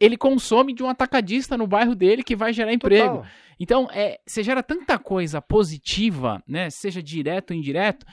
[0.01, 3.19] ele consome de um atacadista no bairro dele que vai gerar emprego.
[3.19, 3.31] Total.
[3.61, 6.69] Então, é, você gera tanta coisa positiva, né?
[6.71, 8.05] Seja direto ou indireto,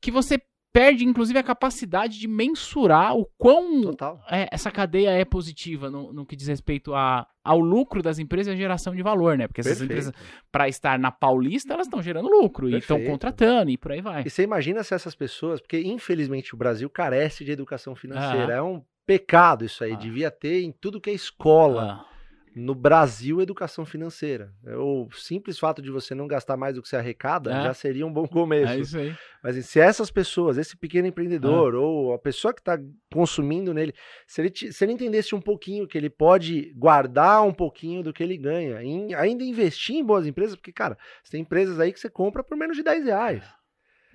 [0.00, 0.40] que você
[0.76, 3.96] perde, inclusive, a capacidade de mensurar o quão
[4.30, 8.52] é, essa cadeia é positiva no, no que diz respeito a, ao lucro das empresas
[8.52, 9.48] e a geração de valor, né?
[9.48, 9.90] Porque essas Perfeito.
[9.90, 10.14] empresas,
[10.52, 13.10] para estar na Paulista, elas estão gerando lucro e estão Perfeito.
[13.10, 14.24] contratando e por aí vai.
[14.26, 18.52] E você imagina se essas pessoas, porque infelizmente o Brasil carece de educação financeira.
[18.52, 18.58] Ah.
[18.58, 19.92] É um pecado isso aí.
[19.92, 19.96] Ah.
[19.96, 22.04] Devia ter em tudo que é escola.
[22.06, 22.15] Ah,
[22.58, 24.50] No Brasil, educação financeira.
[24.78, 27.62] O simples fato de você não gastar mais do que você arrecada É.
[27.64, 28.72] já seria um bom começo.
[28.72, 29.14] é isso aí.
[29.42, 31.78] Mas se essas pessoas, esse pequeno empreendedor Ah.
[31.78, 32.78] ou a pessoa que está
[33.12, 33.92] consumindo nele,
[34.26, 38.22] se ele, se ele entendesse um pouquinho que ele pode guardar um pouquinho do que
[38.22, 42.00] ele ganha, em- ainda investir em boas empresas, porque, cara, você tem empresas aí que
[42.00, 43.44] você compra por menos de 10 reais.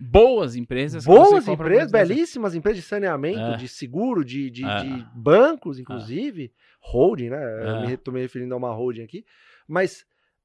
[0.01, 1.05] Boas empresas.
[1.05, 3.57] Boas empresas, belíssimas empresas de saneamento, É.
[3.57, 4.79] de seguro, de, de, É.
[4.83, 7.87] de bancos, inclusive, holding, né?
[7.89, 7.93] É.
[7.93, 9.23] estou me referindo a uma holding aqui.
[9.67, 10.03] Mas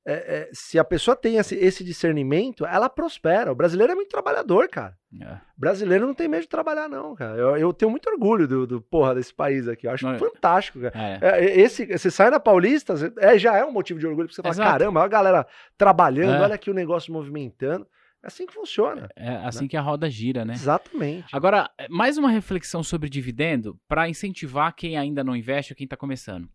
[0.09, 3.50] é, é, se a pessoa tem esse, esse discernimento, ela prospera.
[3.50, 4.96] O brasileiro é muito trabalhador, cara.
[5.20, 5.38] É.
[5.57, 7.36] Brasileiro não tem medo de trabalhar, não, cara.
[7.36, 9.86] Eu, eu tenho muito orgulho do, do porra desse país aqui.
[9.88, 10.18] Eu acho Não é?
[10.18, 10.92] fantástico, cara.
[10.94, 11.18] É.
[11.40, 14.42] É, esse, você sai na Paulista, é, já é um motivo de orgulho, porque você
[14.42, 14.70] fala, Exato.
[14.70, 15.46] caramba, olha a galera
[15.76, 16.42] trabalhando, É.
[16.42, 17.84] olha aqui o negócio movimentando.
[18.26, 19.08] É assim que funciona.
[19.14, 20.54] É assim que a roda gira, né?
[20.54, 21.28] Exatamente.
[21.30, 25.96] Agora, mais uma reflexão sobre dividendo para incentivar quem ainda não investe ou quem está
[25.96, 26.48] começando.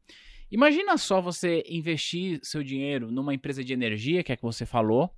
[0.52, 5.10] Imagina só você investir seu dinheiro numa empresa de energia, que é que você falou,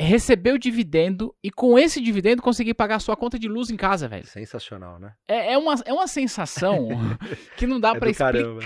[0.00, 3.76] receber o dividendo e com esse dividendo conseguir pagar a sua conta de luz em
[3.76, 4.26] casa, velho.
[4.28, 5.14] Sensacional, né?
[5.26, 6.88] É, é uma, é uma sensação
[7.58, 8.60] que não dá É pra do caramba.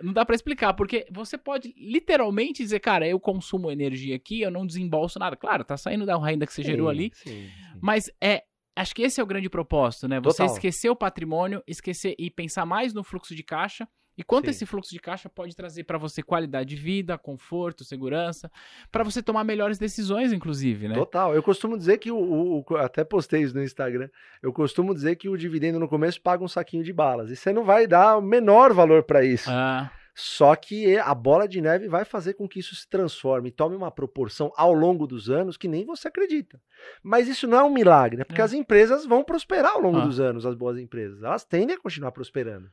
[0.00, 4.50] Não dá pra explicar, porque você pode literalmente dizer, cara, eu consumo energia aqui, eu
[4.50, 5.36] não desembolso nada.
[5.36, 7.78] Claro, tá saindo da renda que você gerou Sim, ali, sim, sim.
[7.80, 8.44] mas é.
[8.76, 10.20] Acho que esse é o grande propósito, né?
[10.20, 10.54] Você Total.
[10.54, 13.88] esquecer o patrimônio, esquecer e pensar mais no fluxo de caixa.
[14.18, 14.50] E quanto Sim.
[14.50, 18.50] esse fluxo de caixa pode trazer pra você qualidade de vida, conforto, segurança,
[18.90, 20.94] pra você tomar melhores decisões, inclusive, né?
[20.94, 21.32] Total.
[21.36, 24.08] Eu costumo dizer que o, o- o- Até postei isso no Instagram.
[24.42, 27.30] Eu costumo dizer que o dividendo no começo paga um saquinho de balas.
[27.30, 29.48] E você não vai dar o menor valor para isso.
[29.48, 29.88] Ah,
[30.20, 33.88] Só que a bola de neve vai fazer com que isso se transforme tome uma
[33.88, 36.60] proporção ao longo dos anos que nem você acredita.
[37.04, 38.24] Mas isso não é um milagre, né?
[38.24, 38.44] Porque É.
[38.44, 40.04] as empresas vão prosperar ao longo Ah.
[40.04, 41.22] dos anos, as boas empresas.
[41.22, 42.68] Elas tendem a continuar prosperando.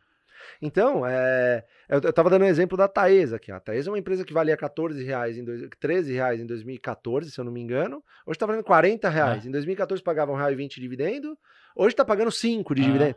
[0.62, 3.52] Então, é, eu, eu tava dando um exemplo da Taesa aqui.
[3.52, 7.32] A Taesa é uma empresa que valia 14 reais em dois, 13 reais em 2014,
[7.32, 8.04] se eu não me engano.
[8.26, 9.46] Hoje está valendo 40 reais.
[9.46, 11.38] Em 2014 pagava um real e 20 de dividendo.
[11.76, 12.86] Hoje está pagando 5 de Ah.
[12.86, 13.16] dividendo.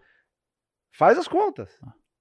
[0.93, 1.79] Faz as contas,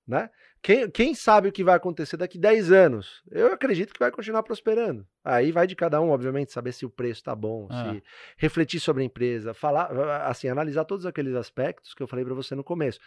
[0.07, 0.29] né?
[0.61, 3.21] Quem, quem sabe o que vai acontecer daqui 10 anos?
[3.31, 5.07] Eu acredito que vai continuar prosperando.
[5.23, 7.93] Aí vai de cada um, obviamente, saber se o preço tá bom, Ah.
[7.93, 8.03] se
[8.37, 9.91] refletir sobre a empresa, falar,
[10.27, 12.99] assim, analisar todos aqueles aspectos que eu falei para você no começo.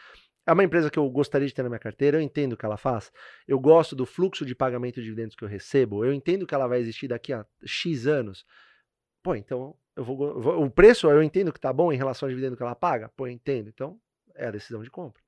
[0.47, 2.65] É uma empresa que eu gostaria de ter na minha carteira, eu entendo o que
[2.65, 3.13] ela faz,
[3.47, 6.67] eu gosto do fluxo de pagamento de dividendos que eu recebo, eu entendo que ela
[6.67, 8.45] vai existir daqui a X anos.
[9.23, 12.31] Pô, então eu vou, vou- o preço eu entendo que tá bom em relação ao
[12.31, 13.11] dividendo que ela paga?
[13.17, 13.69] Pô, eu entendo.
[13.69, 14.01] Então
[14.35, 15.23] é a decisão de compra.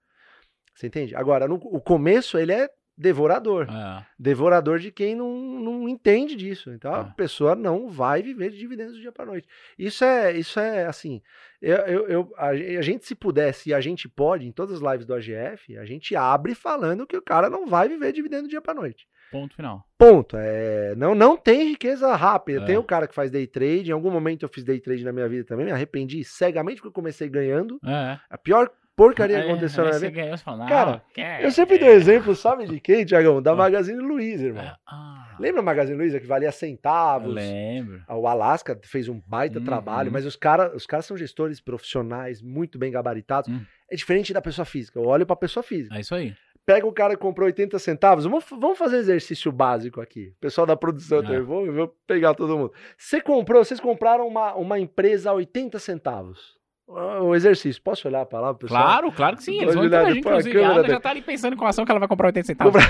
[0.74, 1.14] Você entende?
[1.14, 2.70] Agora, no, o começo ele é
[3.02, 3.66] devorador.
[3.68, 5.30] ah, Devorador de quem não,
[5.60, 6.70] não entende disso.
[6.70, 7.04] Então a Ah.
[7.04, 9.46] pessoa não vai viver de dividendos do dia para noite.
[9.78, 11.20] Isso é, isso é assim.
[11.60, 14.92] Eu, eu, eu- a, a gente, se pudesse, e a gente pode, em todas as
[14.92, 18.44] lives do AGF, a gente abre falando que o cara não vai viver de dividendo
[18.44, 19.06] do dia para noite.
[19.30, 19.82] ponto final.
[19.98, 20.36] Ponto.
[20.38, 22.62] É, não, não tem riqueza rápida.
[22.62, 22.66] É.
[22.66, 23.90] Tem o cara que faz day trade.
[23.90, 25.64] Em algum momento eu fiz day trade na minha vida também.
[25.66, 27.78] Me arrependi cegamente porque eu comecei ganhando.
[27.84, 28.18] É.
[28.28, 30.68] A pior porcaria que Aí- aconteceu na minha você vida.
[30.68, 31.02] Cara,
[31.40, 33.40] Eu sempre dou exemplo, sabe de quem, Tiagão?
[33.42, 33.56] Da Ah.
[33.56, 34.62] Magazine Luiza, irmão.
[34.62, 37.32] É, ah, Lembra a Magazine Luiza que valia eu centavos?
[37.34, 38.02] lembro.
[38.08, 39.64] O Alasca fez um baita Uhum.
[39.64, 43.50] trabalho, mas os caras os caras são gestores profissionais, muito bem gabaritados.
[43.50, 43.60] Hum.
[43.90, 44.98] É diferente da pessoa física.
[44.98, 45.96] Eu olho pra pessoa física.
[45.96, 46.34] É isso aí.
[46.64, 48.22] Pega o cara que comprou 80 centavos.
[48.24, 50.32] Vamos, vamos fazer exercício básico aqui.
[50.40, 51.22] Pessoal da produção, Ah.
[51.22, 52.72] também, vou, eu vou pegar todo mundo.
[52.96, 56.56] Você comprou, vocês compraram uma, uma empresa a 80 centavos.
[56.86, 58.82] O exercício, posso olhar pra lá, pessoal?
[58.82, 59.60] Claro, claro que sim.
[59.60, 60.58] Eles vão olhar depois a inclusive.
[60.58, 60.94] A câmera dele.
[60.94, 62.82] já tá ali pensando com a ação que ela vai comprar 80 centavos.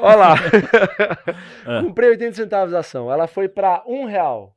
[0.00, 0.34] Olha lá.
[1.68, 1.82] Ah.
[1.82, 3.10] Comprei 80 centavos a ação.
[3.10, 4.56] Ela foi pra um real.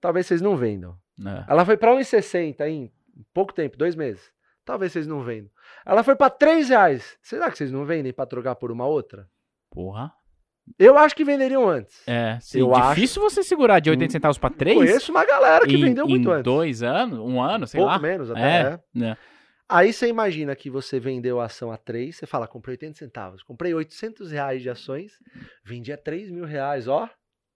[0.00, 0.96] Talvez vocês não vendam.
[1.24, 1.44] É.
[1.48, 2.92] Ela foi pra 1,60 em
[3.32, 4.32] pouco tempo, dois meses.
[4.64, 5.50] Talvez vocês não vendam.
[5.86, 7.16] Ela foi pra 3 reais.
[7.22, 9.28] Será que vocês não vendem pra trocar por uma outra?
[9.70, 10.12] Porra.
[10.78, 12.02] Eu acho que venderiam antes.
[12.06, 12.60] É, sim.
[12.60, 16.06] Eu difícil você segurar de 80 centavos pra 3 Conheço uma galera que em, vendeu
[16.08, 16.42] muito em antes.
[16.44, 17.98] dois anos, um ano, sei pouco lá.
[18.00, 18.40] menos até.
[18.40, 18.80] É, é.
[18.94, 19.16] né?
[19.68, 23.42] Aí você imagina que você vendeu a ação a 3, você fala, comprei 80 centavos.
[23.42, 25.12] Comprei 800 reais de ações,
[25.64, 27.08] vendi a 3 mil reais, ó.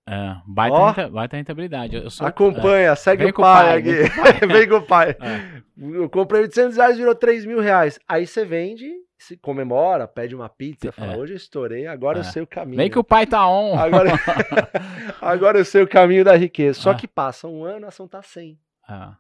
[0.08, 0.86] É, baita, Ó.
[0.90, 2.10] renta- baita rentabilidade.
[2.10, 3.92] Sou, Acompanha, segue Vem o pai, pai, aqui.
[3.92, 5.16] vem com o Vem com o pai.
[5.20, 5.62] É.
[5.98, 7.98] Eu comprei 800 reais, virou 3 mil reais.
[8.08, 11.16] Aí você vende, se comemora, pede uma pizza, fala, É.
[11.16, 12.24] hoje eu estourei, agora eu É.
[12.24, 12.76] sei o caminho.
[12.76, 13.76] Vem que o pai tá on.
[13.78, 14.10] Agora,
[15.20, 16.80] agora eu sei o caminho da riqueza.
[16.80, 16.94] Só Ah.
[16.94, 18.58] que passa um ano, a ação tá 100.
[18.88, 19.16] Ah,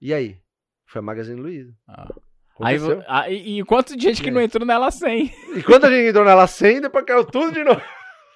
[0.00, 0.36] E aí?
[0.86, 1.72] Foi a Magazine Luiza.
[1.88, 2.08] ah.
[2.60, 4.44] Aí, vo- ah, e, quanto de gente que não aí?
[4.44, 5.32] entrou nela sem?
[5.56, 7.80] E quando a gente entrou nela 100, depois caiu tudo de novo.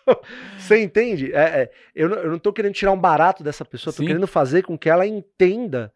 [0.58, 1.32] Você entende?
[1.34, 4.06] É, é, eu, não, eu não tô querendo tirar um barato dessa pessoa, tô Sim.
[4.06, 5.92] querendo fazer com que ela entenda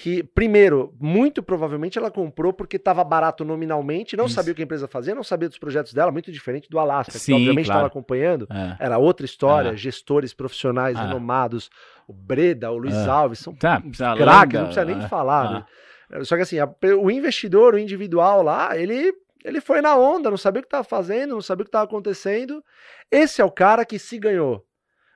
[0.00, 4.36] que, primeiro, muito provavelmente ela comprou porque estava barato nominalmente, não Isso.
[4.36, 7.18] sabia o que a empresa fazia, não sabia dos projetos dela, muito diferente do Alasca,
[7.18, 7.78] que obviamente claro.
[7.80, 8.46] estava acompanhando.
[8.48, 8.76] É.
[8.86, 9.74] Era outra história, Ah.
[9.74, 11.04] gestores profissionais Ah.
[11.06, 11.68] renomados,
[12.06, 13.12] o Breda, o Luiz Ah.
[13.12, 13.82] Alves, são Tá,
[14.16, 15.46] craques, não precisa nem ah, falar.
[15.46, 15.66] ah.
[16.18, 16.24] né?
[16.24, 19.12] Só que assim, a- o investidor, o individual lá, ele,
[19.44, 21.84] ele foi na onda, não sabia o que estava fazendo, não sabia o que estava
[21.86, 22.62] acontecendo.
[23.10, 24.64] Esse é o cara que se ganhou,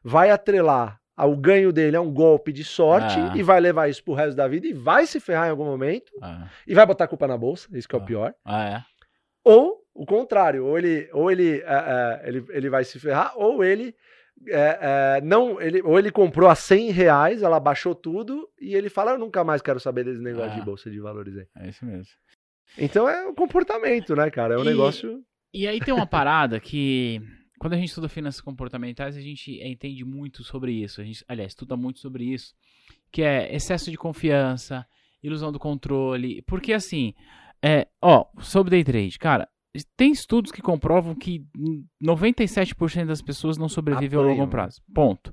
[0.04, 3.32] vai atrelar ao ganho dele a um golpe de sorte Ah.
[3.36, 6.10] e vai levar isso pro resto da vida e vai se ferrar em algum momento
[6.22, 8.04] Ah, e vai botar a culpa na bolsa, isso que é o Ah.
[8.06, 8.34] pior.
[8.44, 8.82] ah, é.
[9.44, 13.62] Ou o contrário, ou ele, ou ele, é, é, ele, ele vai se ferrar, ou
[13.62, 13.94] ele
[14.48, 14.78] é,
[15.18, 19.12] é, não, ele, ou ele comprou a 100 reais, ela baixou tudo e ele fala,
[19.12, 20.54] eu nunca mais quero saber desse negócio Ah.
[20.58, 21.46] de bolsa de valores aí.
[21.58, 22.06] É isso mesmo.
[22.78, 24.54] Então é o comportamento, né, cara?
[24.54, 25.20] É um E- negócio.
[25.52, 27.20] E aí tem uma parada que,
[27.62, 31.00] quando a gente estuda finanças comportamentais, a gente entende muito sobre isso.
[31.00, 32.56] A gente, aliás, estuda muito sobre isso.
[33.12, 34.84] Que é excesso de confiança,
[35.22, 36.42] ilusão do controle.
[36.42, 37.14] Porque assim,
[37.62, 39.48] é, ó, sobre day trade, cara,
[39.96, 41.46] tem estudos que comprovam que
[42.02, 44.50] 97% das pessoas não sobrevivem ao longo Apanham.
[44.50, 44.82] prazo.
[44.92, 45.32] Ponto.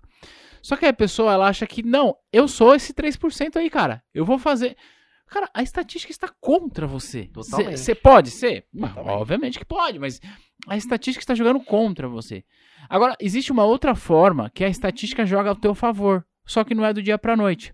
[0.61, 4.03] Só que a pessoa, ela acha que, não, eu sou esse 3% aí, cara.
[4.13, 4.77] Eu vou fazer.
[5.25, 7.25] Cara, a estatística está contra você.
[7.25, 7.79] Totalmente.
[7.79, 8.67] Você pode ser?
[8.71, 9.09] Totalmente.
[9.09, 10.21] Obviamente que pode, mas
[10.67, 12.43] a estatística está jogando contra você.
[12.89, 16.85] Agora, existe uma outra forma que a estatística joga ao teu favor, só que não
[16.85, 17.73] é do dia para noite.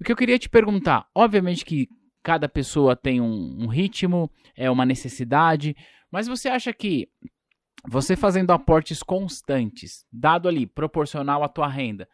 [0.00, 1.88] O que eu queria te perguntar, obviamente que
[2.22, 5.74] cada pessoa tem um, um ritmo, é uma necessidade,
[6.10, 7.08] mas você acha que
[7.88, 12.06] você fazendo aportes constantes, dado ali proporcional à tua renda,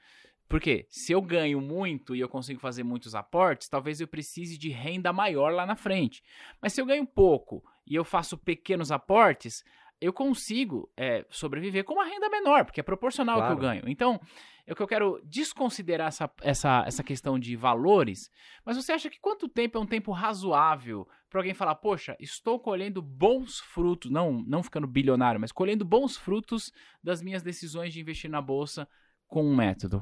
[0.48, 4.68] porque se eu ganho muito e eu consigo fazer muitos aportes, talvez eu precise de
[4.68, 6.22] renda maior lá na frente.
[6.62, 9.64] Mas se eu ganho pouco e eu faço pequenos aportes,
[10.00, 13.80] eu consigo é, sobreviver com uma renda menor, porque é proporcional ao que eu Claro.
[13.80, 13.88] ganho.
[13.88, 14.20] Então,
[14.66, 18.30] é que eu quero desconsiderar essa, essa, essa questão de valores,
[18.64, 22.58] mas você acha que quanto tempo é um tempo razoável para alguém falar, poxa, estou
[22.58, 28.00] colhendo bons frutos, não, não ficando bilionário, mas colhendo bons frutos das minhas decisões de
[28.00, 28.88] investir na bolsa
[29.28, 30.00] com um método?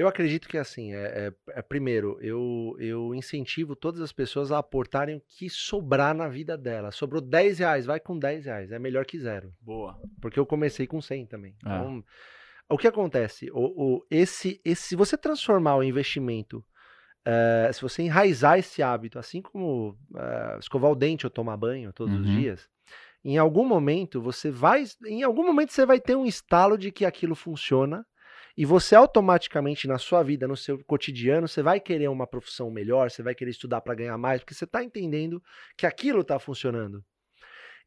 [0.00, 4.56] Eu acredito que assim, é, é- é- primeiro, eu, eu incentivo todas as pessoas a
[4.56, 6.94] aportarem o que sobrar na vida delas.
[6.96, 9.52] Sobrou 10 reais, vai com 10 reais, é melhor que zero.
[9.60, 10.00] Boa.
[10.18, 11.54] Porque eu comecei com 100 também.
[11.62, 11.76] Ah.
[11.76, 12.04] Então,
[12.70, 13.50] o que acontece?
[13.52, 16.64] O, o- esse, esse, se você transformar o investimento,
[17.26, 21.92] eh, se você enraizar esse hábito, assim como eh, escovar o dente ou tomar banho
[21.92, 22.36] todos os Uhum.
[22.40, 22.66] dias,
[23.22, 27.04] em algum momento você vai, em algum momento você vai ter um estalo de que
[27.04, 28.06] aquilo funciona
[28.60, 33.10] e você automaticamente na sua vida, no seu cotidiano, você vai querer uma profissão melhor,
[33.10, 35.42] você vai querer estudar para ganhar mais, porque você está entendendo
[35.78, 37.02] que aquilo está funcionando.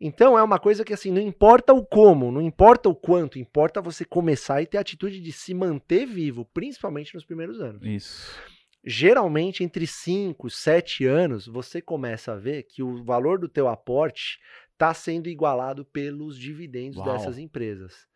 [0.02, 3.84] Então é uma coisa que assim, não importa o como, não importa o quanto, importa
[3.84, 7.86] você começar e ter a atitude de se manter vivo, principalmente nos primeiros anos.
[7.86, 8.42] Isso.
[8.84, 14.40] Geralmente entre 5, 7 anos, você começa a ver que o valor do teu aporte
[14.72, 17.14] está sendo igualado pelos dividendos Uau.
[17.14, 18.12] dessas empresas.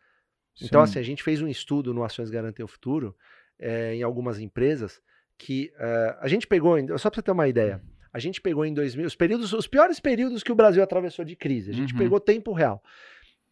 [0.62, 3.14] Então, é assim, a gente fez um estudo no Ações Garantem o Futuro,
[3.58, 5.00] eh, em algumas empresas,
[5.36, 7.80] que eh, a gente pegou, só para você ter uma ideia,
[8.12, 11.36] a gente pegou em 2000, os períodos, os piores períodos que o Brasil atravessou de
[11.36, 11.98] crise, a gente Uhum.
[11.98, 12.82] pegou tempo real.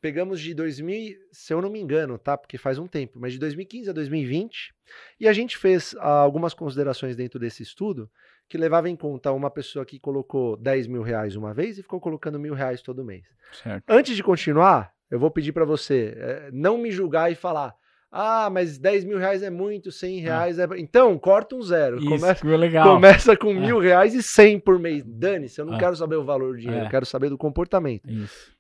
[0.01, 2.37] Pegamos de 2000, se eu não me engano, tá?
[2.37, 4.75] Porque faz um tempo, mas de 2015 a 2020,
[5.19, 8.09] e a gente fez ah, algumas considerações dentro desse estudo
[8.49, 12.01] que levava em conta uma pessoa que colocou 10 mil reais uma vez e ficou
[12.01, 13.25] colocando mil reais todo mês.
[13.53, 13.85] Certo.
[13.89, 17.75] Antes de continuar, eu vou pedir para você eh, não me julgar e falar:
[18.11, 20.67] ah, mas 10 mil reais é muito, 100 reais é.
[20.79, 21.99] Então, corta um zero.
[21.99, 22.95] Isso, Começa, legal.
[22.95, 23.55] começa com É.
[23.55, 25.05] mil reais e 100 por mês.
[25.05, 25.79] Dane-se, eu não É.
[25.79, 26.87] quero saber o valor do dinheiro, É.
[26.87, 28.09] eu quero saber do comportamento.
[28.11, 28.55] Isso.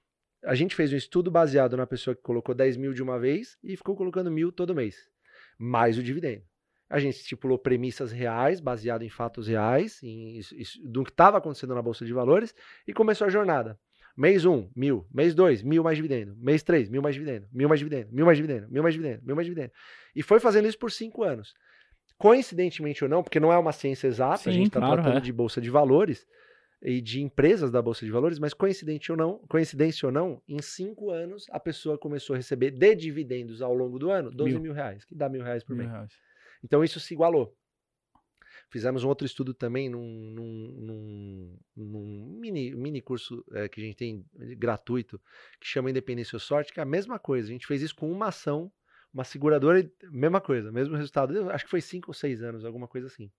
[0.44, 3.56] A gente fez um estudo baseado na pessoa que colocou 10 mil de uma vez
[3.64, 4.96] e ficou colocando mil todo mês,
[5.58, 6.42] mais o dividendo.
[6.88, 11.74] A gente estipulou premissas reais, baseado em fatos reais, em, isso- do que estava acontecendo
[11.74, 12.54] na Bolsa de Valores,
[12.86, 13.76] e começou a jornada.
[14.16, 15.06] Mês 1, um, mil.
[15.12, 16.34] Mês 2, mil mais dividendo.
[16.38, 17.46] Mês 3, mil mais dividendo.
[17.52, 18.08] Mil mais dividendo.
[18.10, 18.68] Mil mais dividendo.
[18.70, 19.22] Mil mais dividendo.
[19.24, 19.72] Mil mais dividendo.
[20.14, 21.54] E foi fazendo isso por cinco anos.
[22.16, 25.18] Coincidentemente ou não, porque não é uma ciência exata, Sim, a gente está claro, tratando
[25.18, 25.20] é.
[25.20, 26.26] de Bolsa de Valores
[26.82, 30.62] e de empresas da Bolsa de Valores, mas coincidente ou não, coincidência ou não, em
[30.62, 34.62] cinco anos a pessoa começou a receber de dividendos ao longo do ano 12 Mil.
[34.62, 35.90] mil, reais, que dá mil reais por Mil mês.
[35.90, 36.12] reais.
[36.64, 37.54] Então isso se igualou.
[38.70, 43.96] Fizemos um outro estudo também num, num- num- mini, mini curso eh, que a gente
[43.96, 44.26] tem
[44.58, 45.20] gratuito,
[45.60, 47.48] que chama Independência ou Sorte, que é a mesma coisa.
[47.48, 48.72] A gente fez isso com uma ação,
[49.12, 51.34] uma seguradora, mesma coisa, mesmo resultado.
[51.36, 53.30] Eu acho que foi cinco ou seis anos, alguma coisa assim.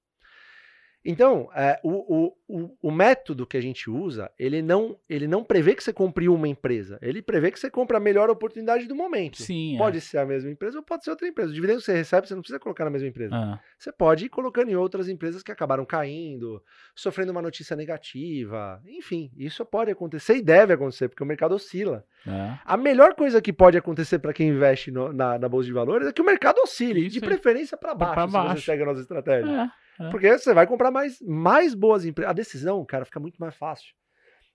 [1.09, 5.73] Então, é, o, o, o, método que a gente usa, ele não, ele não prevê
[5.75, 6.99] que você compre uma empresa.
[7.01, 9.41] Ele prevê que você compre a melhor oportunidade do momento.
[9.41, 9.75] Sim.
[9.75, 9.77] é.
[9.77, 11.49] Pode ser a mesma empresa ou pode ser outra empresa.
[11.49, 13.35] O dividendo que você recebe, você não precisa colocar na mesma empresa.
[13.35, 16.61] Ah, Você pode ir colocando em outras empresas que acabaram caindo,
[16.95, 18.81] sofrendo uma notícia negativa.
[18.87, 22.03] Enfim, isso pode acontecer e deve acontecer, porque o mercado oscila.
[22.27, 22.57] é.
[22.65, 26.07] A melhor coisa que pode acontecer para quem investe no- na, na Bolsa de Valores
[26.07, 27.29] é que o mercado oscile, Isso de aí.
[27.29, 28.59] preferência para baixo, Pra se baixo.
[28.61, 29.49] você segue a nossa estratégia.
[29.49, 29.86] É.
[29.99, 30.09] É.
[30.09, 32.31] Porque você vai comprar mais, mais boas empresas.
[32.31, 33.93] A decisão, cara, fica muito mais fácil.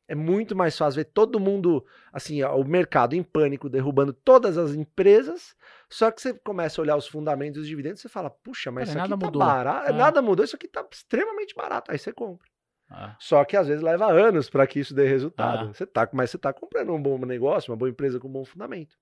[0.09, 4.59] É muito mais fácil ver todo mundo, assim, ó, o mercado em pânico, derrubando todas
[4.59, 5.55] as empresas.
[5.89, 8.89] Só que você começa a olhar os fundamentos dos dividendos e você fala, puxa, mas
[8.89, 9.41] Cara, isso aqui nada tá mudou.
[9.41, 9.91] barato.
[9.91, 9.93] É.
[9.93, 11.91] Nada mudou, isso aqui tá extremamente barato.
[11.91, 12.47] Aí você compra.
[12.91, 15.69] Ah, Só que às vezes leva anos para que isso dê resultado.
[15.71, 15.73] Ah.
[15.73, 18.45] Você tá, mas você tá comprando um bom negócio, uma boa empresa com um bom
[18.45, 18.97] fundamento.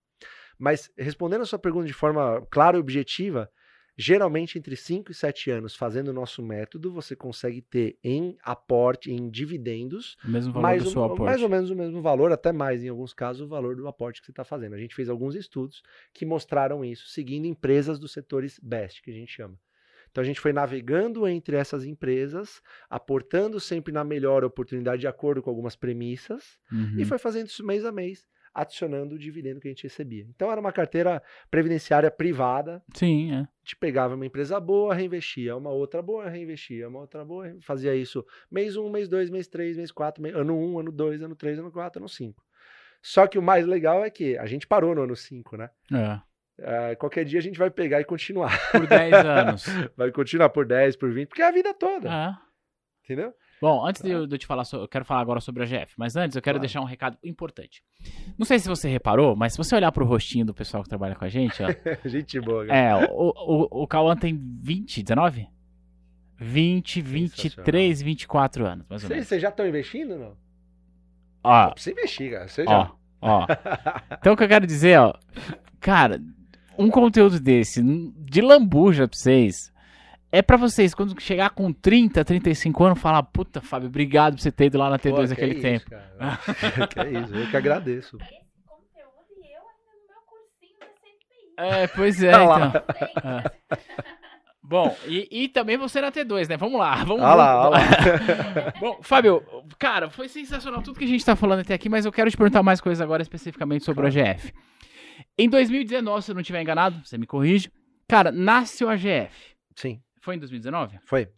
[0.56, 3.50] Mas respondendo a sua pergunta de forma clara e objetiva,
[4.00, 9.12] geralmente entre 5 e 7 anos fazendo o nosso método, você consegue ter em aporte,
[9.12, 11.20] em dividendos, o mesmo valor mais, aporte.
[11.22, 14.20] mais ou menos o mesmo valor, até mais em alguns casos, o valor do aporte
[14.20, 14.74] que você está fazendo.
[14.74, 15.82] A gente fez alguns estudos
[16.14, 19.58] que mostraram isso, seguindo empresas dos setores BEST, que a gente chama.
[20.10, 25.40] Então a gente foi navegando entre essas empresas, aportando sempre na melhor oportunidade de acordo
[25.42, 26.96] com algumas premissas, Uhum.
[26.98, 30.26] e foi fazendo isso mês a mês, adicionando o dividendo que a gente recebia.
[30.28, 33.36] Então era uma carteira previdenciária privada, Sim, é.
[33.36, 37.94] a gente pegava uma empresa boa, reinvestia, uma outra boa, reinvestia, uma outra boa, fazia
[37.94, 41.36] isso mês 1, mês 2, mês 3, mês 4, mês, ano 1, ano 2, ano
[41.36, 42.42] 3, ano 4, ano 5.
[43.02, 45.70] Só que o mais legal é que a gente parou no ano 5, né?
[45.92, 46.20] É.
[46.62, 48.70] Ah, qualquer dia a gente vai pegar e continuar.
[48.70, 49.64] Por 10 anos.
[49.96, 52.34] Vai continuar por 10, por 20, porque é a vida toda, É.
[53.04, 53.32] entendeu?
[53.60, 55.66] Bom, antes de eu, de eu te falar, so- eu quero falar agora sobre a
[55.66, 56.60] GF, mas antes eu quero Claro.
[56.60, 57.82] deixar um recado importante.
[58.38, 61.14] Não sei se você reparou, mas se você olhar pro rostinho do pessoal que trabalha
[61.14, 61.66] com a gente, ó,
[62.08, 62.78] gente boa, cara.
[62.78, 65.46] é, o, o, o Cauã tem 20, 19?
[66.38, 69.26] 20, 23, 24 anos, mais ou menos.
[69.26, 70.36] vocês já estão investindo, não?
[71.44, 72.48] Ó, Pra você investir, cara.
[72.48, 72.92] Você ó, já.
[73.20, 73.46] ó.
[74.18, 75.12] Então o que eu quero dizer, ó,
[75.78, 76.18] cara,
[76.78, 79.69] um conteúdo desse, de lambuja pra vocês,
[80.32, 84.52] é pra vocês, quando chegar com 30, 35 anos, falar, puta, Fábio, obrigado por você
[84.52, 85.76] ter ido lá na T2 Pô, que naquele é tempo.
[85.78, 86.86] Isso, cara.
[86.88, 88.16] que é isso, eu que agradeço.
[88.16, 88.30] esse
[88.66, 90.86] conteúdo e eu ainda no meu cursinho da
[91.66, 91.82] CNPI.
[91.82, 92.66] É, pois é, Olha lá.
[92.68, 93.50] então.
[94.62, 96.56] Bom, e, e também você na T2, né?
[96.56, 98.72] Vamos lá, vamos Olha lá, vamos- olha lá.
[98.78, 99.42] Bom, Fábio,
[99.78, 102.36] cara, foi sensacional tudo que a gente tá falando até aqui, mas eu quero te
[102.36, 104.52] perguntar mais coisas agora especificamente sobre o AGF.
[105.36, 107.68] Em 2019, se eu não estiver enganado, você me corrige.
[108.06, 109.56] Cara, nasce o AGF.
[109.74, 111.00] Sim, Foi em 2019?
[111.04, 111.28] foi.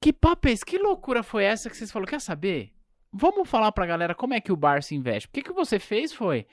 [0.00, 0.64] Que papo é esse?
[0.64, 2.08] Que loucura foi essa que vocês falaram?
[2.08, 2.72] Quer saber?
[3.12, 5.26] Vamos falar pra galera como é que o Barça investe.
[5.28, 6.46] Porque o que você fez foi.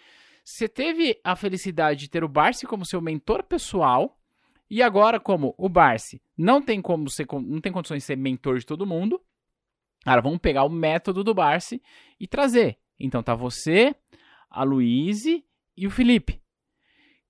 [0.44, 4.20] Você teve a felicidade de ter o Barça como seu mentor pessoal.
[4.68, 8.58] E agora, como o Barça não tem como ser, não tem condições de ser mentor
[8.58, 9.22] de todo mundo.
[10.04, 11.80] Cara, vamos pegar o método do Barça
[12.20, 12.80] e trazer.
[13.00, 13.96] Então tá você,
[14.50, 15.46] a Luíse
[15.78, 16.42] e o Felipe.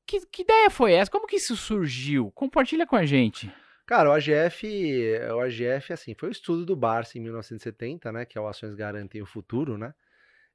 [0.05, 1.11] Que, que ideia foi essa?
[1.11, 2.31] Como que isso surgiu?
[2.31, 3.51] Compartilha com a gente.
[3.85, 4.67] Cara, o AGF,
[5.35, 8.25] o AGF, assim, foi o estudo do Barça em 1970, né?
[8.25, 9.93] Que é o Ações Garantem o Futuro, né?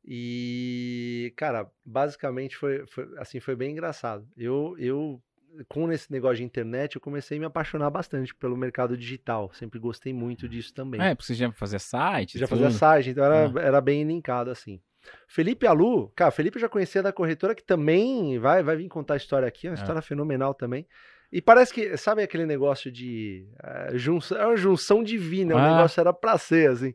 [0.04, 4.26] E, cara, basicamente foi, foi assim, foi bem engraçado.
[4.36, 5.22] Eu, eu,
[5.68, 9.50] com esse negócio de internet, eu comecei a me apaixonar bastante pelo mercado digital.
[9.52, 11.00] Sempre gostei muito disso também.
[11.00, 12.38] É, porque você já fazia site.
[12.38, 12.60] Já tudo.
[12.62, 14.80] fazia site, então era, era bem linkado assim.
[15.28, 19.16] Felipe Alu, cara, Felipe já conhecia da corretora que também vai, vai vir contar a
[19.16, 19.80] história aqui, é uma É.
[19.80, 20.86] história fenomenal também.
[21.32, 25.76] E parece que, sabe aquele negócio de eh, junção, é uma junção divina, o Ah.
[25.76, 26.92] negócio era pra ser, assim.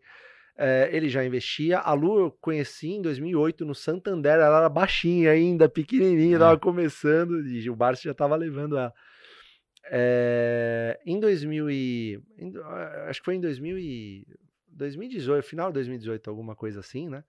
[0.57, 5.31] Eh, ele já investia, a Lu eu conheci em 2008 no Santander, ela era baixinha
[5.31, 6.39] ainda, pequenininha, Ah.
[6.39, 8.93] tava começando, e o Barça já tava levando ela.
[9.91, 12.53] Eh, em 2000 e, em-
[13.07, 14.25] acho que foi em 2000 e,
[14.67, 17.23] 2018, final de 2018, alguma coisa assim, né?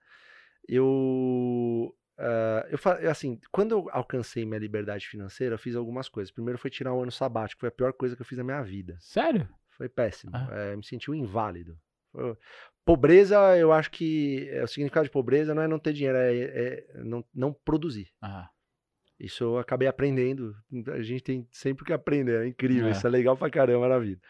[0.67, 6.31] Eu, ah, eu, assim, quando eu alcancei minha liberdade financeira, eu fiz algumas coisas.
[6.31, 8.61] Primeiro foi tirar um ano sabático, foi a pior coisa que eu fiz na minha
[8.63, 8.95] vida.
[8.99, 9.47] Sério?
[9.71, 10.31] Foi péssimo.
[10.33, 10.47] Ah.
[10.51, 11.77] Eh, me senti um inválido.
[12.11, 12.35] Foi-
[12.83, 16.33] Pobreza, eu acho que é, o significado de pobreza não é não ter dinheiro, é,
[16.37, 18.07] é não, não produzir.
[18.21, 18.49] Ah,
[19.19, 20.55] Isso eu acabei aprendendo.
[20.93, 22.87] A gente tem sempre que aprender, é incrível.
[22.87, 22.91] É.
[22.91, 24.21] Isso é legal pra caramba na vida.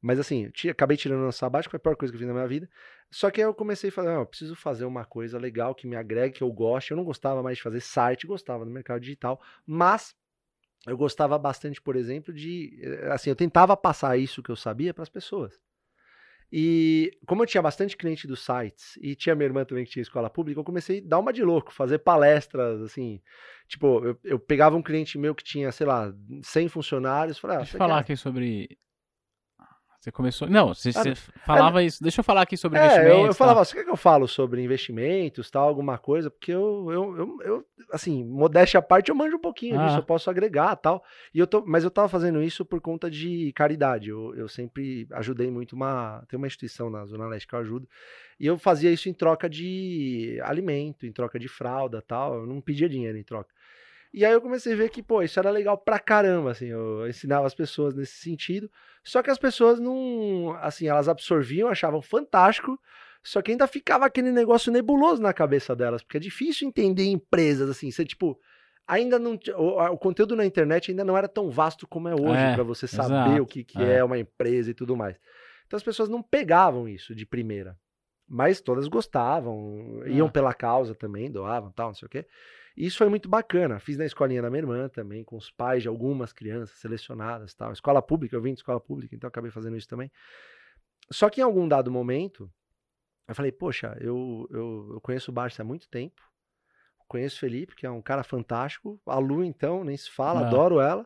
[0.00, 2.46] Mas assim, acabei tirando um sabático, foi a pior coisa que eu fiz na minha
[2.46, 2.68] vida.
[3.10, 5.86] Só que aí eu comecei a falar, não, eu preciso fazer uma coisa legal que
[5.86, 6.92] me agregue, que eu goste.
[6.92, 10.14] Eu não gostava mais de fazer site, gostava do mercado digital, mas
[10.86, 14.94] eu gostava bastante, por exemplo, de eh, assim, eu tentava passar isso que eu sabia
[14.94, 15.58] para as pessoas.
[16.52, 20.02] E como eu tinha bastante cliente dos sites e tinha minha irmã também que tinha
[20.02, 23.20] escola pública, eu comecei a dar uma de louco, fazer palestras, assim.
[23.68, 26.12] Tipo, eu, eu pegava um cliente meu que tinha, sei lá,
[26.42, 28.76] 100 funcionários, falei, ah, deixa eu falar quer- aqui sobre
[30.00, 30.48] Você começou.
[30.48, 31.14] Não, você, Ah, você
[31.44, 32.02] falava isso.
[32.02, 33.12] Deixa eu falar aqui sobre É, investimentos.
[33.18, 33.34] eu, eu tá?
[33.34, 36.30] falava, você quer que eu falo sobre investimentos, tal, alguma coisa?
[36.30, 39.86] Porque eu, eu, eu, eu, assim, modéstia à parte, eu manjo um pouquinho Ah.
[39.86, 41.04] disso, eu posso agregar, tal.
[41.34, 44.08] E eu tô, mas eu tava fazendo isso por conta de caridade.
[44.08, 47.86] Eu, eu sempre ajudei muito uma, tem uma instituição na Zona Leste que eu ajudo,
[48.38, 52.36] e eu fazia isso em troca de alimento, em troca de fralda, tal.
[52.36, 53.50] Eu não pedia dinheiro em troca.
[54.12, 57.08] E aí eu comecei a ver que, pô, isso era legal pra caramba, assim, eu
[57.08, 58.68] ensinava as pessoas nesse sentido.
[59.04, 62.76] Só que as pessoas não, assim, elas absorviam, achavam fantástico,
[63.22, 67.70] só que ainda ficava aquele negócio nebuloso na cabeça delas, porque é difícil entender empresas,
[67.70, 68.36] assim, você, tipo,
[68.86, 72.42] ainda não, o, o conteúdo na internet ainda não era tão vasto como é hoje,
[72.42, 73.98] É, pra você saber exato, o que, que é.
[73.98, 75.16] é uma empresa e tudo mais.
[75.66, 77.76] Então as pessoas não pegavam isso de primeira.
[78.28, 80.30] Mas todas gostavam, iam É.
[80.30, 82.26] pela causa também, doavam, tal, não sei o quê.
[82.76, 83.78] E isso foi muito bacana.
[83.78, 87.72] Fiz na escolinha da minha irmã também, com os pais de algumas crianças selecionadas, tal.
[87.72, 90.10] Escola pública, eu vim de escola pública, então acabei fazendo isso também.
[91.10, 92.50] Só que em algum dado momento,
[93.28, 96.20] eu falei, poxa, eu, eu, eu conheço o Barça há muito tempo.
[97.08, 99.00] Conheço o Felipe, que é um cara fantástico.
[99.04, 100.46] A Lu, então, nem se fala, Ah.
[100.46, 101.04] adoro ela.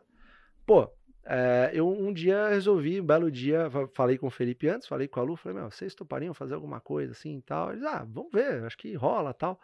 [0.65, 0.87] Pô,
[1.25, 5.07] é, eu um dia resolvi, um belo dia, fa- falei com o Felipe antes, falei
[5.07, 7.71] com a Lu, falei, meu, vocês topariam fazer alguma coisa assim e tal?
[7.71, 9.59] Eles, ah, vamos ver, acho que rola tal.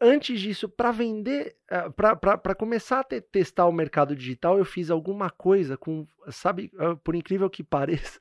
[0.00, 1.56] Antes disso, para vender,
[1.96, 6.96] para começar a te- testar o mercado digital, eu fiz alguma coisa com, sabe, ah,
[6.96, 8.18] por incrível que pareça,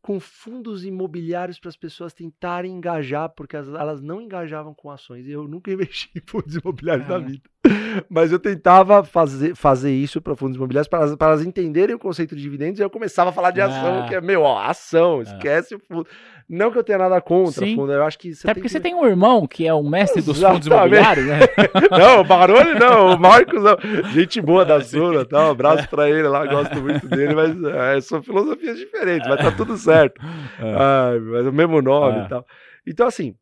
[0.00, 5.26] com fundos imobiliários para as pessoas tentarem engajar, porque as- elas não engajavam com ações.
[5.26, 7.26] E eu nunca investi em fundos imobiliários na Cara.
[7.26, 7.42] vida.
[8.08, 11.98] Mas eu tentava fazer, fazer isso para fundos imobiliários, para elas, para elas entenderem o
[11.98, 14.06] conceito de dividendos, e eu começava a falar de ação, Ah.
[14.08, 16.06] que é, meu, ó, ação, esquece o fundo.
[16.50, 17.76] Não que eu tenha nada contra Sim.
[17.76, 18.68] fundo, eu acho que Até porque que...
[18.70, 20.66] você tem um irmão que é um mestre dos fundos Exatamente.
[20.68, 21.40] imobiliários, né?
[21.98, 23.76] Não, o Baroni não, o Marcos não.
[24.12, 25.46] Gente boa da Sula, tá?
[25.46, 29.50] Um abraço pra ele lá, gosto muito dele, mas é, são filosofias diferentes, mas tá
[29.52, 30.18] tudo certo.
[30.58, 32.24] Ai, mas é o mesmo nome É.
[32.24, 32.46] e tal.
[32.86, 33.34] Então, assim,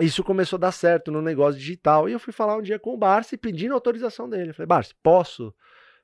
[0.00, 2.08] isso começou a dar certo no negócio digital.
[2.08, 4.50] E eu fui falar um dia com o Barça e pedindo autorização dele.
[4.50, 5.54] Eu falei, Barça, posso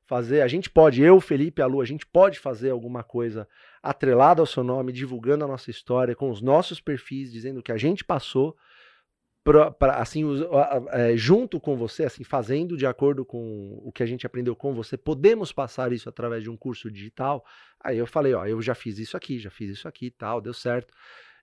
[0.06, 0.42] fazer?
[0.42, 3.48] A gente pode, eu, Felipe a Lu, a gente pode fazer alguma coisa
[3.82, 7.76] atrelada ao seu nome, divulgando a nossa história, com os nossos perfis, dizendo que a
[7.76, 8.56] gente passou.
[9.42, 10.40] Pra, pra, assim, os-
[10.90, 14.72] é, junto com você, assim, fazendo de acordo com o que a gente aprendeu com
[14.72, 17.44] você, podemos passar isso através de um curso digital.
[17.78, 20.54] Aí eu falei, ó, eu já fiz isso aqui, já fiz isso aqui tal, deu
[20.54, 20.94] certo.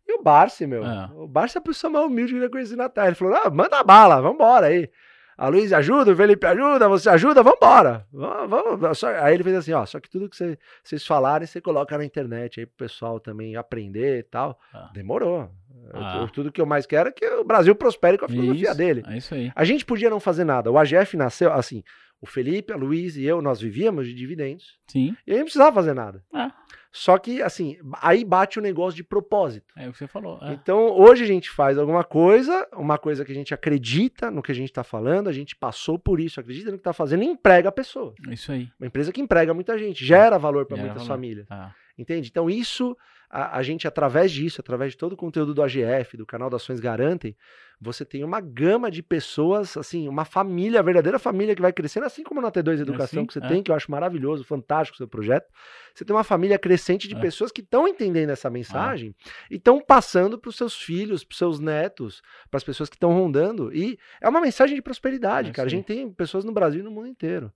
[0.08, 1.10] E o Barça, meu, Ah.
[1.16, 3.08] o Barça é a pessoa mais humilde que eu conheci na terra.
[3.08, 4.90] Ele falou, ah, manda bala, vambora aí.
[5.38, 8.06] A Luiz ajuda, o Felipe ajuda, você ajuda, vambora.
[8.14, 8.50] Vamos,
[8.80, 8.98] vamos.
[9.00, 11.98] Só- Aí ele fez assim, ó, só que tudo que você- vocês falarem, você coloca
[11.98, 14.60] na internet aí pro pessoal também aprender e tal.
[14.74, 14.92] Ah.
[14.94, 15.50] Demorou.
[15.94, 16.20] Ah.
[16.22, 18.78] Eu- tudo que eu mais quero é que o Brasil prospere com a filosofia Isso,
[18.78, 19.04] dele.
[19.08, 19.52] É isso aí.
[19.56, 20.70] A gente podia não fazer nada.
[20.72, 21.84] O AGF nasceu, assim,
[22.22, 24.78] o Felipe, a Luiz e eu, nós vivíamos de dividendos.
[24.88, 25.16] Sim.
[25.26, 26.24] E aí não precisava fazer nada.
[26.32, 26.52] Ah.
[26.92, 29.74] Só que, assim, aí bate o negócio de propósito.
[29.78, 30.38] É o que você falou.
[30.42, 30.52] é.
[30.52, 34.52] Então, hoje a gente faz alguma coisa, uma coisa que a gente acredita no que
[34.52, 37.28] a gente está falando, a gente passou por isso, acredita no que está fazendo e
[37.28, 38.16] emprega pessoas.
[38.30, 38.70] Isso aí.
[38.78, 41.08] Uma empresa que emprega muita gente, gera valor para muitas valor.
[41.08, 41.48] famílias.
[41.50, 41.74] Ah.
[41.98, 42.28] Entende?
[42.30, 42.98] Então, isso,
[43.32, 46.62] a, a gente, através disso, através de todo o conteúdo do AGF, do canal das
[46.64, 47.36] Ações Garantem,
[47.80, 52.06] você tem uma gama de pessoas, assim, uma família, a verdadeira família que vai crescendo,
[52.06, 53.48] assim como na T2 Educação Assim, que você é.
[53.48, 55.50] tem, que eu acho maravilhoso, fantástico o seu projeto.
[55.96, 57.20] Você tem uma família crescente de É.
[57.20, 59.16] pessoas que estão entendendo essa mensagem
[59.50, 62.22] e estão passando para os seus filhos, para os seus netos,
[62.52, 63.74] para as pessoas que estão rondando.
[63.74, 65.68] E é uma mensagem de prosperidade, É cara.
[65.68, 67.52] A gente tem pessoas no Brasil e no mundo inteiro.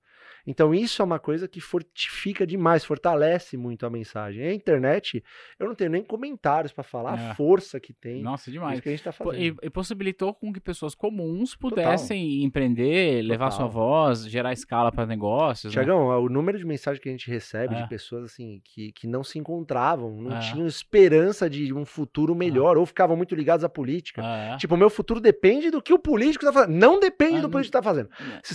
[0.47, 4.43] Então isso é uma coisa que fortifica demais, fortalece muito a mensagem.
[4.43, 5.23] E a internet,
[5.59, 7.29] eu não tenho nem comentários para falar É.
[7.31, 8.21] a força que tem.
[8.21, 8.79] Nossa, demais.
[8.79, 9.41] Que a gente tá fazendo.
[9.41, 13.57] E, e possibilitou com que pessoas comuns pudessem empreender, levar Total.
[13.59, 15.73] sua voz, gerar escala para negócios.
[15.73, 15.81] né?
[15.81, 17.81] Tiagão, o número de mensagens que a gente recebe É.
[17.83, 20.39] de pessoas assim que, que não se encontravam, não É.
[20.39, 24.21] tinham esperança de um futuro melhor, ou ficavam muito ligados à política.
[24.23, 24.57] É?
[24.57, 26.73] Tipo, o meu futuro depende do que o político tá fazendo.
[26.75, 28.09] Não depende Ah, do político tá fazendo.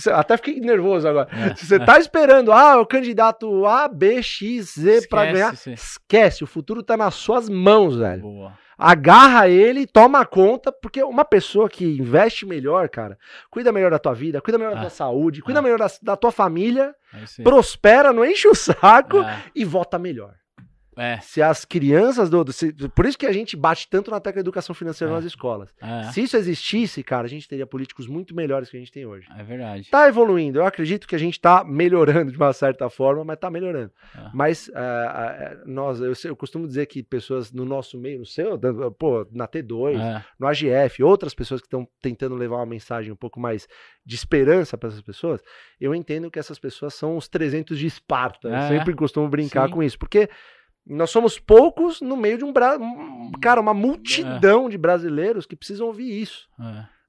[0.07, 0.11] É.
[0.13, 1.29] Até fiquei nervoso agora.
[1.31, 1.55] É.
[1.55, 5.73] Se você tá esperando, ah, o candidato A, B, X, Z pra Esquece, ganhar, sim.
[5.73, 6.43] esquece.
[6.43, 8.21] O futuro tá nas suas mãos, velho.
[8.21, 8.53] Boa.
[8.77, 13.15] Agarra ele, toma conta, porque uma pessoa que investe melhor, cara,
[13.51, 14.81] cuida melhor da tua vida, cuida melhor da Ah.
[14.81, 15.61] tua saúde, cuida Ah.
[15.61, 16.95] melhor da, da tua família,
[17.43, 19.43] prospera, não enche o saco É.
[19.55, 20.33] e vota melhor.
[20.97, 24.41] É, Se as crianças do, se- por isso que a gente bate tanto na tecla
[24.41, 25.15] educação financeira É.
[25.15, 25.73] nas escolas.
[25.81, 29.05] é, Se isso existisse, cara, a gente teria políticos muito melhores que a gente tem
[29.05, 29.25] hoje.
[29.37, 29.89] é verdade.
[29.89, 33.49] Tá evoluindo, eu acredito que a gente tá melhorando de uma certa forma, mas tá
[33.49, 33.91] melhorando.
[34.13, 34.31] Ah.
[34.33, 38.59] Mas ah, nós, eu, eu costumo dizer que pessoas no nosso meio, no seu,
[38.99, 43.15] pô, na T2, É, no AGF, outras pessoas que estão tentando levar uma mensagem um
[43.15, 43.67] pouco mais
[44.05, 45.41] de esperança para essas pessoas,
[45.79, 48.49] eu entendo que essas pessoas são os 300 de Esparta.
[48.49, 48.67] Eu É.
[48.67, 49.73] sempre costumo brincar Sim.
[49.73, 50.29] com isso, porque
[50.85, 52.77] Nós somos poucos no meio de um, bra...
[53.41, 56.47] cara, uma multidão de brasileiros que precisam ouvir isso.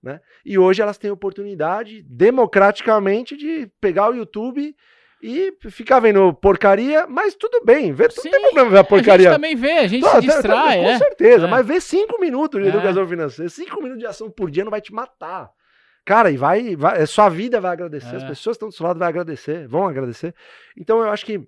[0.04, 0.20] É.
[0.44, 4.74] E hoje elas têm a oportunidade, democraticamente, de pegar o YouTube
[5.22, 9.26] e ficar vendo porcaria, mas tudo bem, Sim, não tem problema ver a A porcaria.
[9.26, 10.98] gente também vê, a gente se distrai, com é.
[10.98, 11.48] certeza, É.
[11.50, 12.70] mas vê cinco minutos de É.
[12.70, 15.48] educação financeira, cinco minutos de ação por dia não vai te matar.
[16.04, 18.16] Cara, e vai, vai a sua vida vai agradecer, É.
[18.16, 20.34] as pessoas que estão do seu lado vão agradecer, vão agradecer.
[20.76, 21.40] Então eu acho que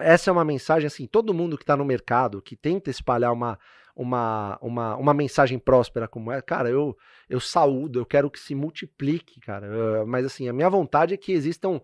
[0.00, 3.58] essa é uma mensagem, assim, todo mundo que está no mercado, que tenta espalhar uma,
[3.94, 6.96] uma, uma, uma mensagem próspera como é, cara, eu,
[7.28, 9.66] eu saúdo, eu quero que se multiplique, cara.
[9.66, 11.80] Eh, mas assim, a minha vontade é que existam,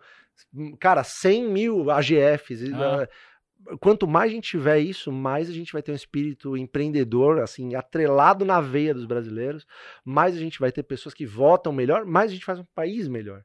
[0.80, 2.72] cara, 100 mil AGFs.
[2.72, 3.02] Ah.
[3.02, 3.08] eh,
[3.80, 7.74] Quanto mais a gente tiver isso, mais a gente vai ter um espírito empreendedor, assim,
[7.74, 9.66] atrelado na veia dos brasileiros,
[10.04, 13.08] mais a gente vai ter pessoas que votam melhor, mais a gente faz um país
[13.08, 13.42] melhor.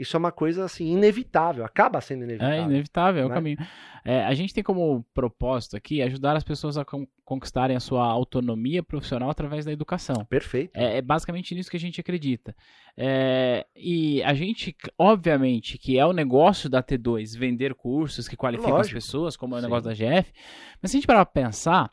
[0.00, 2.54] Isso é uma coisa, assim, inevitável, acaba sendo inevitável.
[2.54, 3.34] É inevitável, é o né?
[3.34, 3.58] caminho.
[4.04, 8.04] É, a gente tem como propósito aqui ajudar as pessoas a con- conquistarem a sua
[8.06, 10.24] autonomia profissional através da educação.
[10.24, 10.74] Perfeito.
[10.74, 12.56] É, é basicamente nisso que a gente acredita.
[12.96, 18.76] É, e a gente, obviamente, que é o negócio da T2, vender cursos que qualificam
[18.76, 18.96] Lógico.
[18.96, 19.66] as pessoas, como é o Sim.
[19.66, 20.32] negócio da GF.
[20.80, 21.90] Mas se a gente parar pra pensar,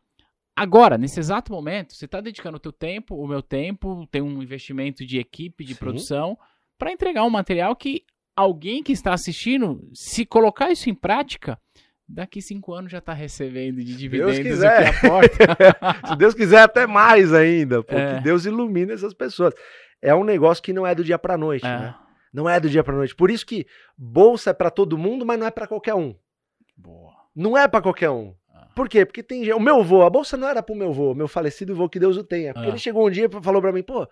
[0.56, 4.42] agora, nesse exato momento, você está dedicando o teu tempo, o meu tempo, tem um
[4.42, 5.80] investimento de equipe, de Sim.
[5.80, 6.38] produção,
[6.78, 8.04] para entregar um material que
[8.36, 11.60] alguém que está assistindo, se colocar isso em prática,
[12.08, 14.94] daqui cinco anos já está recebendo de dividendos o que quiser.
[16.08, 18.22] Se Deus quiser, até mais ainda, porque É.
[18.22, 19.54] Deus ilumina essas pessoas.
[20.02, 21.70] É um negócio que não é do dia pra noite, É.
[21.80, 21.96] né?
[22.34, 23.16] Não é do dia pra noite.
[23.16, 23.66] Por isso que
[23.98, 26.14] bolsa é pra todo mundo, mas não é pra qualquer um.
[26.78, 27.14] Boa.
[27.36, 28.36] Não é pra qualquer um.
[28.54, 28.68] Ah.
[28.76, 29.06] Por quê?
[29.06, 29.54] Porque tem gente.
[29.56, 32.16] O meu vô, a bolsa não era pro meu vô, meu falecido vô, que Deus
[32.18, 32.54] o tenha.
[32.54, 32.70] Porque Ah.
[32.70, 34.08] ele chegou um dia e falou pra mim, pô.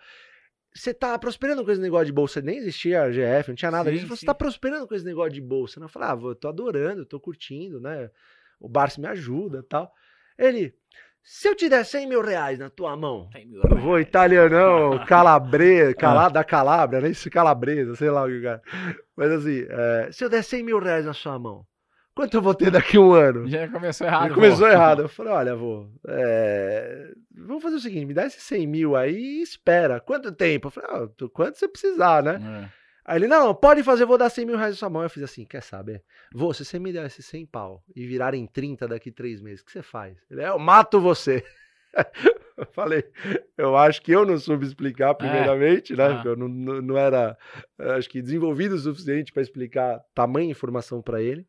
[0.76, 2.42] Você tá prosperando com esse negócio de bolsa.
[2.42, 4.08] Nem existia a GF, não tinha nada disso.
[4.08, 5.80] Você tá prosperando com esse negócio de bolsa.
[5.80, 8.10] Eu falei, ah, eu tô adorando, eu tô curtindo, né?
[8.60, 9.90] O Barça me ajuda e tal.
[10.38, 10.76] Ele,
[11.24, 16.28] se eu te der 100 mil reais na tua mão, eu vou italianão, calabre, cala,
[16.28, 18.62] da Calabria, nem se calabresa, sei lá o que cara.
[19.16, 21.66] Mas assim, é, se eu der 100 mil reais na sua mão,
[22.16, 23.48] quanto eu vou ter daqui a um ano?
[23.48, 24.26] Já começou errado.
[24.26, 24.72] Ele começou vô.
[24.72, 25.02] errado.
[25.04, 29.16] Eu falei, olha, vô, é, vamos fazer o seguinte, me dá esses 100 mil aí
[29.16, 30.00] e espera.
[30.00, 30.68] Quanto tempo?
[30.68, 32.40] Eu falei, ah, quanto você precisar, né?
[32.72, 32.86] É.
[33.08, 35.04] Aí ele, não, pode fazer, eu vou dar 100 mil reais na sua mão.
[35.04, 36.02] Eu fiz assim, quer saber?
[36.34, 39.66] Vô, se você me der esses 100 pau e virarem 30 daqui três meses, o
[39.66, 40.18] que você faz?
[40.32, 41.44] Ele, é, eu mato você.
[42.58, 43.04] eu falei,
[43.58, 46.06] eu acho que eu não soube explicar primeiramente, né?
[46.06, 46.22] Ah.
[46.26, 47.38] Eu não, não, não era,
[47.78, 51.46] eh, acho que desenvolvido o suficiente para explicar tamanha informação para ele.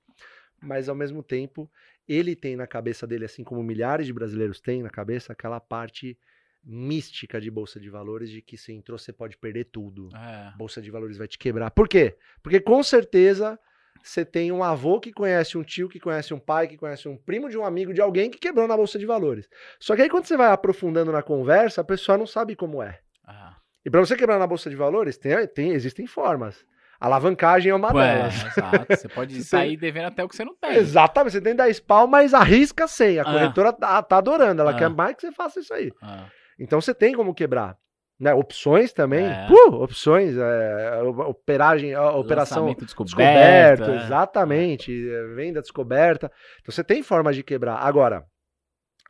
[0.67, 1.71] Mas ao mesmo tempo,
[2.09, 6.19] ele tem na cabeça dele, assim como milhares de brasileiros têm na cabeça, aquela parte
[6.65, 10.09] mística de bolsa de valores de que se entrou você pode perder tudo.
[10.17, 10.53] É.
[10.57, 11.71] Bolsa de valores vai te quebrar.
[11.71, 12.17] Por quê?
[12.43, 13.59] Porque com certeza
[14.03, 17.17] você tem um avô que conhece um tio, que conhece um pai, que conhece um
[17.17, 19.49] primo de um amigo de alguém que quebrou na bolsa de valores.
[19.79, 23.01] Só que aí quando você vai aprofundando na conversa, a pessoa não sabe como é.
[23.25, 23.57] Ah.
[23.85, 26.65] E para você quebrar na bolsa de valores, tem, tem- existem formas.
[27.01, 28.35] Alavancagem é uma Ué, delas.
[28.47, 28.87] exato.
[28.97, 30.75] Você pode sair devendo até o que você não tem.
[30.77, 33.19] Exatamente, você tem 10 pau, mas arrisca 100.
[33.19, 33.25] A Ah.
[33.25, 34.77] corretora tá, tá adorando, ela Ah.
[34.77, 35.93] quer mais que você faça isso aí.
[36.03, 36.27] Ah.
[36.59, 37.77] Então você tem como quebrar.
[38.19, 38.33] Né?
[38.33, 39.27] Opções também.
[39.27, 39.47] É.
[39.51, 43.91] Uh, opções, é, operagem, operação Lançamento descoberto, descoberto.
[43.91, 44.05] é.
[44.07, 46.33] exatamente, é, venda descoberta.
[46.63, 47.77] Então você tem formas de quebrar.
[47.77, 48.25] Agora,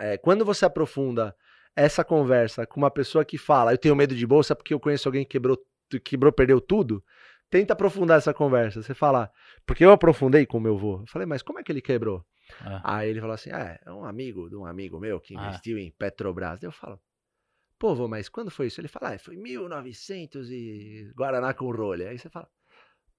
[0.00, 1.32] é, quando você aprofunda
[1.76, 5.06] essa conversa com uma pessoa que fala, eu tenho medo de bolsa porque eu conheço
[5.06, 5.56] alguém que quebrou,
[6.04, 7.00] quebrou, perdeu tudo,
[7.50, 8.82] tenta aprofundar essa conversa.
[8.82, 9.30] Você fala,
[9.66, 11.00] porque eu aprofundei com o meu avô.
[11.00, 12.24] Eu falei, mas como é que ele quebrou?
[12.60, 12.98] Ah.
[12.98, 15.48] Aí ele falou assim: ah, é um amigo de um amigo meu que Ah.
[15.48, 16.60] investiu em Petrobras.
[16.60, 17.00] Daí eu falo,
[17.78, 18.80] pô, vô, mas quando foi isso?
[18.80, 22.08] Ele fala, ah, foi 1900 e Guaraná com rolha.
[22.10, 22.48] Aí você fala,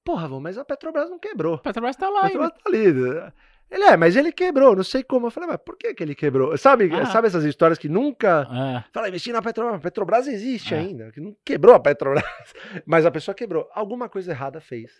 [0.03, 1.55] porra, vô, mas a Petrobras não quebrou.
[1.55, 2.23] A Petrobras tá lá.
[2.23, 3.33] Petrobras tá ali.
[3.69, 5.27] Ele é, mas ele quebrou, não sei como.
[5.27, 6.57] Eu falei, mas por que, que ele quebrou?
[6.57, 7.05] Sabe, Ah.
[7.07, 8.47] sabe essas histórias que nunca.
[8.49, 8.83] É.
[8.93, 9.75] Fala, investir na Petrobras.
[9.75, 10.77] A Petrobras existe É.
[10.79, 12.23] ainda, que não quebrou a Petrobras.
[12.85, 13.69] Mas a pessoa quebrou.
[13.73, 14.91] Alguma coisa errada fez.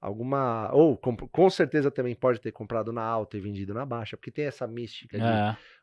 [0.00, 0.70] Alguma.
[0.72, 4.30] Ou com, com certeza também pode ter comprado na alta e vendido na baixa, porque
[4.30, 5.24] tem essa mística de.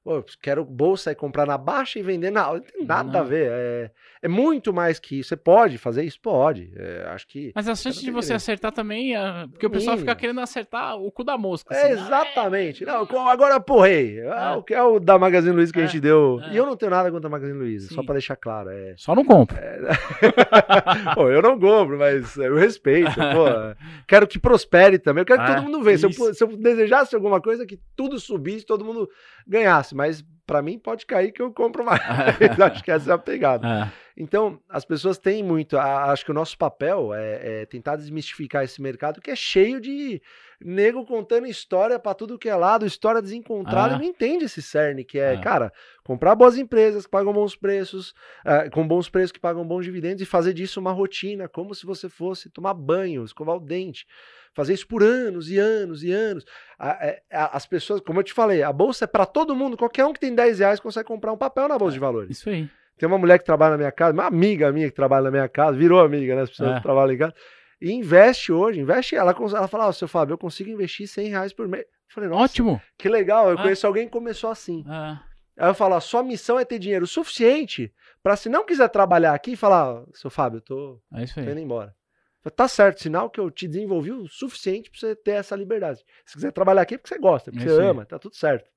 [0.06, 0.10] É.
[0.10, 2.60] Pô, eu quero bolsa e comprar na baixa e vender na alta.
[2.73, 3.19] Não tem nada Não.
[3.19, 3.48] a ver.
[3.52, 3.91] É,
[4.22, 5.30] é muito mais que isso.
[5.30, 6.19] Você pode fazer isso?
[6.22, 6.72] Pode.
[6.76, 7.52] É, acho que.
[7.56, 10.95] Mas a chance não de você acertar também, é, porque o pessoal fica querendo acertar
[10.98, 11.73] o cu da mosca.
[11.73, 12.86] É, assim, exatamente.
[12.86, 14.19] Não, agora porrei.
[14.19, 14.27] É.
[14.32, 16.40] Ah, o que é o da Magazine Luiza que a É, gente deu.
[16.44, 16.53] é.
[16.53, 18.06] E eu não tenho nada contra a Magazine Luiza, só Sim.
[18.06, 18.69] pra deixar claro.
[18.69, 18.94] É.
[18.98, 19.60] Só não compra.
[21.15, 23.11] Pô, eu não compro, mas eu respeito.
[23.15, 23.45] Pô,
[24.07, 25.22] quero que prospere também.
[25.22, 26.11] Eu quero que todo mundo vença.
[26.11, 29.10] Se eu, se eu desejasse alguma coisa, que tudo subisse, todo mundo
[29.48, 29.95] ganhasse.
[29.96, 32.02] Mas pra mim pode cair que eu compro mais.
[32.72, 33.68] Acho que essa é a pegada.
[33.68, 34.06] É.
[34.18, 35.78] Então, as pessoas têm muito.
[35.78, 39.82] a- Acho que o nosso papel é, é tentar desmistificar esse mercado que é cheio
[39.82, 40.22] de
[40.62, 45.04] nego contando história pra tudo que é lado, história desencontrada, e não entende esse cerne,
[45.04, 45.42] que é, Ah.
[45.42, 48.14] cara, comprar boas empresas que pagam bons preços,
[48.46, 51.86] eh, com bons preços que pagam bons dividendos e fazer disso uma rotina, como se
[51.86, 54.06] você fosse tomar banho, escovar o dente.
[54.54, 56.46] Fazer isso por anos e anos e anos.
[56.80, 59.76] É- As pessoas, como eu te falei, a bolsa é pra todo mundo.
[59.76, 62.30] Qualquer um que tem 10 reais consegue comprar um papel na bolsa de valores.
[62.38, 62.70] Isso aí.
[62.98, 65.49] Tem uma mulher que trabalha na minha casa, uma amiga minha que trabalha na minha
[65.49, 66.41] casa, virou amiga, né?
[66.44, 66.80] As pessoas É.
[66.80, 67.34] trabalham em casa.
[67.82, 69.16] E investe hoje, investe.
[69.16, 71.84] Ela, ela fala: Ó, seu Fábio, eu consigo investir 100 reais por mês.
[71.84, 72.82] Eu falei: Nossa, Ótimo.
[72.98, 73.49] que legal.
[73.49, 73.62] Eu Ah.
[73.64, 74.84] conheço alguém que começou assim.
[74.88, 75.18] É.
[75.57, 77.94] Aí eu falo: ó, sua missão é ter dinheiro suficiente
[78.24, 81.94] pra, se não quiser trabalhar aqui, falar: seu Fábio, eu tô, É tô indo embora.
[82.41, 85.99] Falei, Tá certo, sinal que eu te desenvolvi o suficiente pra você ter essa liberdade.
[86.26, 88.70] Se quiser trabalhar aqui é porque você gosta, porque É você ama, tá tudo certo.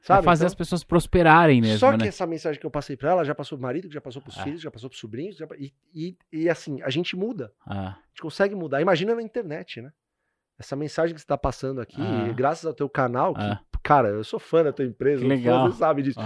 [0.00, 0.24] É Sabe?
[0.24, 2.06] fazer Então- as pessoas prosperarem mesmo, só que né?
[2.08, 4.42] essa mensagem que eu passei pra ela já passou pro marido, já passou pros Ah.
[4.44, 7.52] filhos, já passou pros sobrinhos, já e, e, e assim, a gente muda.
[7.66, 8.80] Ah, A gente consegue mudar.
[8.80, 9.92] Imagina na internet, né?
[10.58, 12.32] Essa mensagem que você tá passando aqui, Ah.
[12.32, 13.60] graças ao teu canal, que, Ah.
[13.82, 15.70] cara, eu sou fã da tua empresa, Que legal.
[15.70, 16.18] você sabe disso.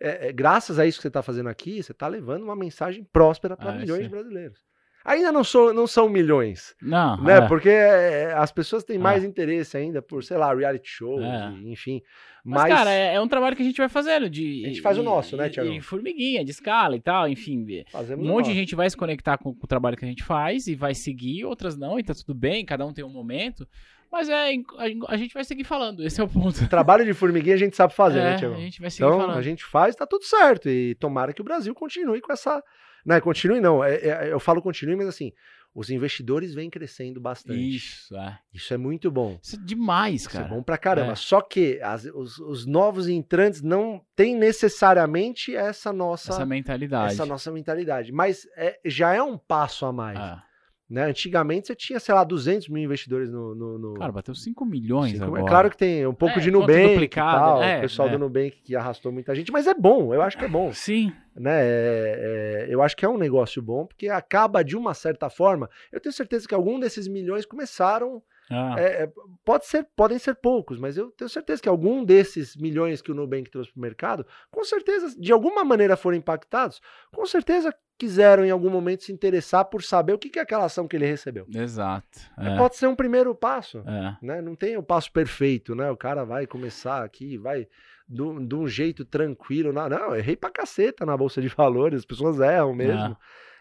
[0.00, 3.04] É, é, graças a isso que você tá fazendo aqui, você tá levando uma mensagem
[3.04, 4.58] próspera para Ah, milhões isso de brasileiros.
[5.04, 7.36] Ainda não, sou, não são milhões, Não, né?
[7.38, 7.40] é.
[7.48, 11.52] Porque é, as pessoas têm mais interesse ainda por, sei lá, reality show, É.
[11.64, 12.00] enfim.
[12.42, 14.28] Mas, Mas, cara, é, é um trabalho que a gente vai fazendo.
[14.30, 15.70] De, A gente faz o e- nosso, né, e- Thiago?
[15.70, 17.66] E formiguinha, de escala e tal, enfim.
[17.92, 20.08] fazemos Um o monte de gente vai se conectar com, com o trabalho que a
[20.08, 23.10] gente faz e vai seguir, outras não, e tá tudo bem, cada um tem um
[23.10, 23.66] momento.
[24.10, 26.54] Mas é, a, a gente vai seguir falando, esse é o ponto.
[26.70, 28.54] Trabalho de formiguinha a gente sabe fazer, É, né, Tiago?
[28.54, 29.38] a gente vai seguir Então, falando.
[29.38, 30.68] a gente faz, tá tudo certo.
[30.68, 32.62] E tomara que o Brasil continue com essa.
[33.04, 33.82] Não, continue não.
[33.84, 35.32] é- é- eu falo continue, mas assim,
[35.74, 37.76] os investidores vêm crescendo bastante.
[37.76, 38.14] Isso,
[38.52, 38.76] Isso, é.
[38.76, 39.38] é muito bom.
[39.42, 40.46] Isso é demais, Isso cara.
[40.46, 41.12] é bom pra caramba.
[41.12, 41.16] É.
[41.16, 47.12] Só que as- os, os novos entrantes não têm necessariamente essa nossa, Essa mentalidade.
[47.14, 48.12] essa nossa mentalidade.
[48.12, 50.18] Mas é- já é um passo a mais.
[50.18, 50.42] Ah,
[50.88, 51.04] Né?
[51.04, 53.54] Antigamente você tinha, sei lá, 200 mil investidores no.
[53.54, 55.42] no, no- cara, bateu 5 milhões agora.
[55.42, 58.10] É claro que tem um pouco É, de Nubank tal, é, o pessoal é.
[58.12, 61.10] do Nubank que arrastou muita gente, mas é bom, eu acho que é bom, Sim,
[61.34, 61.62] né?
[61.64, 65.70] É- é- eu acho que é um negócio bom, porque acaba de uma certa forma,
[65.90, 69.12] eu tenho certeza que algum desses milhões começaram, ah, é, é,
[69.42, 73.14] pode ser, podem ser poucos, mas eu tenho certeza que algum desses milhões que o
[73.14, 76.78] Nubank trouxe para o mercado, com certeza, de alguma maneira foram impactados,
[77.10, 80.64] com certeza quiseram em algum momento se interessar por saber o que que é aquela
[80.64, 81.46] ação que ele recebeu.
[81.54, 82.18] exato.
[82.36, 84.16] É, Pode ser um primeiro passo é.
[84.20, 84.40] né?
[84.42, 85.90] Não tem o passo perfeito, né?
[85.90, 87.66] O cara vai começar aqui, vai
[88.08, 89.72] do- de um jeito tranquilo.
[89.72, 93.16] Não, não, errei pra caceta na Bolsa de Valores, as pessoas erram mesmo.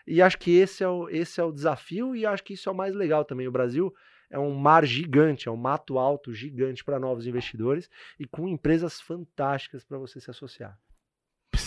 [0.06, 2.72] E acho que esse é, o, esse é o desafio e acho que isso é
[2.72, 3.48] o mais legal também.
[3.48, 3.94] O Brasil
[4.30, 7.90] é um mar gigante, é um mato alto gigante para novos investidores
[8.20, 10.78] e com empresas fantásticas para você se associar.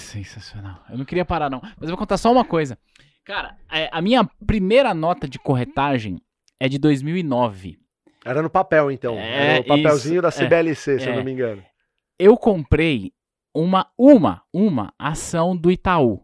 [0.07, 0.83] Sensacional.
[0.89, 1.61] Eu não queria parar, não.
[1.61, 2.79] Mas eu vou contar só uma coisa.
[3.25, 6.21] Cara, é, a minha primeira nota de corretagem
[6.61, 7.79] é de 2009.
[8.25, 9.17] Era no papel, então.
[9.17, 11.17] É, Era o papelzinho isso, da CBLC, se eu é.
[11.17, 11.63] não me engano.
[12.19, 13.13] Eu comprei
[13.55, 16.23] uma, uma, uma ação do Itaú.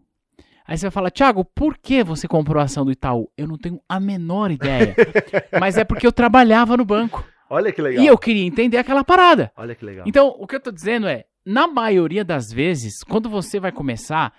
[0.66, 3.30] Aí você vai falar, Thiago, por que você comprou a ação do Itaú?
[3.36, 4.94] Eu não tenho a menor ideia.
[5.60, 7.24] Mas é porque eu trabalhava no banco.
[7.50, 8.02] Olha que legal.
[8.02, 9.52] E eu queria entender aquela parada.
[9.56, 10.04] Olha que legal.
[10.06, 14.32] Então, o que eu tô dizendo é, na maioria das vezes, quando você vai começar,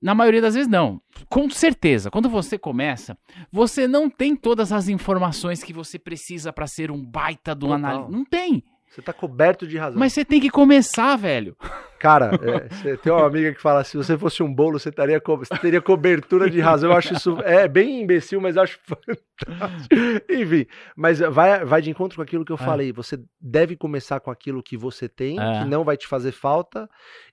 [0.00, 3.18] na maioria das vezes não, com certeza, quando você começa,
[3.50, 8.10] você não tem todas as informações que você precisa pra ser um baita do analista.
[8.10, 8.62] Não tem.
[8.90, 9.98] Você tá coberto de razão.
[9.98, 11.56] Mas você tem que começar, velho.
[11.98, 15.20] Cara, é, você tem uma amiga que fala: se você fosse um bolo, você, estaria
[15.20, 16.90] co- você teria cobertura de razão.
[16.90, 19.94] Eu acho isso é bem imbecil, mas acho fantástico.
[20.30, 20.66] Enfim,
[20.96, 22.64] mas vai, vai de encontro com aquilo que eu É.
[22.64, 22.92] falei.
[22.92, 25.60] Você deve começar com aquilo que você tem, É.
[25.60, 26.88] que não vai te fazer falta,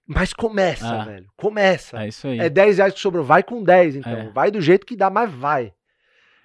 [0.08, 1.06] mas começa, É.
[1.06, 1.28] velho.
[1.38, 2.04] Começa.
[2.04, 2.40] É isso aí.
[2.40, 4.12] É 10 reais que sobrou, vai com 10, então.
[4.12, 4.30] É.
[4.32, 5.74] Vai do jeito que dá, mas vai.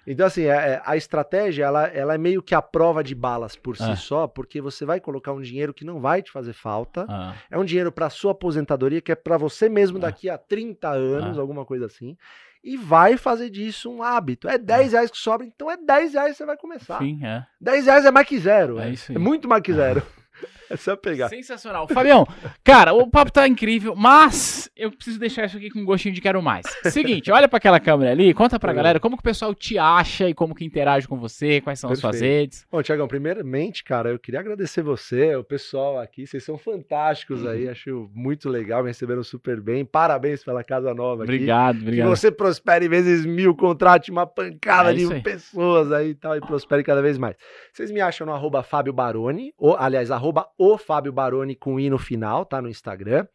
[0.07, 3.55] Então, assim, é- é- a estratégia, ela, ela é meio que a prova de balas
[3.55, 3.95] por si É.
[3.95, 7.57] só, porque você vai colocar um dinheiro que não vai te fazer falta, Ah, é
[7.57, 10.01] um dinheiro para sua aposentadoria, que é para você mesmo Ah.
[10.01, 11.41] daqui a 30 anos, Ah.
[11.41, 12.17] alguma coisa assim,
[12.63, 14.47] e vai fazer disso um hábito.
[14.49, 16.97] É 10 reais que sobra, então é 10 reais que você vai começar.
[16.99, 17.45] sim, é.
[17.59, 18.79] 10 reais é mais que zero.
[18.79, 19.15] É É, isso aí.
[19.15, 20.01] é muito mais que zero.
[20.71, 21.29] É só pegar.
[21.29, 21.87] Sensacional.
[21.87, 22.25] Fabião,
[22.63, 26.21] cara, o papo tá incrível, mas eu preciso deixar isso aqui com um gostinho de
[26.21, 26.65] quero mais.
[26.85, 30.29] Seguinte, olha pra aquela câmera ali, conta pra galera como que o pessoal te acha
[30.29, 32.31] e como que interage com você, quais são as suas Perfeito.
[32.41, 32.65] redes.
[32.71, 37.65] Bom, Tiagão, primeiramente, cara, eu queria agradecer você, o pessoal aqui, vocês são fantásticos aí,
[37.65, 37.71] Uhum.
[37.71, 41.33] acho muito legal, me receberam super bem, parabéns pela casa nova aqui.
[41.33, 42.09] Obrigado, Que obrigado.
[42.09, 45.21] você prospere vezes mil, contrate uma pancada É de aí.
[45.21, 47.35] pessoas aí e tal, e prospere cada vez mais.
[47.73, 51.89] Vocês me acham no arroba Fábio Baroni, ou, aliás, arroba o Fábio Baroni com i
[51.89, 52.61] no final, tá?
[52.61, 53.25] No Instagram.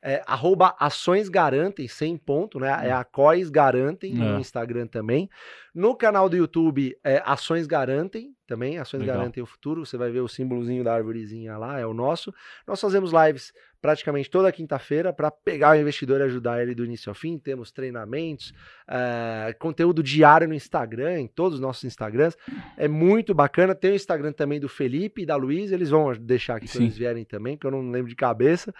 [0.00, 2.68] É, arroba Ações Garantem, sem ponto, né?
[2.86, 4.38] É a Cois Garantem no É.
[4.40, 5.28] Instagram também.
[5.74, 9.18] No canal do YouTube é Ações Garantem também, Ações Legal.
[9.18, 9.84] Garantem o Futuro.
[9.84, 12.34] Você vai ver o símbolozinho da árvorezinha lá, é o nosso.
[12.66, 17.10] Nós fazemos lives praticamente toda quinta-feira para pegar o investidor e ajudar ele do início
[17.10, 17.38] ao fim.
[17.38, 18.52] Temos treinamentos,
[18.88, 22.36] eh, conteúdo diário no Instagram, em todos os nossos Instagrams.
[22.76, 23.74] É muito bacana.
[23.74, 26.78] Tem o Instagram também do Felipe e da Luiz, eles vão deixar aqui Sim.
[26.78, 28.74] quando eles vierem também, que eu não lembro de cabeça.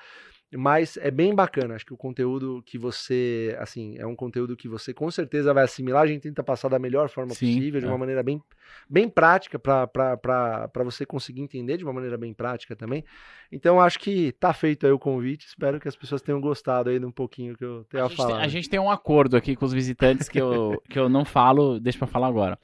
[0.57, 1.75] Mas é bem bacana.
[1.75, 5.65] Acho que o conteúdo que você, assim, é um conteúdo que você com certeza vai
[5.65, 6.03] assimilar.
[6.03, 7.89] A gente tenta passar da melhor forma Sim, possível, de é.
[7.89, 8.43] uma maneira bem,
[8.89, 13.05] bem prática, para você conseguir entender de uma maneira bem prática também.
[13.53, 15.47] Então, acho que tá feito aí o convite.
[15.47, 18.09] Espero que as pessoas tenham gostado aí de um pouquinho que eu tenho A a,
[18.09, 18.41] gente, tem, falar.
[18.41, 21.79] a gente tem um acordo aqui com os visitantes que eu, que eu não falo,
[21.79, 22.59] deixa pra falar agora.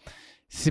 [0.48, 0.70] Se,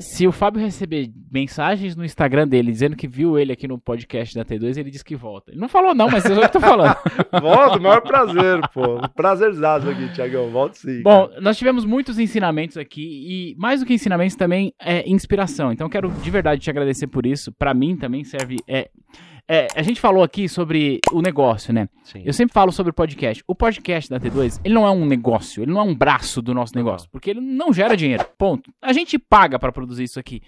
[0.00, 4.32] se o Fábio receber mensagens no Instagram dele dizendo que viu ele aqui no podcast
[4.32, 5.50] da T2, ele diz que volta.
[5.50, 6.96] Ele não falou não, mas eu que tô falando.
[7.42, 9.00] Volto, maior prazer, pô.
[9.08, 10.50] Prazerzaço aqui, Tiagão.
[10.50, 11.02] Volto sim.
[11.02, 15.72] Bom, nós tivemos muitos ensinamentos aqui e mais do que ensinamentos também é inspiração.
[15.72, 17.50] Então quero de verdade te agradecer por isso.
[17.50, 18.90] Pra mim também serve é,
[19.50, 21.88] é, a gente falou aqui sobre o negócio, né?
[22.04, 22.22] Sim.
[22.24, 23.42] Eu sempre falo sobre o podcast.
[23.46, 26.52] O podcast da T2, ele não é um negócio, ele não é um braço do
[26.52, 28.26] nosso negócio, porque ele não gera dinheiro.
[28.36, 28.70] Ponto.
[28.82, 30.42] A gente paga pra produzir isso aqui.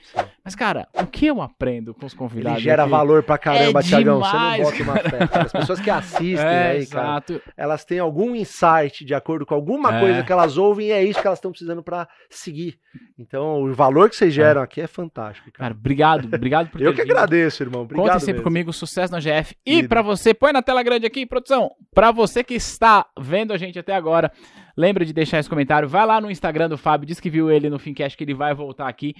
[0.45, 2.63] Mas, cara, o que eu aprendo com os Ele convidados?
[2.63, 2.91] gera aqui?
[2.91, 4.21] valor pra caramba, É Tiagão.
[4.21, 5.27] Você não demais, bota uma fé.
[5.29, 5.43] cara.
[5.47, 7.43] As pessoas que assistem É, aí, cara, exato.
[7.57, 10.01] elas têm algum insight de acordo com alguma É.
[10.01, 12.79] coisa que elas ouvem e é isso que elas estão precisando pra seguir.
[13.19, 15.71] Então, o valor que vocês geram aqui é fantástico, cara.
[15.71, 17.11] Cara, obrigado, obrigado por ter eu que vindo.
[17.13, 17.83] agradeço, irmão.
[17.83, 18.45] Obrigado Contem sempre mesmo.
[18.45, 19.55] comigo, sucesso na GF.
[19.67, 21.71] E pra você, põe na tela grande aqui, produção.
[21.95, 24.33] Pra você que está vendo a gente até agora,
[24.77, 25.87] lembra de deixar esse comentário.
[25.89, 28.55] Vai lá no Instagram do Fábio, diz que viu ele no Fincast, que ele vai
[28.55, 29.15] voltar aqui.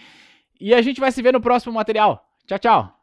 [0.61, 2.29] E a gente vai se ver no próximo material.
[2.47, 3.00] Tchau, tchau.